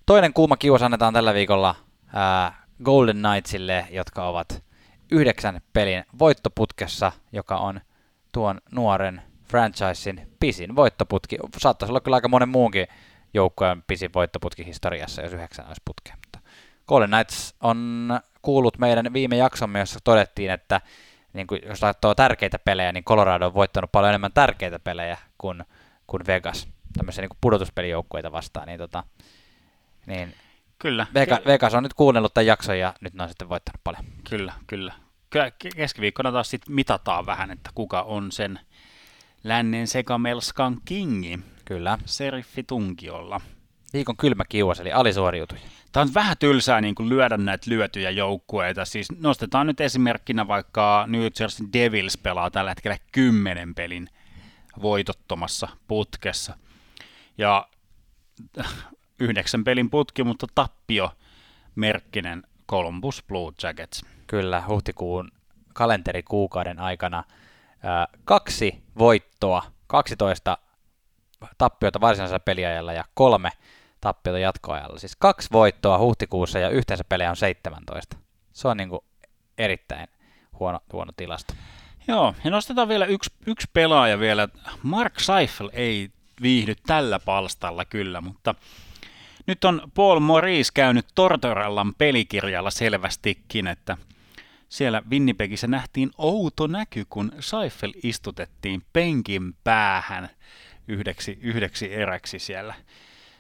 toinen 0.07 0.33
kuuma 0.33 0.57
kiuas 0.57 0.83
annetaan 0.83 1.15
tällä 1.15 1.35
viikolla 1.35 1.75
ää, 2.15 2.63
Golden 2.85 3.17
Knightsille, 3.17 3.87
jotka 3.91 4.29
ovat 4.29 4.63
yhdeksän 5.11 5.61
pelin 5.73 6.05
voittoputkessa, 6.19 7.13
joka 7.33 7.57
on 7.57 7.81
tuon 8.33 8.61
nuoren 8.71 9.23
franchisein 9.49 10.29
pisin 10.41 10.77
voittoputki. 10.77 11.37
Saattaisi 11.59 11.91
olla 11.91 12.01
kyllä 12.01 12.15
aika 12.15 12.29
monen 12.29 12.49
muunkin 12.49 12.87
joukkueen 13.35 13.83
pisin 13.87 14.11
voittoputki 14.15 14.67
historiassa, 14.67 15.23
jos 15.23 15.33
yhdeksän 15.33 15.67
olisi 15.67 15.83
putkea. 15.85 16.17
Mutta 16.17 16.39
Golden 16.89 17.11
Knights 17.11 17.55
on 17.61 18.09
kuullut 18.43 18.79
meidän 18.79 19.13
viime 19.13 19.37
jaksomme, 19.37 19.79
jossa 19.79 19.99
todettiin, 20.05 20.51
että 20.51 20.81
niin 21.37 21.47
kuin, 21.47 21.61
jos 21.67 21.81
katsoo 21.81 22.15
tärkeitä 22.15 22.59
pelejä, 22.59 22.93
niin 22.93 23.05
Colorado 23.05 23.47
on 23.47 23.55
voittanut 23.55 23.93
paljon 23.93 24.09
enemmän 24.09 24.33
tärkeitä 24.33 24.79
pelejä 24.79 25.19
kuin, 25.39 25.65
kuin 26.07 26.27
Vegas, 26.27 26.69
tämmöisiä 26.99 27.23
niin 27.23 27.29
kuin 27.29 27.39
pudotuspelijoukkueita 27.41 28.33
vastaan. 28.33 28.67
Niin, 28.67 28.79
tota, 28.79 29.05
niin 30.07 30.35
Kyllä, 30.79 31.07
Vegas, 31.15 31.39
Vegas 31.47 31.75
on 31.75 31.83
nyt 31.83 31.95
kuunnellut 31.95 32.35
tämän 32.35 32.47
jakson 32.47 32.79
ja 32.79 32.95
nyt 33.01 33.15
ne 33.15 33.23
on 33.23 33.29
sitten 33.29 33.49
voittanut 33.49 33.81
paljon. 33.85 34.05
kyllä, 34.31 34.53
kyllä. 34.67 34.93
Kyllä 35.31 35.49
ke- 35.49 35.77
keskiviikkona 35.77 36.33
taas 36.33 36.51
sit 36.51 36.69
mitataan 36.69 37.27
vähän, 37.27 37.51
että 37.51 37.71
kuka 37.75 38.03
on 38.03 38.33
sen 38.33 38.61
lännen 39.45 39.87
sekamelskan 39.87 40.77
kingi. 40.85 41.39
Kyllä. 41.65 41.99
Seriffi 42.05 42.63
Tunkiolla. 42.63 43.41
Viikon 43.97 44.17
kylmä 44.17 44.45
kiuas, 44.49 44.81
eli 44.81 44.93
alisuoriutuja. 44.93 45.61
Tämä 45.93 46.03
on 46.03 46.15
vähän 46.15 46.37
tylsää 46.39 46.81
niin 46.81 46.95
kuin 46.95 47.09
lyödä 47.09 47.37
näitä 47.37 47.71
lyötyjä 47.71 48.11
joukkueita. 48.11 48.85
Siis 48.85 49.09
nostetaan 49.19 49.67
nyt 49.67 49.81
esimerkkinä 49.81 50.49
vaikka 50.49 51.05
New 51.09 51.23
Jersey 51.41 51.67
Devils 51.73 52.19
pelaa 52.19 52.51
tällä 52.51 52.71
hetkellä 52.71 52.97
kymmenen 53.13 53.75
pelin 53.75 54.09
voitottomassa 54.83 55.69
putkessa. 55.89 56.57
Ja 57.39 57.69
yhdeksän 59.21 59.65
pelin 59.65 59.91
putki, 59.91 60.25
mutta 60.25 60.47
tappio 60.55 61.11
merkkinen 61.75 62.43
Columbus 62.71 63.25
Blue 63.29 63.53
Jackets. 63.63 64.05
Kyllä, 64.27 64.63
huhtikuun 64.69 65.33
kalenterikuukauden 65.75 66.79
aikana 66.79 67.25
ää, 67.83 68.09
kaksi 68.25 68.83
voittoa, 68.99 69.63
12 69.87 70.59
tappiota 71.59 72.01
varsinaisella 72.01 72.41
peliajalla 72.41 72.93
ja 72.93 73.05
kolme 73.15 73.51
tappiota 74.07 74.39
jatkoajalla. 74.39 74.99
Siis 74.99 75.17
kaksi 75.17 75.49
voittoa 75.53 75.99
huhtikuussa 75.99 76.59
ja 76.59 76.71
yhteensä 76.71 77.05
pelejä 77.09 77.31
on 77.31 77.37
17. 77.37 78.17
Se 78.53 78.69
on 78.69 78.77
niin 78.77 78.89
kuin 78.89 79.01
erittäin 79.59 80.09
huono, 80.59 80.81
huono 80.93 81.13
tilasto. 81.17 81.55
Joo, 82.09 82.35
ja 82.45 82.51
nostetaan 82.51 82.89
vielä 82.89 83.07
yksi, 83.07 83.31
yksi 83.47 83.67
pelaaja 83.73 84.21
vielä. 84.21 84.49
Mark 84.83 85.21
Seifel 85.21 85.71
ei 85.73 86.11
viihdy 86.43 86.75
tällä 86.87 87.19
palstalla 87.19 87.85
kyllä, 87.85 88.21
mutta 88.21 88.55
nyt 89.47 89.65
on 89.65 89.91
Paul 89.95 90.21
Maurice 90.21 90.71
käynyt 90.75 91.07
Tortorellan 91.15 91.95
pelikirjalla 91.95 92.71
selvästikin, 92.71 93.67
että 93.67 93.97
siellä 94.69 95.03
Winnipegissä 95.11 95.67
nähtiin 95.67 96.11
outo 96.19 96.67
näky, 96.67 97.07
kun 97.11 97.33
Seifel 97.41 97.93
istutettiin 98.03 98.83
penkin 98.93 99.55
päähän 99.65 100.29
yhdeksi, 100.89 101.39
yhdeksi 101.43 101.95
eräksi 101.95 102.39
siellä. 102.39 102.75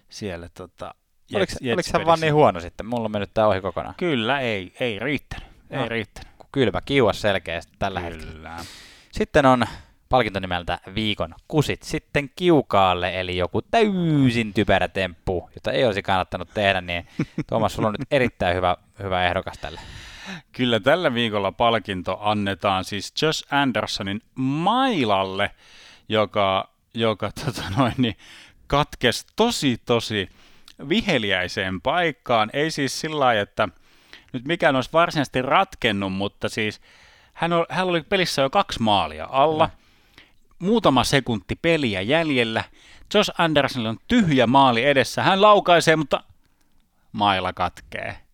Siellä 0.08 0.48
tota, 0.54 0.94
Oliko, 1.34 1.52
Jets- 1.52 1.72
oliko 1.74 1.88
hän 1.92 2.06
vaan 2.06 2.20
niin 2.20 2.34
huono 2.34 2.60
sitten? 2.60 2.86
Mulla 2.86 3.04
on 3.04 3.10
mennyt 3.12 3.30
tää 3.34 3.46
ohi 3.46 3.60
kokonaan. 3.60 3.94
Kyllä, 3.98 4.40
ei, 4.40 4.74
ei 4.80 4.98
riittänyt. 4.98 5.46
Ei 5.70 5.78
No. 5.78 5.88
riittänyt. 5.88 6.32
Kylmä 6.52 6.80
kiuas 6.80 7.20
selkeästi 7.20 7.72
tällä 7.78 8.00
hetkellä. 8.00 8.32
Kyllä. 8.32 8.56
Sitten 9.12 9.46
on 9.46 9.64
palkinto 10.08 10.40
nimeltä 10.40 10.78
Viikon 10.94 11.34
kusit 11.48 11.82
sitten 11.82 12.30
kiukaalle, 12.36 13.20
eli 13.20 13.36
joku 13.36 13.62
täysin 13.62 14.54
typerä 14.54 14.88
temppu, 14.88 15.50
jota 15.54 15.72
ei 15.72 15.84
olisi 15.84 16.02
kannattanut 16.02 16.48
tehdä, 16.54 16.80
niin 16.80 17.06
Tuomas, 17.48 17.74
sulla 17.74 17.88
on 17.88 17.94
nyt 17.98 18.08
erittäin 18.12 18.56
hyvä, 18.56 18.76
hyvä 19.02 19.26
ehdokas 19.26 19.58
tälle. 19.58 19.80
Kyllä 20.52 20.80
tällä 20.80 21.14
viikolla 21.14 21.52
palkinto 21.52 22.18
annetaan 22.20 22.84
siis 22.84 23.12
Josh 23.22 23.54
Andersonin 23.54 24.20
mailalle, 24.34 25.50
joka, 26.08 26.70
joka 26.94 27.30
tota 27.44 27.62
noin, 27.76 27.94
niin 27.98 28.16
katkesi 28.66 29.26
tosi 29.36 29.80
tosi 29.86 30.28
viheliäiseen 30.88 31.80
paikkaan. 31.80 32.50
Ei 32.52 32.70
siis 32.70 33.00
sillä 33.00 33.20
lailla, 33.20 33.42
että 33.42 33.68
nyt 34.32 34.44
mikään 34.44 34.76
olisi 34.76 34.90
varsinaisesti 34.92 35.42
ratkennut, 35.42 36.12
mutta 36.12 36.48
siis 36.48 36.80
hän, 37.32 37.52
oli, 37.52 37.66
hän 37.68 37.86
oli 37.86 38.02
pelissä 38.02 38.42
jo 38.42 38.50
kaksi 38.50 38.82
maalia 38.82 39.28
alla. 39.30 39.70
Muutama 40.58 41.04
sekunti 41.04 41.56
peliä 41.62 42.00
jäljellä. 42.00 42.64
Josh 43.14 43.30
Andersonilla 43.38 43.90
on 43.90 43.98
tyhjä 44.08 44.46
maali 44.46 44.84
edessä. 44.84 45.22
Hän 45.22 45.42
laukaisee, 45.42 45.96
mutta 45.96 46.22
maila 47.12 47.52
katkee 47.52 48.26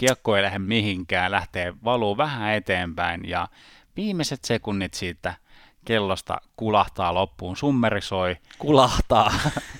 kiekko 0.00 0.36
ei 0.36 0.42
lähde 0.42 0.58
mihinkään, 0.58 1.30
lähtee 1.30 1.74
valuu 1.84 2.16
vähän 2.16 2.54
eteenpäin 2.54 3.20
ja 3.28 3.48
viimeiset 3.96 4.44
sekunnit 4.44 4.94
siitä 4.94 5.34
kellosta 5.90 6.40
kulahtaa 6.56 7.14
loppuun, 7.14 7.56
summerisoi. 7.56 8.36
Kulahtaa. 8.58 9.32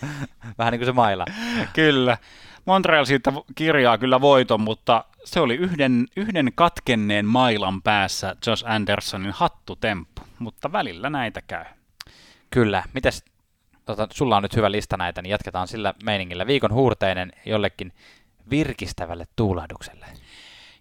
vähän 0.58 0.72
niin 0.72 0.80
kuin 0.80 0.86
se 0.86 0.92
maila. 0.92 1.24
kyllä. 1.72 2.18
Montreal 2.64 3.04
siitä 3.04 3.32
kirjaa 3.54 3.98
kyllä 3.98 4.20
voiton, 4.20 4.61
mutta 4.61 5.04
se 5.24 5.40
oli 5.40 5.54
yhden, 5.54 6.06
yhden 6.16 6.52
katkenneen 6.54 7.26
mailan 7.26 7.82
päässä 7.82 8.36
Josh 8.46 8.64
Andersonin 8.66 9.32
hattutemppu, 9.32 10.22
mutta 10.38 10.72
välillä 10.72 11.11
näitä 11.11 11.42
käy. 11.42 11.64
Kyllä. 12.50 12.82
Mites, 12.92 13.24
tota, 13.84 14.08
sulla 14.12 14.36
on 14.36 14.42
nyt 14.42 14.56
hyvä 14.56 14.70
lista 14.70 14.96
näitä, 14.96 15.22
niin 15.22 15.30
jatketaan 15.30 15.68
sillä 15.68 15.94
meiningillä. 16.04 16.46
Viikon 16.46 16.72
huurteinen 16.72 17.32
jollekin 17.46 17.92
virkistävälle 18.50 19.26
tuulahdukselle. 19.36 20.06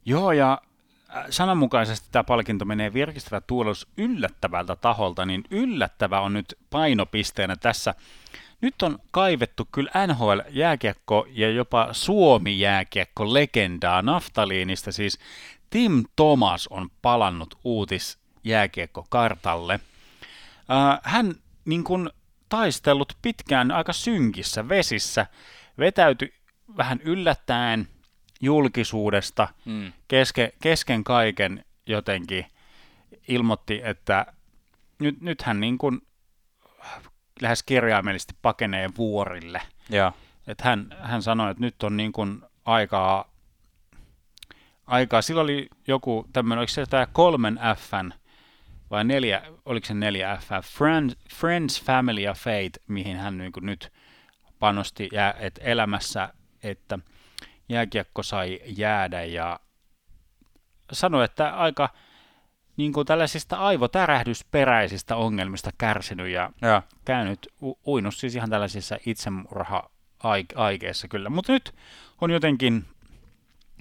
Joo, 0.06 0.32
ja 0.32 0.62
sananmukaisesti 1.30 2.08
tämä 2.12 2.24
palkinto 2.24 2.66
menee 2.66 2.94
virkistävä 2.94 3.42
tuulehdus 3.42 3.88
yllättävältä 3.98 4.76
taholta, 4.76 5.26
niin 5.26 5.44
yllättävä 5.52 6.20
on 6.22 6.34
nyt 6.34 6.58
painopisteenä 6.70 7.56
tässä. 7.56 7.96
Nyt 8.62 8.82
on 8.82 9.00
kaivettu 9.12 9.68
kyllä 9.72 9.92
NHL-jääkiekko 10.08 11.28
ja 11.30 11.52
jopa 11.52 11.88
Suomi-jääkiekko 11.92 13.34
legendaa 13.34 14.02
naftaliinista, 14.02 14.92
siis 14.92 15.20
Tim 15.70 16.04
Thomas 16.16 16.68
on 16.68 16.90
palannut 17.02 17.58
uutis 17.64 18.20
jääkiekko 18.44 19.06
kartalle. 19.10 19.74
Äh, 19.74 21.00
hän 21.04 21.36
niin 21.66 21.84
kuin 21.84 22.10
taistellut 22.50 23.14
pitkään 23.22 23.72
aika 23.72 23.94
synkissä 23.94 24.70
vesissä, 24.70 25.26
vetäytyi 25.80 26.34
vähän 26.78 27.00
yllättäen 27.04 27.88
julkisuudesta 28.42 29.48
mm. 29.66 29.94
keske, 30.08 30.54
kesken 30.62 31.04
kaiken 31.04 31.66
jotenkin 31.86 32.46
ilmoitti, 33.28 33.82
että 33.84 34.26
nyt, 35.00 35.22
nyt 35.22 35.42
hän 35.42 35.60
niin 35.60 35.78
kuin 35.78 36.02
lähes 37.42 37.64
kirjaimellisesti 37.64 38.34
pakenee 38.42 38.90
vuorille. 38.98 39.62
Ja. 39.90 40.12
Että 40.48 40.64
hän, 40.64 40.96
hän 41.00 41.22
sanoi, 41.22 41.52
että 41.52 41.64
nyt 41.64 41.84
on 41.84 41.98
niin 41.98 42.12
kuin 42.12 42.42
aikaa, 42.66 43.32
aikaa, 44.88 45.22
sillä 45.22 45.42
oli 45.42 45.68
joku 45.88 46.28
tämmöinen, 46.34 46.60
oliko 46.60 46.70
se 46.70 46.86
tämä 46.86 47.08
kolmen 47.14 47.60
Fn 47.78 48.12
vai 48.90 49.04
neljä, 49.04 49.42
oliko 49.66 49.88
se 49.88 49.94
neljä 49.94 50.38
F, 50.38 50.50
Friends, 50.64 51.18
Friends 51.36 51.84
Family 51.84 52.22
ja 52.22 52.34
Fate, 52.34 52.80
mihin 52.88 53.18
hän 53.18 53.38
niin 53.38 53.52
kuin 53.52 53.66
nyt 53.66 53.94
panosti 54.60 55.10
ja, 55.12 55.34
että 55.40 55.62
elämässä 55.64 56.34
että 56.64 57.00
jääkiekko 57.70 58.24
sai 58.24 58.60
jäädä 58.66 59.24
ja 59.24 59.60
sanoi, 60.92 61.26
että 61.26 61.58
aika 61.58 61.90
niin 62.78 62.94
kuin 62.94 63.08
tällaisista 63.08 63.58
aivotärähdysperäisistä 63.58 65.16
ongelmista 65.16 65.70
kärsinyt 65.78 66.30
ja, 66.30 66.50
ja. 66.62 66.82
käynyt 67.06 67.48
u- 67.62 67.80
uinut 67.88 68.16
siis 68.16 68.36
ihan 68.36 68.50
tällaisissa 68.50 68.98
itsemurha-aikeissa 69.06 71.08
kyllä. 71.08 71.30
Mutta 71.30 71.52
nyt 71.52 71.76
on 72.22 72.32
jotenkin 72.32 72.86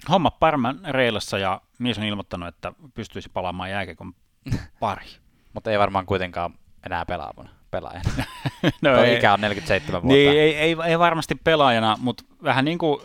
homma 0.09 0.31
parman 0.31 0.79
reilassa 0.89 1.37
ja 1.37 1.61
mies 1.79 1.97
on 1.97 2.03
ilmoittanut, 2.03 2.49
että 2.49 2.73
pystyisi 2.93 3.29
palaamaan 3.33 3.69
jääkiekon 3.69 4.13
pari. 4.79 5.05
Mutta 5.53 5.71
ei 5.71 5.79
varmaan 5.79 6.05
kuitenkaan 6.05 6.53
enää 6.85 7.05
pelaavana 7.05 7.59
pelaajana. 7.71 8.09
no 8.81 9.03
ei, 9.03 9.17
ikä 9.17 9.33
on 9.33 9.41
47 9.41 10.01
vuotta. 10.01 10.13
Niin, 10.13 10.29
ei, 10.29 10.55
ei, 10.55 10.75
ei 10.85 10.99
varmasti 10.99 11.35
pelaajana, 11.35 11.97
mutta 11.99 12.23
vähän 12.43 12.65
niin 12.65 12.77
kuin, 12.77 13.01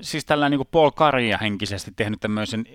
siis 0.00 0.24
tällä 0.24 0.48
niin 0.48 0.60
Paul 0.70 0.90
Karia 0.90 1.38
henkisesti 1.38 1.92
tehnyt 1.96 2.20
tämmöisen 2.20 2.66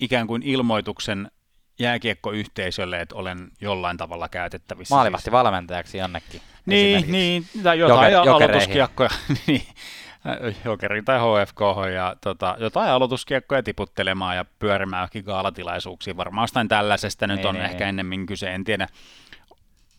ikään 0.00 0.26
kuin 0.26 0.42
ilmoituksen 0.42 1.30
jääkiekkoyhteisölle, 1.78 3.00
että 3.00 3.14
olen 3.14 3.48
jollain 3.60 3.96
tavalla 3.96 4.28
käytettävissä. 4.28 4.94
Maalivahti 4.94 5.24
siis. 5.24 5.32
valmentajaksi 5.32 5.98
jonnekin. 5.98 6.40
Niin, 6.66 7.12
niin 7.12 7.46
tai 7.62 7.78
jotain 7.78 8.12
Joker, 8.12 8.32
aloituskiekkoja. 8.32 9.10
niin, 9.46 9.62
Jokeri 10.64 11.02
tai 11.02 11.18
HFK 11.18 11.60
ja 11.94 12.16
tota, 12.20 12.56
jotain 12.58 12.90
aloituskiekkoja 12.90 13.62
tiputtelemaan 13.62 14.36
ja 14.36 14.44
pyörimään 14.58 15.00
johonkin 15.00 15.24
gaalatilaisuuksiin. 15.24 16.16
Varmaan 16.16 16.42
jostain 16.42 16.68
tällaisesta 16.68 17.26
nyt 17.26 17.36
niin, 17.36 17.46
on 17.46 17.54
niin, 17.54 17.64
ehkä 17.64 17.78
niin. 17.78 17.88
ennemmin 17.88 18.26
kyse, 18.26 18.54
en 18.54 18.64
tiedä 18.64 18.88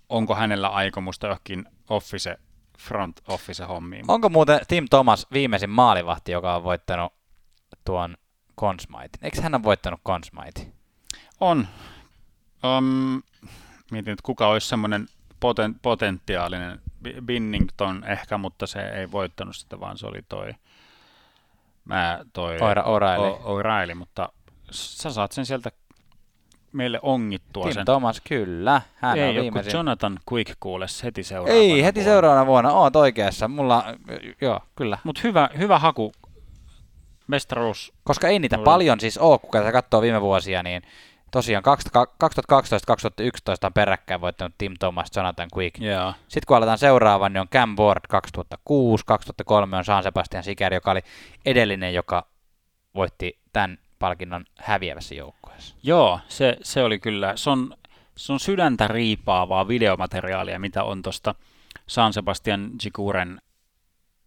onko 0.10 0.36
hänellä 0.36 0.68
aikomusta 0.68 1.28
johonkin 1.28 1.66
office, 1.90 2.38
front 2.78 3.22
office 3.28 3.64
hommiin. 3.64 4.06
Onko 4.08 4.30
muuten 4.30 4.60
Tim 4.68 4.86
Thomas 4.90 5.28
viimeisin 5.34 5.70
maalivahti, 5.70 6.32
joka 6.32 6.56
on 6.56 6.64
voittanut 6.64 7.14
tuon 7.86 8.18
Consmite? 8.60 9.18
Eikö 9.22 9.42
hän 9.42 9.56
ole 9.56 9.64
voittanut 9.64 10.00
Consmite? 10.06 10.72
On. 11.40 11.68
Um, 12.78 13.24
mietin, 13.92 14.14
että 14.14 14.24
kuka 14.24 14.48
olisi 14.48 14.68
semmoinen 14.68 15.08
poten, 15.40 15.80
potentiaalinen 15.80 16.82
Binnington 17.26 18.04
ehkä, 18.04 18.38
mutta 18.38 18.68
se 18.68 18.80
ei 18.80 19.12
voittanut 19.12 19.56
sitä, 19.56 19.80
vaan 19.80 19.98
se 19.98 20.08
oli 20.08 20.22
toi, 20.30 20.52
mä 21.86 22.20
toi 22.34 22.58
O'Reilly. 22.58 23.42
O'Reilly, 23.42 23.96
mutta 23.96 24.30
sä 24.72 25.12
saat 25.12 25.32
sen 25.32 25.46
sieltä 25.46 25.72
meille 26.76 27.00
ongittua 27.02 27.64
Tim 27.64 27.74
sen. 27.74 27.86
Thomas, 27.86 28.22
kyllä. 28.30 28.82
Hän 28.96 29.18
ei 29.18 29.30
on 29.38 29.44
viimeisin. 29.44 29.74
Jonathan 29.74 30.20
Quick 30.32 30.54
kuules 30.60 31.04
heti 31.04 31.24
seuraavana 31.24 31.60
Ei, 31.60 31.84
heti 31.84 32.00
vuonna. 32.00 32.12
seuraavana 32.12 32.46
vuonna. 32.46 32.72
Oot 32.72 32.96
oikeassa. 32.96 33.48
Mulla, 33.48 33.84
joo, 34.42 34.60
kyllä. 34.76 34.98
Mutta 35.04 35.22
hyvä, 35.24 35.50
hyvä 35.58 35.80
haku. 35.80 36.12
Mestaruus. 37.28 37.94
Koska 38.04 38.28
ei 38.28 38.40
niitä 38.40 38.58
Oli. 38.58 38.64
paljon 38.64 39.00
siis 39.00 39.18
ole, 39.18 39.40
kun 39.40 39.64
sä 39.64 39.72
katsoo 39.72 40.02
viime 40.02 40.22
vuosia, 40.22 40.64
niin 40.64 40.82
tosiaan 41.32 41.64
2012-2011 41.64 41.70
on 43.64 43.74
peräkkäin 43.74 44.22
voittanut 44.22 44.56
Tim 44.58 44.74
Thomas, 44.80 45.08
Jonathan 45.16 45.50
Quick. 45.58 45.82
Yeah. 45.82 46.16
Sitten 46.28 46.48
kun 46.48 46.58
aletaan 46.58 46.78
seuraavan, 46.78 47.34
niin 47.34 47.42
on 47.42 47.48
Cam 47.48 47.76
Ward 47.80 48.02
2006, 48.10 49.06
2003 49.06 49.78
on 49.78 49.84
Jean 49.88 50.04
Sebastian 50.04 50.44
Siker, 50.44 50.74
joka 50.74 50.92
oli 50.92 51.02
edellinen, 51.46 51.94
joka 51.94 52.28
voitti 52.96 53.40
tämän 53.54 53.78
palkinnon 54.00 54.46
häviävässä 54.58 55.16
joukkueessa. 55.16 55.76
Joo, 55.84 56.20
se, 56.28 56.58
se 56.62 56.84
oli 56.84 57.00
kyllä, 57.00 57.34
se 57.36 57.50
on, 57.50 57.74
se 58.18 58.34
on 58.34 58.40
sydäntä 58.40 58.88
riipaavaa 58.88 59.68
videomateriaalia, 59.68 60.60
mitä 60.60 60.84
on 60.84 61.02
tuosta 61.02 61.36
San 61.88 62.14
Sebastian 62.14 62.72
Giguren 62.80 63.42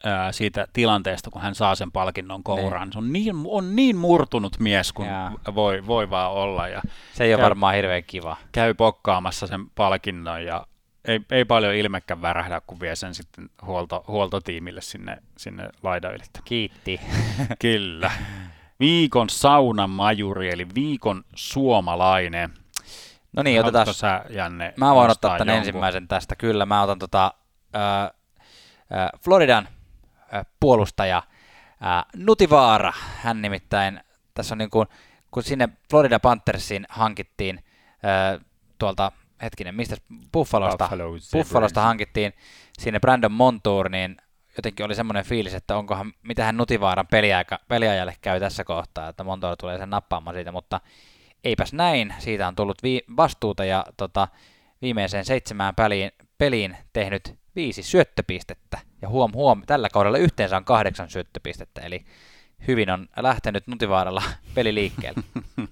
ää, 0.05 0.33
siitä 0.33 0.67
tilanteesta, 0.73 1.31
kun 1.31 1.43
hän 1.43 1.55
saa 1.55 1.75
sen 1.75 1.93
palkinnon 1.93 2.43
kouraan. 2.43 2.89
Ne. 2.89 2.93
Se 2.93 2.99
on 2.99 3.13
niin, 3.13 3.35
on 3.45 3.77
niin 3.77 3.97
murtunut 3.97 4.59
mies 4.59 4.93
kuin 4.93 5.09
voi, 5.55 5.87
voi 5.87 6.11
vaan 6.11 6.33
olla. 6.33 6.69
Ja 6.69 6.83
se 7.13 7.25
ei 7.25 7.31
käy, 7.31 7.35
ole 7.35 7.43
varmaan 7.43 7.75
hirveän 7.75 8.05
kiva. 8.07 8.37
Käy 8.53 8.75
pokkaamassa 8.75 9.47
sen 9.47 9.71
palkinnon 9.71 10.45
ja 10.45 10.67
ei, 11.05 11.21
ei 11.31 11.45
paljon 11.45 11.75
ilmekään 11.75 12.23
värähdä, 12.23 12.61
kun 12.67 12.81
vie 12.81 12.97
sen 12.97 13.15
sitten 13.15 13.51
huolto, 13.63 14.05
huoltotiimille 14.09 14.81
sinne, 14.81 15.19
sinne 15.37 15.69
laidan 15.83 16.15
ylittämään. 16.15 16.45
Kiitti. 16.45 17.01
Kyllä. 17.59 18.11
Viikon 18.81 19.31
saunamajuri, 19.31 20.51
eli 20.51 20.67
viikon 20.75 21.25
suomalainen. 21.35 22.55
No 23.33 23.43
niin, 23.43 23.61
otetaan. 23.61 23.95
Sä, 23.95 24.25
Janne, 24.31 24.75
mä 24.77 24.95
voin 24.95 25.11
ottaa 25.11 25.39
tämän 25.39 25.55
jonkun? 25.55 25.69
ensimmäisen 25.69 26.09
tästä, 26.09 26.37
kyllä. 26.37 26.67
Mä 26.67 26.83
otan 26.83 26.99
tota, 26.99 27.35
äh, 27.77 28.03
äh, 28.03 29.11
Floridan 29.25 29.69
äh, 30.35 30.47
puolustaja 30.61 31.17
äh, 31.17 32.05
Nutivaara. 32.17 32.93
Hän 33.23 33.43
nimittäin, 33.43 34.01
tässä 34.35 34.55
on 34.55 34.59
niin 34.59 34.71
kuin, 34.71 34.89
kun 35.31 35.43
sinne 35.43 35.69
Florida 35.91 36.21
Panthersiin 36.21 36.87
hankittiin 36.89 37.65
äh, 38.05 38.45
tuolta, 38.79 39.13
hetkinen, 39.43 39.75
mistä 39.75 39.97
Buffalosta, 40.33 40.85
Buffalo 40.85 41.13
Buffalosta 41.33 41.81
hankittiin 41.81 42.33
sinne 42.79 43.01
Brandon 43.01 43.33
Montour, 43.33 43.89
niin 43.89 44.17
jotenkin 44.59 44.87
oli 44.87 44.95
semmoinen 44.95 45.25
fiilis, 45.25 45.55
että 45.55 45.77
onkohan, 45.77 46.13
mitähän 46.23 46.57
Nutivaaran 46.57 47.07
peliaika, 47.07 47.59
peliajalle 47.69 48.17
käy 48.21 48.41
tässä 48.41 48.65
kohtaa, 48.65 49.09
että 49.09 49.25
Montour 49.25 49.57
tulee 49.57 49.79
sen 49.79 49.91
nappaamaan 49.91 50.37
siitä, 50.37 50.53
mutta 50.53 50.81
eipäs 51.45 51.73
näin, 51.73 52.15
siitä 52.19 52.49
on 52.49 52.55
tullut 52.55 52.83
vi- 52.83 53.05
vastuuta 53.17 53.65
ja 53.65 53.85
tota, 53.97 54.29
viimeiseen 54.83 55.25
seitsemään 55.25 55.75
peliin, 55.75 56.11
peliin 56.39 56.77
tehnyt 56.93 57.39
viisi 57.57 57.83
syöttöpistettä, 57.83 58.79
ja 59.03 59.09
huom, 59.09 59.33
huom, 59.33 59.63
tällä 59.67 59.89
kaudella 59.93 60.19
yhteensä 60.19 60.57
on 60.57 60.65
kahdeksan 60.65 61.11
syöttöpistettä, 61.11 61.81
eli 61.81 62.05
hyvin 62.69 62.91
on 62.91 63.09
lähtenyt 63.17 63.67
Nutivaaralla 63.67 64.23
peli 64.55 64.75
liikkeelle. 64.75 65.23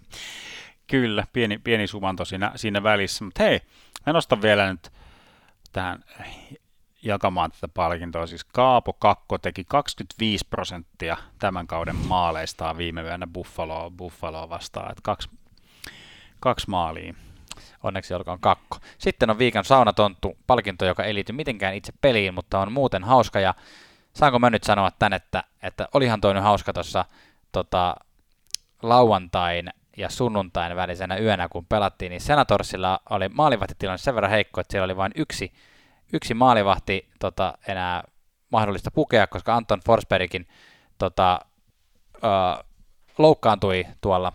Kyllä, 0.87 1.27
pieni, 1.33 1.59
pieni 1.59 1.87
sumanto 1.87 2.25
siinä, 2.25 2.53
siinä 2.57 2.83
välissä, 2.83 3.25
mutta 3.25 3.43
hei, 3.43 3.61
mä 4.07 4.13
nostan 4.13 4.43
vielä 4.43 4.71
nyt 4.71 4.93
tähän 5.73 6.05
jakamaan 7.07 7.51
tätä 7.51 7.69
palkintoa. 7.69 8.27
Siis 8.27 8.45
Kaapo 8.45 8.93
Kakko 8.93 9.39
teki 9.39 9.65
25 9.69 10.47
prosenttia 10.51 11.17
tämän 11.39 11.67
kauden 11.67 11.97
maaleistaan 11.97 12.77
viime 12.77 13.03
yönä 13.03 13.27
Buffalo, 13.27 13.91
Buffalo 13.91 14.49
vastaan. 14.49 14.91
Että 14.91 15.03
kaksi, 15.03 15.31
kaksi 16.41 16.71
maalia. 16.71 17.15
Onneksi 17.83 18.15
olkoon 18.15 18.41
kakko. 18.41 18.79
Sitten 18.99 19.31
on 19.31 19.39
viikon 19.39 19.65
saunatonttu 19.65 20.39
palkinto, 20.47 20.85
joka 20.85 21.05
ei 21.05 21.15
liity 21.15 21.33
mitenkään 21.33 21.75
itse 21.75 21.93
peliin, 22.01 22.35
mutta 22.35 22.59
on 22.59 22.73
muuten 22.73 23.05
hauska. 23.05 23.41
Ja 23.41 23.55
saanko 24.13 24.39
mä 24.39 24.51
nyt 24.51 24.65
sanoa 24.65 24.91
tän, 24.91 25.13
että, 25.13 25.45
että 25.63 25.89
olihan 25.95 26.21
toi 26.21 26.35
nyt 26.35 26.43
hauska 26.43 26.73
tuossa 26.73 27.05
tota, 27.53 27.97
lauantain 28.83 29.71
ja 29.97 30.11
sunnuntain 30.11 30.77
välisenä 30.77 31.17
yönä, 31.17 31.49
kun 31.49 31.67
pelattiin, 31.67 32.11
niin 32.11 32.21
Senatorsilla 32.21 33.01
oli 33.11 33.29
maalivahtitilanne 33.29 33.99
sen 33.99 34.15
verran 34.15 34.31
heikko, 34.31 34.61
että 34.61 34.73
siellä 34.73 34.85
oli 34.85 34.97
vain 34.97 35.13
yksi, 35.15 35.53
yksi 36.13 36.35
maalivahti 36.35 37.09
tota, 37.21 37.59
enää 37.69 38.03
mahdollista 38.53 38.91
pukea, 38.91 39.27
koska 39.27 39.57
Anton 39.57 39.81
Forsbergin 39.87 40.49
tota, 40.99 41.41
ö, 42.17 42.65
loukkaantui 43.19 43.85
tuolla 44.01 44.33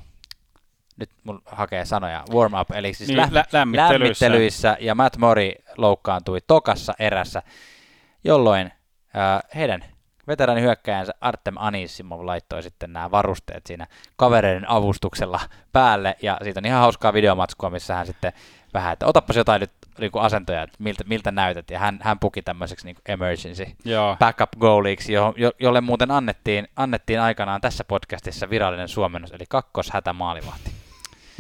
nyt 0.98 1.10
mun 1.24 1.42
hakee 1.46 1.86
sanoja, 1.86 2.24
warm 2.34 2.54
up, 2.62 2.72
eli 2.72 2.94
siis 2.94 3.08
Niin, 3.10 3.18
lä- 3.18 3.46
lämmittelyissä. 3.52 3.94
lämmittelyissä, 3.94 4.78
ja 4.80 4.96
Matt 4.96 5.18
Mori 5.18 5.56
loukkaantui 5.78 6.40
tokassa 6.48 6.94
erässä, 7.00 7.44
jolloin 8.24 8.72
ää, 9.14 9.42
heidän 9.56 9.84
veteraanihyökkäjänsä 10.28 11.14
Artem 11.22 11.56
Anisimov 11.58 12.26
laittoi 12.26 12.64
sitten 12.64 12.94
nämä 12.94 13.12
varusteet 13.12 13.66
siinä 13.66 13.88
kavereiden 14.16 14.70
avustuksella 14.70 15.40
päälle, 15.72 16.16
ja 16.22 16.38
siitä 16.44 16.60
on 16.60 16.66
ihan 16.66 16.82
hauskaa 16.82 17.14
videomatskua, 17.14 17.70
missä 17.70 17.96
hän 17.96 18.06
sitten 18.06 18.34
vähän, 18.74 18.94
että 18.94 19.08
otapas 19.08 19.36
jotain 19.36 19.60
nyt 19.60 19.72
niin 20.02 20.12
kuin 20.12 20.24
asentoja, 20.24 20.64
että 20.64 20.78
miltä, 20.80 21.04
miltä 21.08 21.32
näytät, 21.32 21.72
ja 21.72 21.80
hän, 21.80 22.00
hän 22.02 22.20
puki 22.20 22.42
tämmöiseksi 22.42 22.86
niin 22.86 22.98
emergency 23.08 23.66
Joo. 23.86 24.16
backup 24.20 24.52
goaliksi, 24.60 25.14
jo, 25.14 25.34
jo, 25.38 25.52
jolle 25.60 25.82
muuten 25.82 26.12
annettiin, 26.12 26.68
annettiin 26.76 27.22
aikanaan 27.22 27.62
tässä 27.62 27.84
podcastissa 27.84 28.50
virallinen 28.50 28.88
suomennos, 28.88 29.32
eli 29.32 29.44
kakkoshätämaalivahti. 29.50 30.72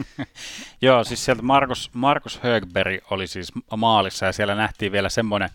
Joo, 0.81 1.03
siis 1.03 1.25
sieltä 1.25 1.41
Markus, 1.41 1.89
Markus 1.93 2.39
Högberg 2.43 3.11
oli 3.11 3.27
siis 3.27 3.51
maalissa 3.77 4.25
ja 4.25 4.31
siellä 4.31 4.55
nähtiin 4.55 4.91
vielä 4.91 5.09
semmoinen 5.09 5.49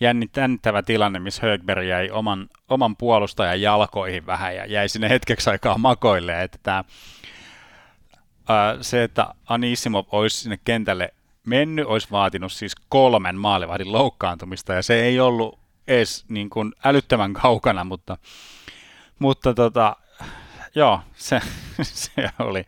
jännittävä 0.00 0.82
tilanne, 0.82 1.18
missä 1.18 1.46
Högberg 1.46 1.86
jäi 1.86 2.10
oman, 2.10 2.48
oman 2.68 2.96
puolustajan 2.96 3.60
jalkoihin 3.60 4.26
vähän 4.26 4.56
ja 4.56 4.66
jäi 4.66 4.88
sinne 4.88 5.08
hetkeksi 5.08 5.50
aikaa 5.50 5.78
makoille. 5.78 6.42
Että 6.42 6.58
tämä, 6.62 6.84
se, 8.80 9.04
että 9.04 9.34
Anisimov 9.46 10.04
olisi 10.12 10.40
sinne 10.40 10.58
kentälle 10.64 11.14
mennyt, 11.46 11.86
olisi 11.86 12.08
vaatinut 12.10 12.52
siis 12.52 12.72
kolmen 12.88 13.36
maalivahdin 13.36 13.92
loukkaantumista 13.92 14.74
ja 14.74 14.82
se 14.82 15.02
ei 15.02 15.20
ollut 15.20 15.58
edes 15.88 16.24
niin 16.28 16.50
kuin 16.50 16.72
älyttömän 16.84 17.32
kaukana, 17.32 17.84
mutta, 17.84 18.18
mutta 19.18 19.54
tota, 19.54 19.96
joo, 20.74 21.00
se, 21.14 21.40
se 21.82 22.30
oli 22.38 22.64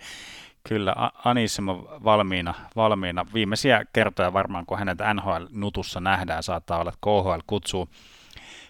kyllä 0.68 0.92
A- 0.96 1.12
Anisimov 1.24 1.84
valmiina, 2.04 2.54
valmiina. 2.76 3.26
Viimeisiä 3.34 3.84
kertoja 3.92 4.32
varmaan, 4.32 4.66
kun 4.66 4.78
hänet 4.78 4.98
NHL-nutussa 5.14 6.00
nähdään, 6.00 6.42
saattaa 6.42 6.80
olla, 6.80 6.88
että 6.90 7.00
KHL 7.00 7.40
kutsuu, 7.46 7.88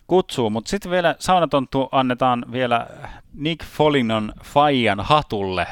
kutsuu. 0.07 0.51
mutta 0.51 0.69
sitten 0.69 0.91
vielä 0.91 1.17
saunatonttu 1.19 1.89
annetaan 1.93 2.45
vielä 2.53 2.87
Nick 3.35 3.65
Folignon 3.65 4.33
Fajan 4.45 5.01
hatulle. 5.01 5.67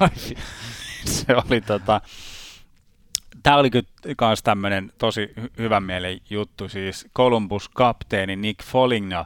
se 1.04 1.34
oli 1.34 1.60
tota, 1.60 2.00
Tämä 3.42 3.56
oli 3.56 3.70
kyllä 3.70 3.88
myös 4.20 4.42
tämmöinen 4.42 4.92
tosi 4.98 5.32
hy- 5.40 5.50
hyvän 5.58 5.82
mielen 5.82 6.20
juttu, 6.30 6.68
siis 6.68 7.08
Columbus-kapteeni 7.16 8.36
Nick 8.36 8.64
Foligno 8.64 9.24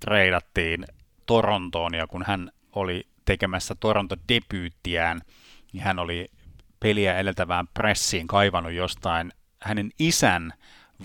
treidattiin 0.00 0.84
Torontoon, 1.26 1.94
ja 1.94 2.06
kun 2.06 2.24
hän 2.26 2.50
oli 2.72 3.06
tekemässä 3.24 3.74
Toronto-debyyttiään, 3.74 5.20
niin 5.72 5.82
hän 5.82 5.98
oli 5.98 6.30
peliä 6.80 7.18
edeltävään 7.18 7.68
pressiin 7.74 8.26
kaivannut 8.26 8.72
jostain 8.72 9.32
hänen 9.62 9.90
isän 9.98 10.52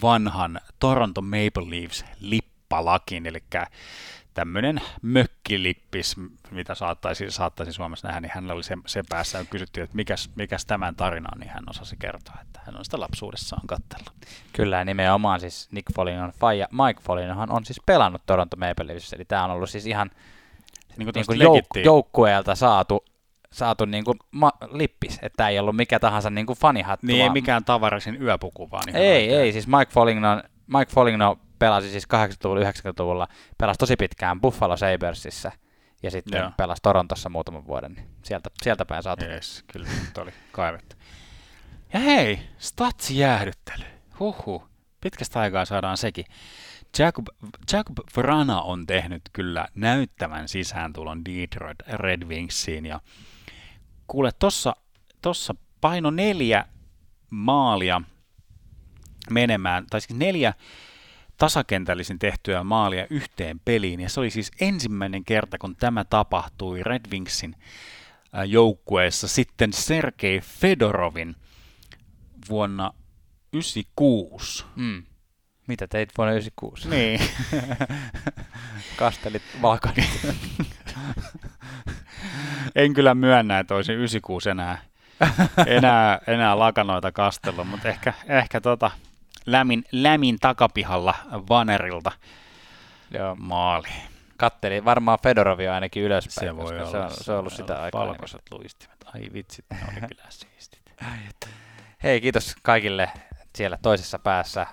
vanhan 0.01 0.59
Toronto 0.79 1.21
Maple 1.21 1.69
Leafs 1.69 2.05
lippalakin, 2.19 3.25
eli 3.25 3.43
tämmöinen 4.35 4.81
mökkilippis, 5.01 6.15
mitä 6.51 6.75
saattaisi, 6.75 7.31
saattaisi 7.31 7.73
Suomessa 7.73 8.07
nähdä, 8.07 8.21
niin 8.21 8.31
hänellä 8.35 8.53
oli 8.53 8.63
se, 8.63 8.77
se 8.85 9.03
päässä, 9.09 9.37
ja 9.37 9.45
kysyttiin, 9.45 9.83
että 9.83 9.95
mikäs, 9.95 10.29
mikäs 10.35 10.65
tämän 10.65 10.95
tarina 10.95 11.29
on, 11.33 11.39
niin 11.39 11.49
hän 11.49 11.63
osasi 11.69 11.95
kertoa, 11.99 12.35
että 12.41 12.59
hän 12.65 12.77
on 12.77 12.85
sitä 12.85 12.99
lapsuudessaan 12.99 13.67
kattellut. 13.67 14.13
Kyllä, 14.53 14.77
ja 14.77 14.85
nimenomaan 14.85 15.39
siis 15.39 15.67
Nick 15.71 15.95
Folignon 15.95 16.31
faija 16.31 16.67
Mike 16.71 17.01
Folignohan 17.03 17.51
on 17.51 17.65
siis 17.65 17.81
pelannut 17.85 18.21
Toronto 18.25 18.57
Maple 18.57 18.87
Leafsissä, 18.87 19.15
eli 19.15 19.25
tämä 19.25 19.43
on 19.43 19.51
ollut 19.51 19.69
siis 19.69 19.85
ihan 19.85 20.11
Niin 20.97 21.05
kuin 21.05 21.13
niin 21.13 21.25
kuin 21.25 21.39
jouk- 21.41 21.83
joukkueelta 21.85 22.55
saatu, 22.55 23.05
saatu 23.51 23.85
niin 23.85 24.05
kuin 24.05 24.19
ma- 24.31 24.57
lippis, 24.71 25.19
että 25.21 25.37
tämä 25.37 25.49
ei 25.49 25.59
ollut 25.59 25.75
mikä 25.75 25.99
tahansa 25.99 26.29
niin 26.29 26.45
kuin 26.45 26.59
fanihattu. 26.59 27.07
Niin 27.07 27.23
ei 27.23 27.29
mikään 27.29 27.65
tavarisin 27.65 28.21
yöpuku, 28.21 28.71
vaan 28.71 28.95
ei, 28.95 29.33
ei, 29.33 29.51
siis 29.51 29.67
Mike 29.67 29.91
Foligno, 29.91 30.41
Mike 30.67 30.91
Foligno 30.91 31.37
pelasi 31.59 31.89
siis 31.89 32.05
80-luvulla, 32.05 32.71
90-luvulla, 32.71 33.27
pelasi 33.57 33.77
tosi 33.77 33.95
pitkään 33.95 34.41
Buffalo 34.41 34.77
Sabersissa 34.77 35.51
ja 36.03 36.11
sitten 36.11 36.39
Joo. 36.39 36.51
pelasi 36.57 36.81
Torontossa 36.81 37.29
muutaman 37.29 37.67
vuoden, 37.67 37.93
niin 37.93 38.07
sieltä, 38.23 38.49
sieltä 38.63 38.85
päin 38.85 39.03
saatu. 39.03 39.25
Jees, 39.25 39.63
kyllä 39.73 39.87
nyt 40.05 40.17
oli 40.17 40.31
kaivettu. 40.51 40.95
Ja 41.93 41.99
hei, 41.99 42.39
statsi 42.57 43.17
jäähdyttely. 43.17 43.85
Huhhuh, 44.19 44.69
pitkästä 45.01 45.39
aikaa 45.39 45.65
saadaan 45.65 45.97
sekin. 45.97 46.25
Jacob, 46.99 47.25
Jacob 47.73 47.97
Vrana 48.17 48.61
on 48.61 48.85
tehnyt 48.87 49.21
kyllä 49.33 49.67
näyttävän 49.75 50.47
sisääntulon 50.47 51.25
Detroit 51.25 51.77
Red 51.87 52.23
Wingsiin 52.23 52.85
ja 52.85 52.99
kuule, 54.07 54.31
tossa, 54.39 54.75
tossa 55.21 55.55
paino 55.81 56.11
neljä 56.11 56.65
maalia 57.29 58.01
menemään, 59.29 59.85
tai 59.89 60.01
siis 60.01 60.19
neljä 60.19 60.53
tasakentällisin 61.37 62.19
tehtyä 62.19 62.63
maalia 62.63 63.07
yhteen 63.09 63.59
peliin, 63.65 63.99
ja 63.99 64.09
se 64.09 64.19
oli 64.19 64.29
siis 64.29 64.51
ensimmäinen 64.61 65.25
kerta, 65.25 65.57
kun 65.57 65.75
tämä 65.75 66.03
tapahtui 66.03 66.83
Red 66.83 67.11
Wingsin 67.11 67.55
joukkueessa 68.47 69.27
sitten 69.27 69.73
Sergei 69.73 70.39
Fedorovin 70.39 71.35
vuonna 72.49 72.93
96. 73.53 74.65
Mm. 74.75 75.03
Mitä 75.67 75.87
teit 75.87 76.09
vuonna 76.17 76.31
96? 76.31 76.89
Niin. 76.89 77.19
Kastelit 78.97 79.43
valkoinen. 79.61 80.05
en 82.75 82.93
kyllä 82.93 83.15
myönnä, 83.15 83.59
että 83.59 83.75
olisin 83.75 83.95
96 83.95 84.49
enää, 84.49 84.81
enää, 85.67 86.19
enää 86.27 86.59
lakanoita 86.59 87.11
kastellut, 87.11 87.67
mutta 87.67 87.89
ehkä, 87.89 88.13
ehkä 88.27 88.61
tota, 88.61 88.91
lämin, 89.45 89.83
lämin 89.91 90.37
takapihalla 90.39 91.15
Vanerilta 91.49 92.11
Joo, 93.11 93.35
maali. 93.39 93.87
katteli 94.37 94.85
varmaan 94.85 95.19
Fedorovia 95.23 95.73
ainakin 95.73 96.03
ylöspäin, 96.03 96.47
Se 96.47 96.55
voi 96.55 96.63
koska 96.63 96.77
olla. 96.79 96.89
se 96.91 96.97
on, 96.97 97.11
se 97.23 97.31
on 97.31 97.39
ollut 97.39 97.53
sitä 97.53 97.81
aikaa. 97.81 98.07
Valkoiset 98.07 98.41
luistimet. 98.51 98.95
Ai 99.13 99.21
vitsit, 99.33 99.65
ne 99.71 99.77
oli 99.91 100.07
kyllä 100.09 100.23
siistit. 100.29 100.81
Hei, 102.03 102.21
kiitos 102.21 102.55
kaikille 102.61 103.11
siellä 103.55 103.77
toisessa 103.81 104.19
päässä, 104.19 104.67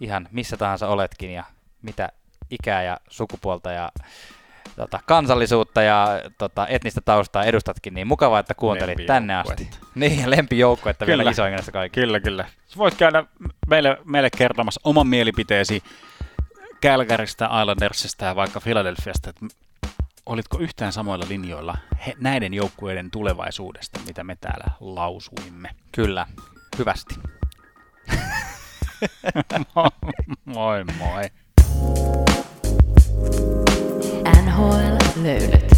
ihan 0.00 0.28
missä 0.30 0.56
tahansa 0.56 0.88
oletkin 0.88 1.30
ja 1.30 1.44
mitä 1.82 2.08
ikää 2.50 2.82
ja 2.82 3.00
sukupuolta 3.10 3.72
ja 3.72 3.90
tota, 4.76 5.00
kansallisuutta 5.06 5.82
ja 5.82 6.08
tota, 6.38 6.66
etnistä 6.66 7.00
taustaa 7.04 7.44
edustatkin, 7.44 7.94
niin 7.94 8.06
mukavaa, 8.06 8.40
että 8.40 8.54
kuuntelit 8.54 9.06
tänne 9.06 9.36
asti. 9.36 9.70
Niin, 9.94 10.20
ja 10.20 10.30
lempijoukkuetta 10.30 11.06
vielä 11.06 11.20
Kyllä. 11.20 11.30
isoin 11.30 11.52
näistä 11.52 11.72
kaikista. 11.72 12.00
Kyllä, 12.00 12.20
kyllä. 12.20 12.44
Sä 12.66 12.76
voit 12.76 12.94
käydä 12.94 13.24
meille, 13.68 13.98
meille 14.04 14.28
kertomassa 14.38 14.80
oman 14.84 15.06
mielipiteesi 15.06 15.82
Calgarysta, 16.82 17.60
Islandersista 17.60 18.24
ja 18.24 18.36
vaikka 18.36 18.60
Philadelphiasta, 18.60 19.30
että 19.30 19.46
olitko 20.26 20.58
yhtään 20.58 20.92
samoilla 20.92 21.26
linjoilla 21.28 21.76
he, 22.06 22.14
näiden 22.20 22.54
joukkueiden 22.54 23.10
tulevaisuudesta, 23.10 24.00
mitä 24.06 24.24
me 24.24 24.36
täällä 24.40 24.66
lausuimme. 24.80 25.70
Kyllä, 25.92 26.26
hyvästi. 26.78 27.14
moi 30.44 30.84
moi. 30.84 31.30
NHL 31.68 32.25
löylyt. 35.22 35.75